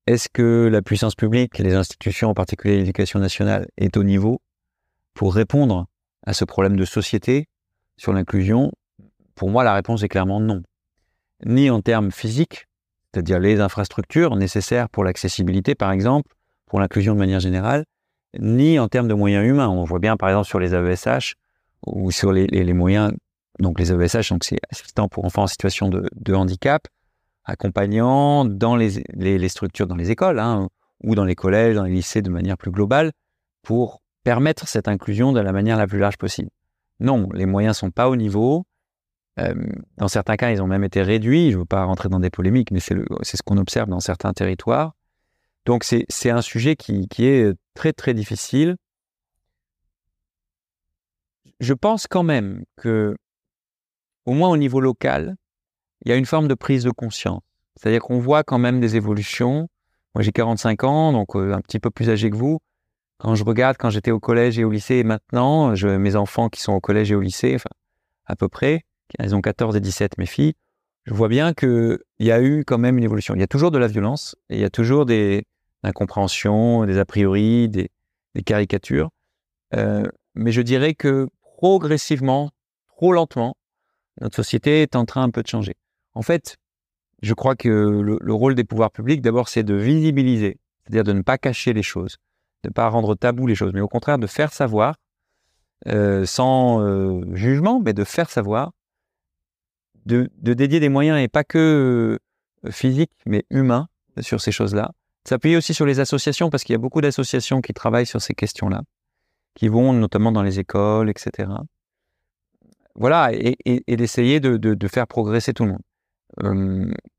Est-ce 0.07 0.29
que 0.29 0.69
la 0.71 0.83
puissance 0.83 1.15
publique, 1.15 1.59
les 1.59 1.75
institutions, 1.75 2.31
en 2.31 2.35
particulier 2.35 2.79
l'éducation 2.79 3.21
nationale, 3.21 3.69
est 3.77 3.97
au 3.97 4.03
niveau 4.03 4.41
pour 5.15 5.35
répondre 5.35 5.87
à 6.27 6.33
ce 6.33 6.45
problème 6.45 6.77
de 6.77 6.85
société 6.85 7.47
sur 7.97 8.13
l'inclusion? 8.13 8.73
Pour 9.37 9.51
moi, 9.51 9.63
la 9.63 9.75
réponse 9.75 10.03
est 10.03 10.09
clairement 10.09 10.41
non. 10.41 10.63
Ni 11.47 11.71
en 11.71 11.81
termes 11.81 12.11
physiques, 12.11 12.67
c'est-à-dire 13.13 13.39
les 13.39 13.61
infrastructures 13.61 14.35
nécessaires 14.37 14.89
pour 14.89 15.05
l'accessibilité, 15.05 15.75
par 15.75 15.93
exemple, 15.93 16.35
pour 16.67 16.81
l'inclusion 16.81 17.15
de 17.15 17.19
manière 17.19 17.41
générale, 17.41 17.85
ni 18.39 18.79
en 18.79 18.89
termes 18.89 19.09
de 19.09 19.15
moyens 19.15 19.47
humains. 19.47 19.69
On 19.69 19.85
voit 19.85 19.99
bien, 19.99 20.17
par 20.17 20.31
exemple, 20.31 20.49
sur 20.49 20.59
les 20.59 20.75
AESH 20.75 21.35
ou 21.87 22.11
sur 22.11 22.33
les, 22.33 22.73
moyens, 22.73 23.13
donc 23.61 23.79
les 23.79 23.93
AESH, 23.93 24.31
donc 24.31 24.45
c'est 24.45 24.59
assistant 24.71 25.09
pour 25.09 25.25
enfants 25.25 25.43
en 25.43 25.49
situation 25.49 25.89
de, 25.89 26.35
handicap, 26.35 26.89
accompagnant 27.45 28.45
dans 28.45 28.77
les, 28.77 29.03
les, 29.15 29.49
structures, 29.49 29.87
dans 29.87 29.97
les 29.97 30.11
écoles, 30.11 30.39
hein, 30.39 30.69
ou 31.03 31.15
dans 31.15 31.25
les 31.25 31.35
collèges, 31.35 31.75
dans 31.75 31.85
les 31.85 31.93
lycées 31.93 32.23
de 32.23 32.31
manière 32.31 32.57
plus 32.57 32.71
globale, 32.71 33.13
pour 33.63 34.03
permettre 34.25 34.69
cette 34.69 34.89
inclusion 34.89 35.33
de 35.33 35.41
la 35.41 35.53
manière 35.53 35.77
la 35.77 35.87
plus 35.87 35.99
large 35.99 36.17
possible. 36.17 36.51
Non, 37.01 37.29
les 37.33 37.47
moyens 37.47 37.77
sont 37.77 37.91
pas 37.91 38.09
au 38.09 38.17
niveau. 38.17 38.65
Euh, 39.41 39.55
dans 39.97 40.09
certains 40.09 40.37
cas, 40.37 40.51
ils 40.53 40.63
ont 40.63 40.67
même 40.67 40.85
été 40.85 41.03
réduits. 41.03 41.51
Je 41.51 41.57
ne 41.57 41.61
veux 41.61 41.67
pas 41.67 41.85
rentrer 41.85 42.09
dans 42.09 42.21
des 42.21 42.31
polémiques, 42.31 42.71
mais 42.71 42.81
c'est 42.81 42.95
ce 43.37 43.43
qu'on 43.43 43.57
observe 43.57 43.89
dans 43.89 44.01
certains 44.01 44.33
territoires. 44.33 44.95
Donc 45.65 45.85
c'est 45.85 46.31
un 46.31 46.43
sujet 46.43 46.77
qui, 46.77 47.09
qui, 47.09 47.27
est 47.27 47.55
très 47.75 47.93
très 47.93 48.15
difficile. 48.15 48.77
Je 51.61 51.75
pense 51.75 52.09
quand 52.09 52.25
même 52.25 52.65
que, 52.77 53.17
au 54.27 54.33
moins 54.33 54.49
au 54.49 54.57
niveau 54.57 54.81
local, 54.81 55.37
il 56.05 56.11
y 56.11 56.13
a 56.13 56.17
une 56.17 56.27
forme 56.27 56.49
de 56.49 56.55
prise 56.55 56.85
de 56.85 56.91
conscience. 56.91 57.43
C'est-à-dire 57.77 58.01
qu'on 58.01 58.19
voit 58.19 58.45
quand 58.45 58.59
même 58.59 58.81
des 58.81 58.97
évolutions. 58.97 59.69
Moi 60.15 60.23
j'ai 60.23 60.33
45 60.33 60.85
ans, 60.85 61.13
donc 61.13 61.37
euh, 61.37 61.55
un 61.55 61.61
petit 61.61 61.79
peu 61.79 61.91
plus 61.91 62.11
âgé 62.11 62.31
que 62.31 62.37
vous. 62.37 62.61
Quand 63.19 63.35
je 63.35 63.45
regarde 63.45 63.77
quand 63.79 63.91
j'étais 63.91 64.11
au 64.11 64.21
collège 64.21 64.59
et 64.59 64.65
au 64.65 64.71
lycée 64.71 64.97
et 64.97 65.05
maintenant, 65.05 65.75
je, 65.75 65.89
mes 65.89 66.17
enfants 66.17 66.49
qui 66.49 66.61
sont 66.61 66.73
au 66.73 66.81
collège 66.81 67.13
et 67.13 67.15
au 67.15 67.21
lycée, 67.21 67.55
enfin, 67.55 67.71
à 68.27 68.37
peu 68.37 68.49
près, 68.49 68.85
elles 69.19 69.35
ont 69.35 69.41
14 69.41 69.77
et 69.77 69.81
17, 69.81 70.19
mes 70.19 70.27
filles, 70.27 70.55
je 71.05 71.15
vois 71.15 71.29
bien 71.29 71.55
qu'il 71.55 71.99
y 72.19 72.31
a 72.31 72.43
eu 72.43 72.65
quand 72.65 72.79
même 72.79 72.99
une 72.99 73.05
évolution. 73.05 73.35
Il 73.35 73.41
y 73.41 73.45
a 73.45 73.49
toujours 73.49 73.71
de 73.71 73.79
la 73.79 73.89
violence 73.89 74.37
il 74.51 74.59
y 74.59 74.65
a 74.65 74.71
toujours 74.71 75.07
des 75.07 75.45
incompréhensions, 75.83 76.85
des 76.85 76.99
a 76.99 77.05
priori, 77.05 77.69
des, 77.69 77.91
caricatures. 78.45 79.11
Euh, 79.75 80.07
mais 80.35 80.53
je 80.53 80.63
dirais 80.63 80.95
que 80.95 81.29
progressivement, 81.43 82.51
trop 82.89 83.13
lentement, 83.13 83.57
notre 84.21 84.37
société 84.37 84.83
est 84.83 84.97
en 84.97 85.05
train 85.05 85.23
un 85.23 85.31
peu 85.31 85.43
de 85.43 85.49
changer. 85.49 85.75
En 86.15 86.23
fait, 86.23 86.57
je 87.23 87.35
crois 87.35 87.57
que 87.57 87.69
le 87.69 88.35
rôle 88.35 88.55
des 88.55 88.65
pouvoirs 88.65 88.91
publics, 88.91 89.23
d'abord, 89.23 89.49
c'est 89.49 89.63
de 89.63 89.75
visibiliser, 89.75 90.59
c'est-à-dire 90.83 91.05
de 91.05 91.13
ne 91.13 91.23
pas 91.23 91.39
cacher 91.39 91.73
les 91.73 91.83
choses, 91.83 92.17
de 92.65 92.69
ne 92.69 92.73
pas 92.73 92.89
rendre 92.89 93.15
tabou 93.15 93.47
les 93.47 93.55
choses, 93.55 93.73
mais 93.73 93.81
au 93.81 93.89
contraire 93.89 94.19
de 94.19 94.27
faire 94.27 94.53
savoir, 94.53 94.97
euh, 95.89 96.25
sans 96.27 96.81
euh, 96.81 97.23
jugement, 97.35 97.81
mais 97.81 97.93
de 97.93 98.05
faire 98.05 98.31
savoir, 98.31 98.73
de, 100.07 100.31
dédier 100.41 100.81
des 100.81 100.89
moyens, 100.89 101.19
et 101.19 101.29
pas 101.29 101.45
que 101.45 102.19
euh, 102.65 102.71
physiques, 102.71 103.13
mais 103.27 103.45
humains, 103.51 103.89
sur 104.21 104.41
ces 104.41 104.53
choses-là. 104.53 104.93
S'appuyer 105.25 105.57
aussi 105.57 105.75
sur 105.75 105.87
les 105.87 106.01
associations, 106.01 106.51
parce 106.51 106.65
qu'il 106.65 106.73
y 106.73 106.77
a 106.77 106.79
beaucoup 106.79 107.01
d'associations 107.01 107.61
qui 107.61 107.73
travaillent 107.73 108.07
sur 108.07 108.21
ces 108.21 108.35
questions-là, 108.35 108.83
qui 109.55 109.69
vont 109.69 109.93
notamment 109.93 110.33
dans 110.33 110.43
les 110.43 110.59
écoles, 110.59 111.11
etc. 111.11 111.49
Voilà, 112.95 113.31
et, 113.33 113.57
d'essayer 113.97 114.39
de, 114.39 114.89
faire 114.89 115.07
progresser 115.07 115.53
tout 115.53 115.65
le 115.65 115.73
monde. 115.73 115.83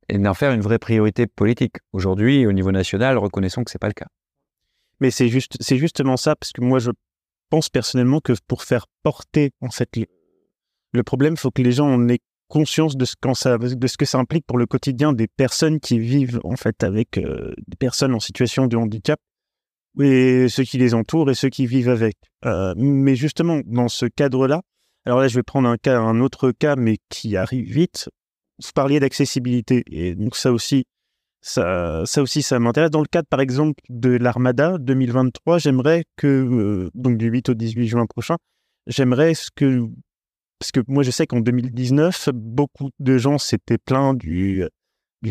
Et 0.10 0.18
d'en 0.18 0.34
faire 0.34 0.52
une 0.52 0.62
vraie 0.62 0.80
priorité 0.80 1.28
politique. 1.28 1.78
Aujourd'hui, 1.92 2.46
au 2.46 2.52
niveau 2.52 2.72
national, 2.72 3.18
reconnaissons 3.18 3.64
que 3.64 3.72
ce 3.72 3.78
n'est 3.78 3.80
pas 3.80 3.88
le 3.88 3.94
cas. 3.94 4.08
Mais 5.00 5.12
c'est 5.12 5.28
juste, 5.28 5.58
justement 5.62 6.18
ça, 6.18 6.36
parce 6.36 6.52
que 6.52 6.62
moi, 6.62 6.80
je 6.80 6.92
pense 7.50 7.70
personnellement 7.70 8.20
que 8.20 8.34
pour 8.48 8.64
faire 8.64 8.86
porter, 9.04 9.52
en 9.62 9.70
fait, 9.70 9.90
le 10.92 11.04
problème, 11.04 11.34
il 11.34 11.40
faut 11.40 11.52
que 11.52 11.62
les 11.62 11.74
gens 11.74 11.88
en 11.88 12.08
aient 12.10 12.20
conscience 12.48 12.96
de 12.96 13.06
ce, 13.06 13.16
que 13.16 14.06
ça 14.06 14.20
implique 14.20 14.46
pour 14.46 14.58
le 14.58 14.66
quotidien 14.66 15.14
des 15.14 15.28
personnes 15.28 15.80
qui 15.80 16.00
vivent, 16.00 16.40
en 16.44 16.56
fait, 16.56 16.84
avec 16.84 17.18
euh, 17.18 17.54
des 17.68 17.78
personnes 17.78 18.14
en 18.14 18.20
situation 18.20 18.68
de 18.68 18.78
handicap, 18.78 19.20
et 20.00 20.48
ceux 20.50 20.64
qui 20.64 20.78
les 20.78 20.94
entourent 20.94 21.30
et 21.30 21.36
ceux 21.36 21.50
qui 21.50 21.66
vivent 21.66 21.90
avec. 21.90 22.16
Euh, 22.46 22.74
mais 22.78 23.16
justement, 23.16 23.62
dans 23.66 23.88
ce 23.88 24.06
cadre-là, 24.06 24.62
alors 25.06 25.20
là, 25.20 25.28
je 25.28 25.36
vais 25.36 25.44
prendre 25.44 25.76
un 25.86 26.20
autre 26.22 26.52
cas, 26.52 26.76
mais 26.76 26.98
qui 27.10 27.36
arrive 27.36 27.66
vite. 27.66 28.10
Vous 28.62 28.72
parliez 28.76 29.00
d'accessibilité, 29.00 29.84
et 29.88 30.16
donc 30.16 30.36
ça 30.36 30.52
aussi, 30.52 30.86
ça, 31.44 32.04
aussi, 32.18 32.42
ça 32.42 32.60
m'intéresse. 32.60 32.90
Dans 32.90 33.02
le 33.02 33.08
cadre, 33.08 33.28
par 33.28 33.42
exemple, 33.42 33.84
de 33.90 34.12
l'Armada 34.12 34.78
2023, 34.78 35.58
j'aimerais 35.58 36.06
que, 36.16 36.28
euh, 36.28 36.90
donc 36.96 37.18
du 37.18 37.28
8 37.28 37.50
au 37.50 37.54
18 37.54 37.88
juin 37.88 38.06
prochain, 38.06 38.38
j'aimerais 38.88 39.34
ce 39.34 39.50
que, 39.54 39.82
parce 40.60 40.72
que 40.72 40.80
moi, 40.88 41.04
je 41.04 41.12
sais 41.12 41.28
qu'en 41.28 41.42
2019, 41.42 42.30
beaucoup 42.34 42.90
de 43.00 43.18
gens 43.18 43.38
s'étaient 43.38 43.78
plaints 43.78 44.14
du, 44.14 44.66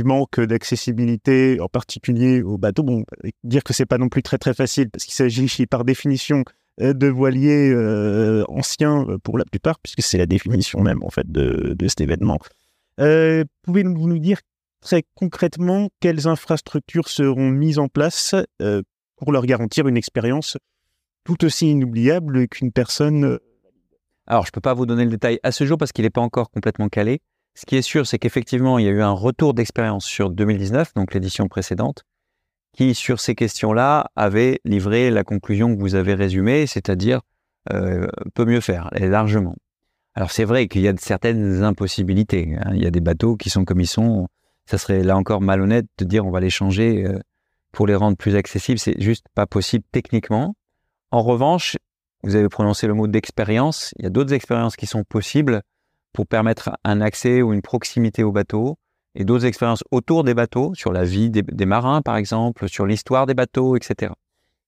manque 0.04 0.40
d'accessibilité, 0.40 1.58
en 1.60 1.68
particulier 1.68 2.42
au 2.42 2.58
bateau. 2.58 2.82
Bon, 2.82 3.04
dire 3.42 3.64
que 3.64 3.72
c'est 3.72 3.86
pas 3.86 3.98
non 3.98 4.08
plus 4.08 4.22
très 4.22 4.38
très 4.38 4.54
facile, 4.54 4.90
parce 4.90 5.04
qu'il 5.04 5.14
s'agit 5.14 5.66
par 5.66 5.84
définition 5.84 6.44
euh, 6.80 6.92
de 6.92 7.06
voiliers 7.06 7.70
euh, 7.72 8.44
anciens 8.48 9.06
pour 9.22 9.38
la 9.38 9.44
plupart, 9.46 9.78
puisque 9.78 10.02
c'est 10.02 10.18
la 10.18 10.26
définition 10.26 10.82
même 10.82 11.02
en 11.02 11.10
fait 11.10 11.30
de 11.30 11.88
cet 11.88 12.02
événement. 12.02 12.38
Pouvez-vous 12.96 14.08
nous 14.08 14.18
dire 14.18 14.38
très 14.82 15.04
concrètement, 15.14 15.88
quelles 16.00 16.26
infrastructures 16.26 17.08
seront 17.08 17.48
mises 17.48 17.78
en 17.78 17.88
place 17.88 18.34
euh, 18.60 18.82
pour 19.16 19.32
leur 19.32 19.46
garantir 19.46 19.88
une 19.88 19.96
expérience 19.96 20.58
tout 21.24 21.44
aussi 21.44 21.70
inoubliable 21.70 22.48
qu'une 22.48 22.72
personne. 22.72 23.24
Euh, 23.24 23.38
Alors, 24.26 24.44
je 24.44 24.48
ne 24.48 24.52
peux 24.52 24.60
pas 24.60 24.74
vous 24.74 24.84
donner 24.84 25.04
le 25.04 25.10
détail 25.10 25.38
à 25.42 25.52
ce 25.52 25.64
jour 25.64 25.78
parce 25.78 25.92
qu'il 25.92 26.04
n'est 26.04 26.10
pas 26.10 26.20
encore 26.20 26.50
complètement 26.50 26.88
calé. 26.88 27.20
Ce 27.54 27.64
qui 27.64 27.76
est 27.76 27.82
sûr, 27.82 28.06
c'est 28.06 28.18
qu'effectivement, 28.18 28.78
il 28.78 28.84
y 28.84 28.88
a 28.88 28.92
eu 28.92 29.02
un 29.02 29.12
retour 29.12 29.54
d'expérience 29.54 30.04
sur 30.04 30.30
2019, 30.30 30.94
donc 30.94 31.14
l'édition 31.14 31.48
précédente, 31.48 32.02
qui, 32.72 32.94
sur 32.94 33.20
ces 33.20 33.34
questions-là, 33.34 34.10
avait 34.16 34.60
livré 34.64 35.10
la 35.10 35.22
conclusion 35.22 35.74
que 35.74 35.80
vous 35.80 35.94
avez 35.94 36.14
résumée, 36.14 36.66
c'est-à-dire 36.66 37.20
euh, 37.72 38.08
peut 38.34 38.46
mieux 38.46 38.60
faire, 38.60 38.88
et 38.96 39.06
largement. 39.06 39.54
Alors 40.14 40.30
c'est 40.30 40.44
vrai 40.44 40.68
qu'il 40.68 40.82
y 40.82 40.88
a 40.88 40.94
certaines 40.98 41.62
impossibilités. 41.62 42.56
Hein. 42.58 42.72
Il 42.74 42.82
y 42.82 42.86
a 42.86 42.90
des 42.90 43.00
bateaux 43.00 43.36
qui 43.36 43.50
sont 43.50 43.64
comme 43.64 43.80
ils 43.80 43.86
sont. 43.86 44.28
Ça 44.66 44.78
serait 44.78 45.02
là 45.02 45.16
encore 45.16 45.40
malhonnête 45.40 45.86
de 45.98 46.04
dire 46.04 46.26
on 46.26 46.30
va 46.30 46.40
les 46.40 46.50
changer 46.50 47.06
euh, 47.06 47.18
pour 47.72 47.86
les 47.86 47.94
rendre 47.94 48.16
plus 48.16 48.36
accessibles. 48.36 48.78
C'est 48.78 49.00
juste 49.00 49.26
pas 49.34 49.46
possible 49.46 49.84
techniquement. 49.90 50.54
En 51.10 51.22
revanche, 51.22 51.76
vous 52.22 52.36
avez 52.36 52.48
prononcé 52.48 52.86
le 52.86 52.94
mot 52.94 53.06
d'expérience. 53.06 53.92
Il 53.98 54.04
y 54.04 54.06
a 54.06 54.10
d'autres 54.10 54.32
expériences 54.32 54.76
qui 54.76 54.86
sont 54.86 55.02
possibles 55.04 55.62
pour 56.12 56.26
permettre 56.26 56.70
un 56.84 57.00
accès 57.00 57.42
ou 57.42 57.52
une 57.52 57.62
proximité 57.62 58.22
au 58.22 58.32
bateau 58.32 58.78
et 59.14 59.24
d'autres 59.24 59.44
expériences 59.44 59.84
autour 59.90 60.24
des 60.24 60.34
bateaux, 60.34 60.72
sur 60.74 60.92
la 60.92 61.04
vie 61.04 61.30
des, 61.30 61.66
marins 61.66 62.00
par 62.00 62.16
exemple, 62.16 62.68
sur 62.68 62.86
l'histoire 62.86 63.26
des 63.26 63.34
bateaux, 63.34 63.76
etc. 63.76 64.12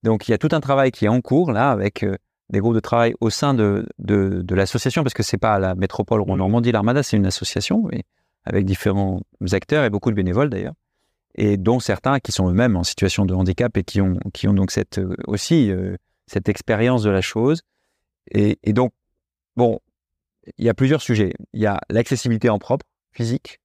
Donc 0.02 0.28
il 0.28 0.33
y 0.33 0.35
a 0.35 0.38
tout 0.38 0.50
un 0.52 0.61
travail 0.61 0.90
qui 0.90 1.07
est 1.07 1.09
en 1.09 1.20
cours 1.20 1.52
là 1.52 1.70
avec 1.70 2.02
euh, 2.02 2.16
des 2.50 2.61
groupes 2.61 2.74
de 2.74 2.80
travail 2.80 3.14
au 3.20 3.30
sein 3.30 3.54
de, 3.54 3.87
de, 3.98 4.54
l'association, 4.54 5.02
parce 5.02 5.14
que 5.14 5.22
c'est 5.22 5.38
pas 5.38 5.59
la 5.59 5.74
métropole 5.74 6.20
Rouen-Normandie, 6.20 6.72
l'Armada, 6.72 7.02
c'est 7.02 7.16
une 7.16 7.26
association 7.26 7.88
avec 8.44 8.66
différents 8.66 9.22
acteurs 9.52 9.85
et 9.85 9.90
beaucoup 9.90 10.11
de 10.11 10.16
bénévoles 10.16 10.50
d'ailleurs, 10.50 10.74
et 11.35 11.57
dont 11.57 11.80
certains 11.80 12.20
qui 12.20 12.33
sont 12.33 12.48
eux-mêmes 12.48 12.76
en 12.76 12.85
situation 12.85 13.24
de 13.24 13.35
handicap 13.35 13.76
et 13.76 13.85
qui 13.85 14.00
ont, 14.00 14.18
qui 14.33 14.46
ont 14.46 14.52
donc 14.52 14.70
cette, 14.70 14.98
euh, 14.98 15.16
aussi 15.26 15.70
euh, 15.70 15.96
cette 16.26 16.48
expérience 16.48 17.02
de 17.02 17.11
la 17.11 17.22
chose. 17.22 17.62
Et, 18.30 18.59
et 18.62 18.72
donc, 18.72 18.92
bon, 19.57 19.80
il 20.59 20.64
y 20.64 20.68
a 20.68 20.74
plusieurs 20.74 21.00
sujets. 21.00 21.33
Il 21.54 21.61
y 21.61 21.66
a 21.66 21.80
l'accessibilité 21.88 22.50
en 22.50 22.59
propre, 22.59 22.85
physique, 23.12 23.61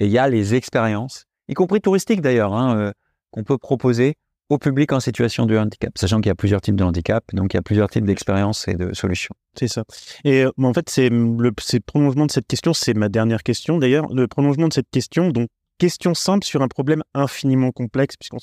et 0.00 0.06
il 0.06 0.10
y 0.10 0.18
a 0.18 0.28
les 0.28 0.54
expériences, 0.54 1.26
y 1.48 1.54
compris 1.54 1.80
touristiques 1.80 2.20
d'ailleurs, 2.20 2.54
hein, 2.54 2.76
euh, 2.76 2.92
qu'on 3.30 3.44
peut 3.44 3.58
proposer 3.58 4.16
au 4.50 4.58
public 4.58 4.92
en 4.92 5.00
situation 5.00 5.46
de 5.46 5.56
handicap, 5.56 5.96
sachant 5.96 6.20
qu'il 6.20 6.28
y 6.28 6.32
a 6.32 6.34
plusieurs 6.34 6.60
types 6.60 6.76
de 6.76 6.84
handicap, 6.84 7.24
donc 7.32 7.54
il 7.54 7.56
y 7.56 7.58
a 7.58 7.62
plusieurs 7.62 7.88
types 7.88 8.04
d'expériences 8.04 8.68
et 8.68 8.74
de 8.74 8.92
solutions. 8.92 9.34
C'est 9.58 9.68
ça. 9.68 9.84
Et 10.24 10.44
euh, 10.44 10.50
en 10.62 10.74
fait, 10.74 10.90
c'est 10.90 11.08
le, 11.08 11.50
prolongement 11.80 12.26
de 12.26 12.30
cette 12.30 12.46
question, 12.46 12.74
c'est 12.74 12.94
ma 12.94 13.08
dernière 13.08 13.42
question 13.42 13.78
d'ailleurs, 13.78 14.12
le 14.12 14.26
prolongement 14.28 14.68
de 14.68 14.72
cette 14.72 14.90
question, 14.90 15.30
donc 15.30 15.48
question 15.78 16.14
simple 16.14 16.44
sur 16.44 16.60
un 16.62 16.68
problème 16.68 17.02
infiniment 17.14 17.70
complexe, 17.70 18.16
puisqu'on 18.16 18.38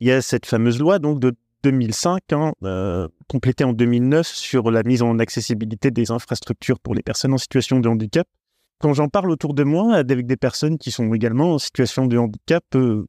il 0.00 0.08
y 0.08 0.12
a 0.12 0.20
cette 0.20 0.44
fameuse 0.44 0.78
loi 0.78 0.98
donc 0.98 1.20
de 1.20 1.34
2005, 1.62 2.20
hein, 2.32 2.52
euh, 2.64 3.08
complétée 3.28 3.64
en 3.64 3.72
2009 3.72 4.26
sur 4.26 4.70
la 4.70 4.82
mise 4.82 5.00
en 5.00 5.18
accessibilité 5.18 5.90
des 5.90 6.10
infrastructures 6.10 6.78
pour 6.80 6.94
les 6.94 7.02
personnes 7.02 7.32
en 7.32 7.38
situation 7.38 7.80
de 7.80 7.88
handicap 7.88 8.26
quand 8.78 8.92
j'en 8.92 9.08
parle 9.08 9.30
autour 9.30 9.54
de 9.54 9.64
moi 9.64 9.94
avec 9.94 10.26
des 10.26 10.36
personnes 10.36 10.78
qui 10.78 10.90
sont 10.90 11.12
également 11.14 11.54
en 11.54 11.58
situation 11.58 12.06
de 12.06 12.18
handicap, 12.18 12.64
euh, 12.74 13.06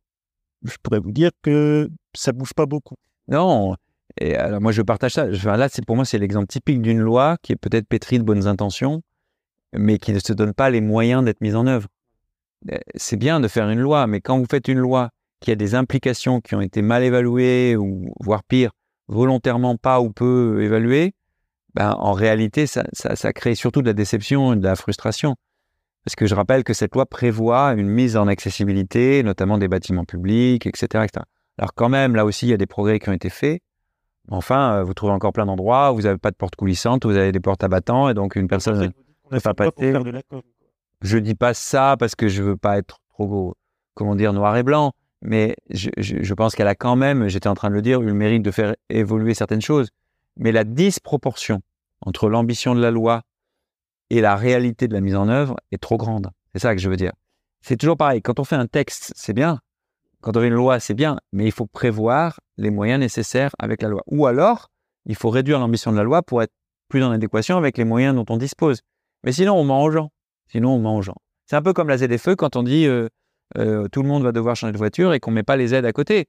je 0.64 0.76
pourrais 0.82 1.00
vous 1.00 1.12
dire 1.12 1.32
que 1.42 1.90
ça 2.18 2.32
bouge 2.32 2.54
pas 2.54 2.66
beaucoup. 2.66 2.96
Non. 3.28 3.76
Et 4.20 4.36
alors 4.36 4.62
moi 4.62 4.72
je 4.72 4.82
partage 4.82 5.14
ça. 5.14 5.26
là, 5.28 5.70
pour 5.86 5.96
moi 5.96 6.06
c'est 6.06 6.18
l'exemple 6.18 6.48
typique 6.48 6.82
d'une 6.82 7.00
loi 7.00 7.38
qui 7.42 7.54
est 7.54 7.58
peut-être 7.58 7.88
pétrie 7.88 8.20
de 8.20 8.24
bonnes 8.24 8.48
intentions, 8.48 9.02
mais 9.74 9.98
qui 9.98 10.14
ne 10.14 10.20
se 10.20 10.34
donne 10.34 10.54
pas 10.54 10.70
les 10.70 10.82
moyens 10.82 11.24
d'être 11.24 11.42
mise 11.42 11.56
en 11.56 11.68
œuvre. 11.68 11.88
Euh, 12.72 12.78
c'est 12.96 13.18
bien 13.18 13.40
de 13.40 13.48
faire 13.48 13.70
une 13.70 13.80
loi, 13.80 14.08
mais 14.08 14.22
quand 14.22 14.40
vous 14.40 14.48
faites 14.50 14.68
une 14.68 14.80
loi 14.80 15.10
qui 15.40 15.52
a 15.52 15.56
des 15.56 15.76
implications 15.76 16.42
qui 16.42 16.56
ont 16.56 16.62
été 16.62 16.82
mal 16.82 17.04
évaluées 17.04 17.76
ou 17.76 18.12
voire 18.20 18.44
pire, 18.44 18.72
volontairement 19.08 19.76
pas 19.78 20.02
ou 20.02 20.10
peu 20.10 20.64
évaluées, 20.64 21.14
ben, 21.76 21.92
en 21.92 22.14
réalité 22.14 22.66
ça 22.66 23.34
crée 23.34 23.54
surtout 23.54 23.84
de 23.84 23.88
la 23.88 23.94
déception 23.94 24.54
et 24.54 24.56
de 24.56 24.64
la 24.64 24.76
frustration. 24.76 25.36
Parce 26.08 26.16
que 26.16 26.26
je 26.26 26.36
rappelle 26.36 26.64
que 26.64 26.74
cette 26.74 26.96
loi 26.96 27.06
prévoit 27.06 27.74
une 27.74 27.90
mise 27.90 28.16
en 28.16 28.28
accessibilité, 28.28 29.24
notamment 29.24 29.58
des 29.58 29.68
bâtiments 29.68 30.06
publics, 30.06 30.66
etc., 30.66 31.04
Alors 31.58 31.74
quand 31.74 31.90
même, 31.90 32.16
là 32.16 32.26
aussi, 32.26 32.46
il 32.46 32.50
y 32.50 32.54
a 32.54 32.58
des 32.58 32.68
progrès 32.68 33.00
qui 33.00 33.10
ont 33.10 33.14
été 33.14 33.30
faits. 33.30 33.62
Enfin, 34.30 34.76
euh, 34.76 34.84
vous 34.84 34.94
trouvez 34.94 35.14
encore 35.14 35.32
plein 35.34 35.46
d'endroits 35.46 35.92
où 35.92 35.96
vous 35.96 36.02
n'avez 36.04 36.18
pas 36.18 36.32
de 36.32 36.36
porte 36.36 36.56
coulissante, 36.56 37.06
où 37.06 37.10
vous 37.10 37.18
avez 37.18 37.32
des 37.32 37.40
portes 37.40 37.64
abattantes, 37.64 38.12
et 38.12 38.14
donc 38.14 38.36
une 38.36 38.48
personne 38.48 38.92
ne 39.32 39.40
pas 39.40 39.54
passer. 39.54 39.94
Je 41.02 41.18
dis 41.18 41.36
pas 41.36 41.54
ça 41.54 41.96
parce 41.98 42.16
que 42.16 42.28
je 42.28 42.44
veux 42.44 42.58
pas 42.58 42.78
être 42.78 43.00
trop, 43.10 43.56
comment 43.94 44.16
dire, 44.16 44.34
noir 44.34 44.58
et 44.58 44.64
blanc, 44.64 44.94
mais 45.22 45.56
je, 45.70 45.90
je 45.98 46.34
pense 46.34 46.56
qu'elle 46.56 46.68
a 46.68 46.76
quand 46.76 46.96
même, 46.96 47.28
j'étais 47.28 47.48
en 47.48 47.54
train 47.54 47.70
de 47.70 47.76
le 47.76 47.82
dire, 47.82 48.02
eu 48.02 48.06
le 48.06 48.14
mérite 48.14 48.44
de 48.44 48.52
faire 48.52 48.76
évoluer 48.90 49.34
certaines 49.34 49.62
choses. 49.62 49.90
Mais 50.36 50.52
la 50.52 50.64
disproportion 50.64 51.62
entre 52.02 52.30
l'ambition 52.30 52.76
de 52.76 52.82
la 52.82 52.92
loi 52.92 53.24
et 54.10 54.22
la 54.22 54.36
réalité 54.36 54.88
de 54.88 54.94
la 54.94 55.02
mise 55.02 55.16
en 55.16 55.30
œuvre 55.30 55.56
est 55.72 55.82
trop 55.82 55.98
grande. 55.98 56.30
C'est 56.54 56.60
ça 56.60 56.76
que 56.76 56.82
je 56.82 56.90
veux 56.90 56.96
dire. 56.96 57.14
C'est 57.62 57.78
toujours 57.78 57.98
pareil. 57.98 58.22
Quand 58.22 58.40
on 58.40 58.44
fait 58.44 58.56
un 58.56 58.68
texte, 58.68 59.14
c'est 59.16 59.34
bien. 59.34 59.60
Quand 60.22 60.36
on 60.36 60.40
fait 60.42 60.48
une 60.48 60.54
loi, 60.54 60.80
c'est 60.80 60.94
bien. 60.94 61.18
Mais 61.32 61.46
il 61.46 61.52
faut 61.52 61.68
prévoir 61.68 62.40
les 62.58 62.70
moyens 62.70 63.00
nécessaires 63.00 63.52
avec 63.60 63.82
la 63.82 63.90
loi. 63.90 64.04
Ou 64.08 64.26
alors, 64.26 64.70
il 65.06 65.16
faut 65.16 65.30
réduire 65.30 65.60
l'ambition 65.60 65.92
de 65.92 65.98
la 65.98 66.04
loi 66.04 66.22
pour 66.22 66.42
être 66.42 66.52
plus 66.90 67.04
en 67.04 67.12
adéquation 67.12 67.58
avec 67.58 67.78
les 67.78 67.86
moyens 67.86 68.16
dont 68.16 68.26
on 68.30 68.38
dispose. 68.38 68.82
Mais 69.24 69.32
sinon, 69.32 69.56
on 69.56 69.64
ment 69.64 69.84
aux 69.84 69.92
gens. 69.92 70.10
Sinon, 70.52 70.72
on 70.72 70.80
ment 70.80 70.98
aux 70.98 71.02
gens. 71.02 71.18
C'est 71.46 71.56
un 71.56 71.62
peu 71.62 71.74
comme 71.74 71.90
la 71.90 71.98
ZFE 71.98 72.36
quand 72.36 72.56
on 72.56 72.64
dit 72.64 72.86
euh, 72.86 73.08
euh, 73.58 73.88
tout 73.90 74.02
le 74.02 74.08
monde 74.08 74.24
va 74.24 74.32
devoir 74.32 74.56
changer 74.56 74.74
de 74.74 74.78
voiture 74.78 75.14
et 75.14 75.20
qu'on 75.20 75.32
met 75.32 75.44
pas 75.44 75.56
les 75.56 75.74
aides 75.74 75.86
à 75.86 75.94
côté. 75.94 76.26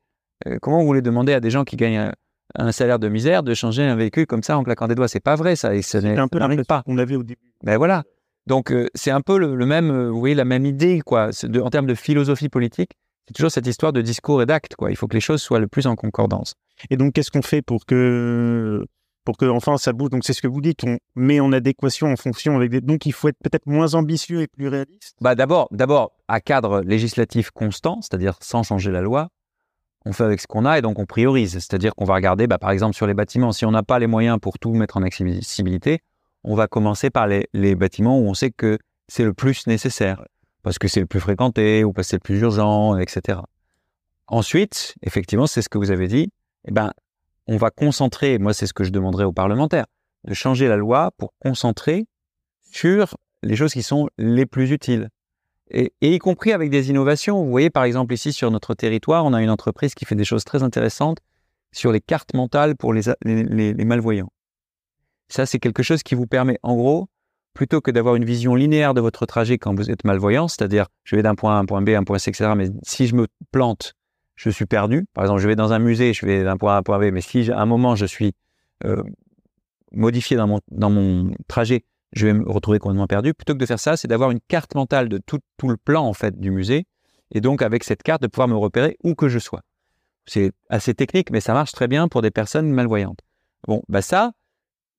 Euh, 0.46 0.58
comment 0.60 0.80
vous 0.80 0.86
voulez 0.86 1.02
demander 1.02 1.32
à 1.32 1.40
des 1.40 1.50
gens 1.50 1.64
qui 1.64 1.76
gagnent 1.76 2.12
un 2.54 2.72
salaire 2.72 2.98
de 2.98 3.08
misère 3.08 3.42
de 3.42 3.54
changer 3.54 3.82
un 3.82 3.96
véhicule 3.96 4.26
comme 4.26 4.42
ça 4.42 4.56
en 4.56 4.62
claquant 4.62 4.86
des 4.86 4.94
doigts? 4.94 5.08
C'est 5.08 5.20
pas 5.20 5.34
vrai, 5.34 5.56
ça. 5.56 5.74
Et 5.74 5.82
ce 5.82 5.98
n'est 5.98 6.16
un 6.16 6.28
peu 6.28 6.38
pas. 6.66 6.82
On 6.86 6.98
avait 6.98 7.16
au 7.16 7.22
début. 7.22 7.40
Ben 7.64 7.76
voilà. 7.76 8.04
Donc 8.48 8.72
euh, 8.72 8.88
c'est 8.94 9.10
un 9.10 9.20
peu 9.20 9.38
le, 9.38 9.66
même, 9.66 9.90
euh, 9.90 10.10
vous 10.10 10.18
voyez, 10.18 10.34
la 10.34 10.46
même 10.46 10.64
idée 10.64 11.02
quoi. 11.04 11.28
en 11.62 11.70
termes 11.70 11.86
de 11.86 11.94
philosophie 11.94 12.48
politique, 12.48 12.92
c'est 13.28 13.34
toujours 13.34 13.50
cette 13.50 13.66
histoire 13.66 13.92
de 13.92 14.00
discours 14.00 14.40
et 14.40 14.46
d'actes 14.46 14.74
quoi. 14.74 14.90
Il 14.90 14.96
faut 14.96 15.06
que 15.06 15.14
les 15.14 15.20
choses 15.20 15.42
soient 15.42 15.58
le 15.58 15.68
plus 15.68 15.86
en 15.86 15.96
concordance. 15.96 16.54
Et 16.88 16.96
donc 16.96 17.12
qu'est-ce 17.12 17.30
qu'on 17.30 17.42
fait 17.42 17.60
pour 17.60 17.84
que 17.84 18.86
pour 19.24 19.36
que 19.36 19.44
enfin 19.44 19.76
ça 19.76 19.92
bouge? 19.92 20.08
Donc 20.08 20.24
c'est 20.24 20.32
ce 20.32 20.40
que 20.40 20.48
vous 20.48 20.62
dites, 20.62 20.82
on 20.84 20.96
met 21.14 21.38
en 21.38 21.52
adéquation 21.52 22.10
en 22.10 22.16
fonction 22.16 22.56
avec 22.56 22.70
des. 22.70 22.80
Donc 22.80 23.04
il 23.04 23.12
faut 23.12 23.28
être 23.28 23.36
peut-être 23.44 23.66
moins 23.66 23.94
ambitieux 23.94 24.40
et 24.40 24.46
plus 24.46 24.68
réaliste? 24.68 25.14
Bah 25.20 25.34
d'abord, 25.34 25.68
d'abord 25.72 26.12
à 26.26 26.40
cadre 26.40 26.80
législatif 26.80 27.50
constant, 27.50 28.00
c'est-à-dire 28.00 28.38
sans 28.40 28.62
changer 28.62 28.90
la 28.90 29.02
loi. 29.02 29.28
On 30.06 30.14
fait 30.14 30.24
avec 30.24 30.40
ce 30.40 30.46
qu'on 30.46 30.64
a 30.64 30.78
et 30.78 30.80
donc 30.80 30.98
on 30.98 31.04
priorise. 31.04 31.52
C'est-à-dire 31.52 31.94
qu'on 31.94 32.06
va 32.06 32.14
regarder, 32.14 32.46
bah, 32.46 32.56
par 32.56 32.70
exemple 32.70 32.96
sur 32.96 33.06
les 33.06 33.12
bâtiments, 33.12 33.52
si 33.52 33.66
on 33.66 33.72
n'a 33.72 33.82
pas 33.82 33.98
les 33.98 34.06
moyens 34.06 34.38
pour 34.40 34.58
tout 34.58 34.72
mettre 34.72 34.96
en 34.96 35.02
accessibilité, 35.02 36.00
on 36.44 36.54
va 36.54 36.66
commencer 36.66 37.10
par 37.10 37.26
les, 37.26 37.74
bâtiments 37.74 38.18
où 38.18 38.22
on 38.22 38.32
sait 38.32 38.50
que 38.50 38.78
c'est 39.06 39.24
le 39.24 39.34
plus 39.34 39.66
nécessaire, 39.66 40.24
parce 40.68 40.78
que 40.78 40.86
c'est 40.86 41.00
le 41.00 41.06
plus 41.06 41.20
fréquenté 41.20 41.82
ou 41.82 41.94
parce 41.94 42.08
que 42.08 42.10
c'est 42.10 42.16
le 42.16 42.20
plus 42.20 42.40
urgent, 42.40 42.98
etc. 42.98 43.38
Ensuite, 44.26 44.96
effectivement, 45.00 45.46
c'est 45.46 45.62
ce 45.62 45.70
que 45.70 45.78
vous 45.78 45.90
avez 45.90 46.08
dit, 46.08 46.30
eh 46.66 46.72
ben, 46.72 46.92
on 47.46 47.56
va 47.56 47.70
concentrer, 47.70 48.36
moi 48.36 48.52
c'est 48.52 48.66
ce 48.66 48.74
que 48.74 48.84
je 48.84 48.90
demanderais 48.90 49.24
aux 49.24 49.32
parlementaires, 49.32 49.86
de 50.24 50.34
changer 50.34 50.68
la 50.68 50.76
loi 50.76 51.10
pour 51.16 51.32
concentrer 51.38 52.04
sur 52.70 53.16
les 53.42 53.56
choses 53.56 53.72
qui 53.72 53.82
sont 53.82 54.10
les 54.18 54.44
plus 54.44 54.70
utiles. 54.70 55.08
Et, 55.70 55.90
y 56.02 56.18
compris 56.18 56.52
avec 56.52 56.68
des 56.68 56.90
innovations. 56.90 57.42
Vous 57.42 57.50
voyez, 57.50 57.70
par 57.70 57.84
exemple, 57.84 58.12
ici 58.12 58.34
sur 58.34 58.50
notre 58.50 58.74
territoire, 58.74 59.24
on 59.24 59.32
a 59.32 59.42
une 59.42 59.48
entreprise 59.48 59.94
qui 59.94 60.04
fait 60.04 60.16
des 60.16 60.26
choses 60.26 60.44
très 60.44 60.62
intéressantes 60.62 61.20
sur 61.72 61.92
les 61.92 62.02
cartes 62.02 62.34
mentales 62.34 62.76
pour 62.76 62.92
les 62.92 63.84
malvoyants. 63.86 64.30
Ça, 65.28 65.46
c'est 65.46 65.60
quelque 65.60 65.82
chose 65.82 66.02
qui 66.02 66.14
vous 66.14 66.26
permet, 66.26 66.58
en 66.62 66.76
gros, 66.76 67.08
plutôt 67.58 67.80
que 67.80 67.90
d'avoir 67.90 68.14
une 68.14 68.24
vision 68.24 68.54
linéaire 68.54 68.94
de 68.94 69.00
votre 69.00 69.26
trajet 69.26 69.58
quand 69.58 69.74
vous 69.74 69.90
êtes 69.90 70.04
malvoyant, 70.04 70.46
c'est-à-dire 70.46 70.86
je 71.02 71.16
vais 71.16 71.22
d'un 71.22 71.34
point 71.34 71.54
A 71.54 71.56
à 71.56 71.58
un 71.58 71.64
point 71.64 71.82
B, 71.82 71.88
un 71.88 72.04
point 72.04 72.20
C, 72.20 72.30
etc. 72.30 72.52
Mais 72.56 72.68
si 72.84 73.08
je 73.08 73.16
me 73.16 73.26
plante, 73.50 73.94
je 74.36 74.48
suis 74.48 74.64
perdu. 74.64 75.06
Par 75.12 75.24
exemple, 75.24 75.40
je 75.40 75.48
vais 75.48 75.56
dans 75.56 75.72
un 75.72 75.80
musée, 75.80 76.12
je 76.12 76.24
vais 76.24 76.44
d'un 76.44 76.56
point 76.56 76.74
A 76.74 76.76
à 76.76 76.78
un 76.78 76.82
point 76.84 77.00
B, 77.00 77.12
mais 77.12 77.20
si 77.20 77.50
à 77.50 77.58
un 77.58 77.66
moment 77.66 77.96
je 77.96 78.06
suis 78.06 78.32
euh, 78.84 79.02
modifié 79.90 80.36
dans 80.36 80.46
mon, 80.46 80.60
dans 80.70 80.88
mon 80.88 81.32
trajet, 81.48 81.84
je 82.12 82.28
vais 82.28 82.32
me 82.32 82.48
retrouver 82.48 82.78
complètement 82.78 83.08
perdu. 83.08 83.34
Plutôt 83.34 83.54
que 83.54 83.58
de 83.58 83.66
faire 83.66 83.80
ça, 83.80 83.96
c'est 83.96 84.06
d'avoir 84.06 84.30
une 84.30 84.40
carte 84.46 84.76
mentale 84.76 85.08
de 85.08 85.18
tout, 85.18 85.40
tout, 85.56 85.68
le 85.68 85.76
plan 85.76 86.04
en 86.04 86.14
fait 86.14 86.38
du 86.38 86.52
musée, 86.52 86.86
et 87.32 87.40
donc 87.40 87.60
avec 87.62 87.82
cette 87.82 88.04
carte 88.04 88.22
de 88.22 88.28
pouvoir 88.28 88.46
me 88.46 88.56
repérer 88.56 88.96
où 89.02 89.16
que 89.16 89.28
je 89.28 89.40
sois. 89.40 89.62
C'est 90.26 90.52
assez 90.70 90.94
technique, 90.94 91.32
mais 91.32 91.40
ça 91.40 91.54
marche 91.54 91.72
très 91.72 91.88
bien 91.88 92.06
pour 92.06 92.22
des 92.22 92.30
personnes 92.30 92.70
malvoyantes. 92.70 93.18
Bon, 93.66 93.82
bah 93.88 94.00
ça, 94.00 94.30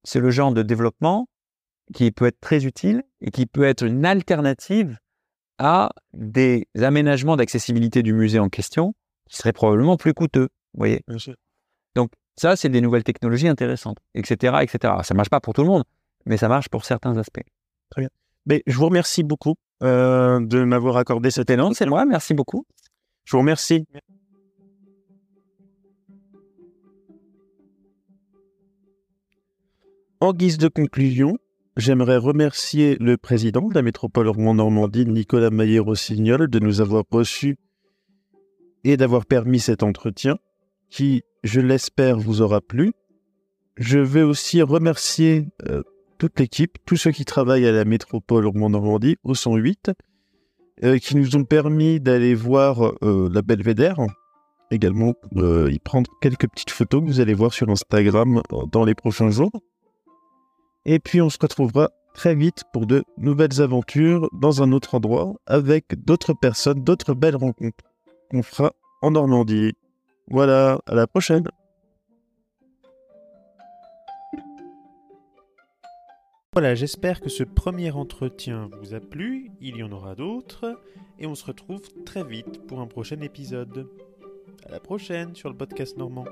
c'est 0.03 0.20
le 0.20 0.30
genre 0.30 0.51
de 0.51 0.62
développement 0.62 1.30
qui 1.93 2.11
peut 2.11 2.25
être 2.25 2.39
très 2.39 2.65
utile 2.65 3.03
et 3.21 3.31
qui 3.31 3.45
peut 3.45 3.63
être 3.63 3.83
une 3.83 4.05
alternative 4.05 4.97
à 5.57 5.89
des 6.13 6.67
aménagements 6.81 7.35
d'accessibilité 7.35 8.01
du 8.03 8.13
musée 8.13 8.39
en 8.39 8.49
question 8.49 8.93
qui 9.29 9.37
seraient 9.37 9.53
probablement 9.53 9.97
plus 9.97 10.13
coûteux. 10.13 10.49
voyez 10.73 11.03
Donc 11.95 12.11
ça, 12.35 12.55
c'est 12.55 12.69
des 12.69 12.81
nouvelles 12.81 13.03
technologies 13.03 13.47
intéressantes, 13.47 13.97
etc., 14.15 14.59
etc. 14.61 14.93
Ça 15.03 15.13
marche 15.13 15.29
pas 15.29 15.41
pour 15.41 15.53
tout 15.53 15.61
le 15.61 15.67
monde, 15.67 15.83
mais 16.25 16.37
ça 16.37 16.47
marche 16.47 16.69
pour 16.69 16.85
certains 16.85 17.17
aspects. 17.17 17.43
Très 17.89 18.01
bien. 18.01 18.09
Mais 18.45 18.63
je 18.65 18.77
vous 18.77 18.85
remercie 18.85 19.23
beaucoup 19.23 19.55
euh, 19.83 20.39
de 20.39 20.63
m'avoir 20.63 20.97
accordé 20.97 21.31
cette 21.31 21.49
élan. 21.49 21.73
C'est 21.73 21.85
moi, 21.85 22.05
merci 22.05 22.33
beaucoup. 22.33 22.65
Je 23.25 23.33
vous 23.33 23.39
remercie. 23.39 23.85
En 30.21 30.33
guise 30.33 30.57
de 30.57 30.67
conclusion, 30.67 31.37
j'aimerais 31.80 32.17
remercier 32.17 32.97
le 32.99 33.17
président 33.17 33.67
de 33.67 33.73
la 33.73 33.82
métropole 33.82 34.27
Rouen-Normandie, 34.27 35.05
Nicolas 35.05 35.49
Maillé-Rossignol, 35.49 36.49
de 36.49 36.59
nous 36.59 36.82
avoir 36.82 37.03
reçus 37.09 37.57
et 38.84 38.97
d'avoir 38.97 39.25
permis 39.25 39.59
cet 39.59 39.84
entretien 39.84 40.38
qui, 40.89 41.23
je 41.43 41.61
l'espère, 41.61 42.19
vous 42.19 42.41
aura 42.41 42.61
plu. 42.61 42.91
Je 43.77 43.99
veux 43.99 44.23
aussi 44.23 44.61
remercier 44.61 45.47
euh, 45.69 45.84
toute 46.17 46.39
l'équipe, 46.39 46.77
tous 46.86 46.97
ceux 46.97 47.11
qui 47.11 47.23
travaillent 47.23 47.67
à 47.67 47.71
la 47.71 47.86
métropole 47.86 48.45
Rouen-Normandie, 48.45 49.17
au 49.23 49.34
108, 49.34 49.91
euh, 50.84 50.97
qui 50.97 51.15
nous 51.15 51.36
ont 51.38 51.45
permis 51.45 51.99
d'aller 51.99 52.36
voir 52.36 52.93
euh, 53.03 53.30
la 53.32 53.41
Belvédère, 53.41 53.97
également 54.71 55.15
y 55.36 55.80
prendre 55.80 56.11
quelques 56.21 56.47
petites 56.47 56.71
photos 56.71 57.01
que 57.01 57.07
vous 57.07 57.19
allez 57.21 57.34
voir 57.34 57.53
sur 57.53 57.69
Instagram 57.69 58.41
dans 58.71 58.86
les 58.86 58.95
prochains 58.95 59.32
jours. 59.32 59.51
Et 60.91 60.97
puis 60.97 61.21
on 61.21 61.29
se 61.29 61.37
retrouvera 61.39 61.91
très 62.15 62.33
vite 62.33 62.63
pour 62.73 62.87
de 62.87 63.03
nouvelles 63.15 63.61
aventures 63.61 64.27
dans 64.33 64.63
un 64.63 64.71
autre 64.71 64.95
endroit 64.95 65.35
avec 65.45 66.03
d'autres 66.03 66.33
personnes, 66.33 66.83
d'autres 66.83 67.13
belles 67.13 67.35
rencontres 67.35 67.85
qu'on 68.31 68.41
fera 68.41 68.73
en 69.03 69.11
Normandie. 69.11 69.73
Voilà, 70.31 70.79
à 70.87 70.95
la 70.95 71.05
prochaine. 71.05 71.47
Voilà, 76.53 76.73
j'espère 76.73 77.21
que 77.21 77.29
ce 77.29 77.43
premier 77.43 77.91
entretien 77.91 78.71
vous 78.81 78.95
a 78.95 78.99
plu, 78.99 79.51
il 79.61 79.77
y 79.77 79.83
en 79.83 79.91
aura 79.91 80.15
d'autres, 80.15 80.81
et 81.19 81.27
on 81.27 81.35
se 81.35 81.45
retrouve 81.45 81.83
très 82.03 82.23
vite 82.23 82.65
pour 82.65 82.79
un 82.79 82.87
prochain 82.87 83.21
épisode. 83.21 83.87
À 84.65 84.71
la 84.71 84.79
prochaine 84.79 85.35
sur 85.35 85.49
le 85.49 85.55
podcast 85.55 85.97
normand. 85.97 86.25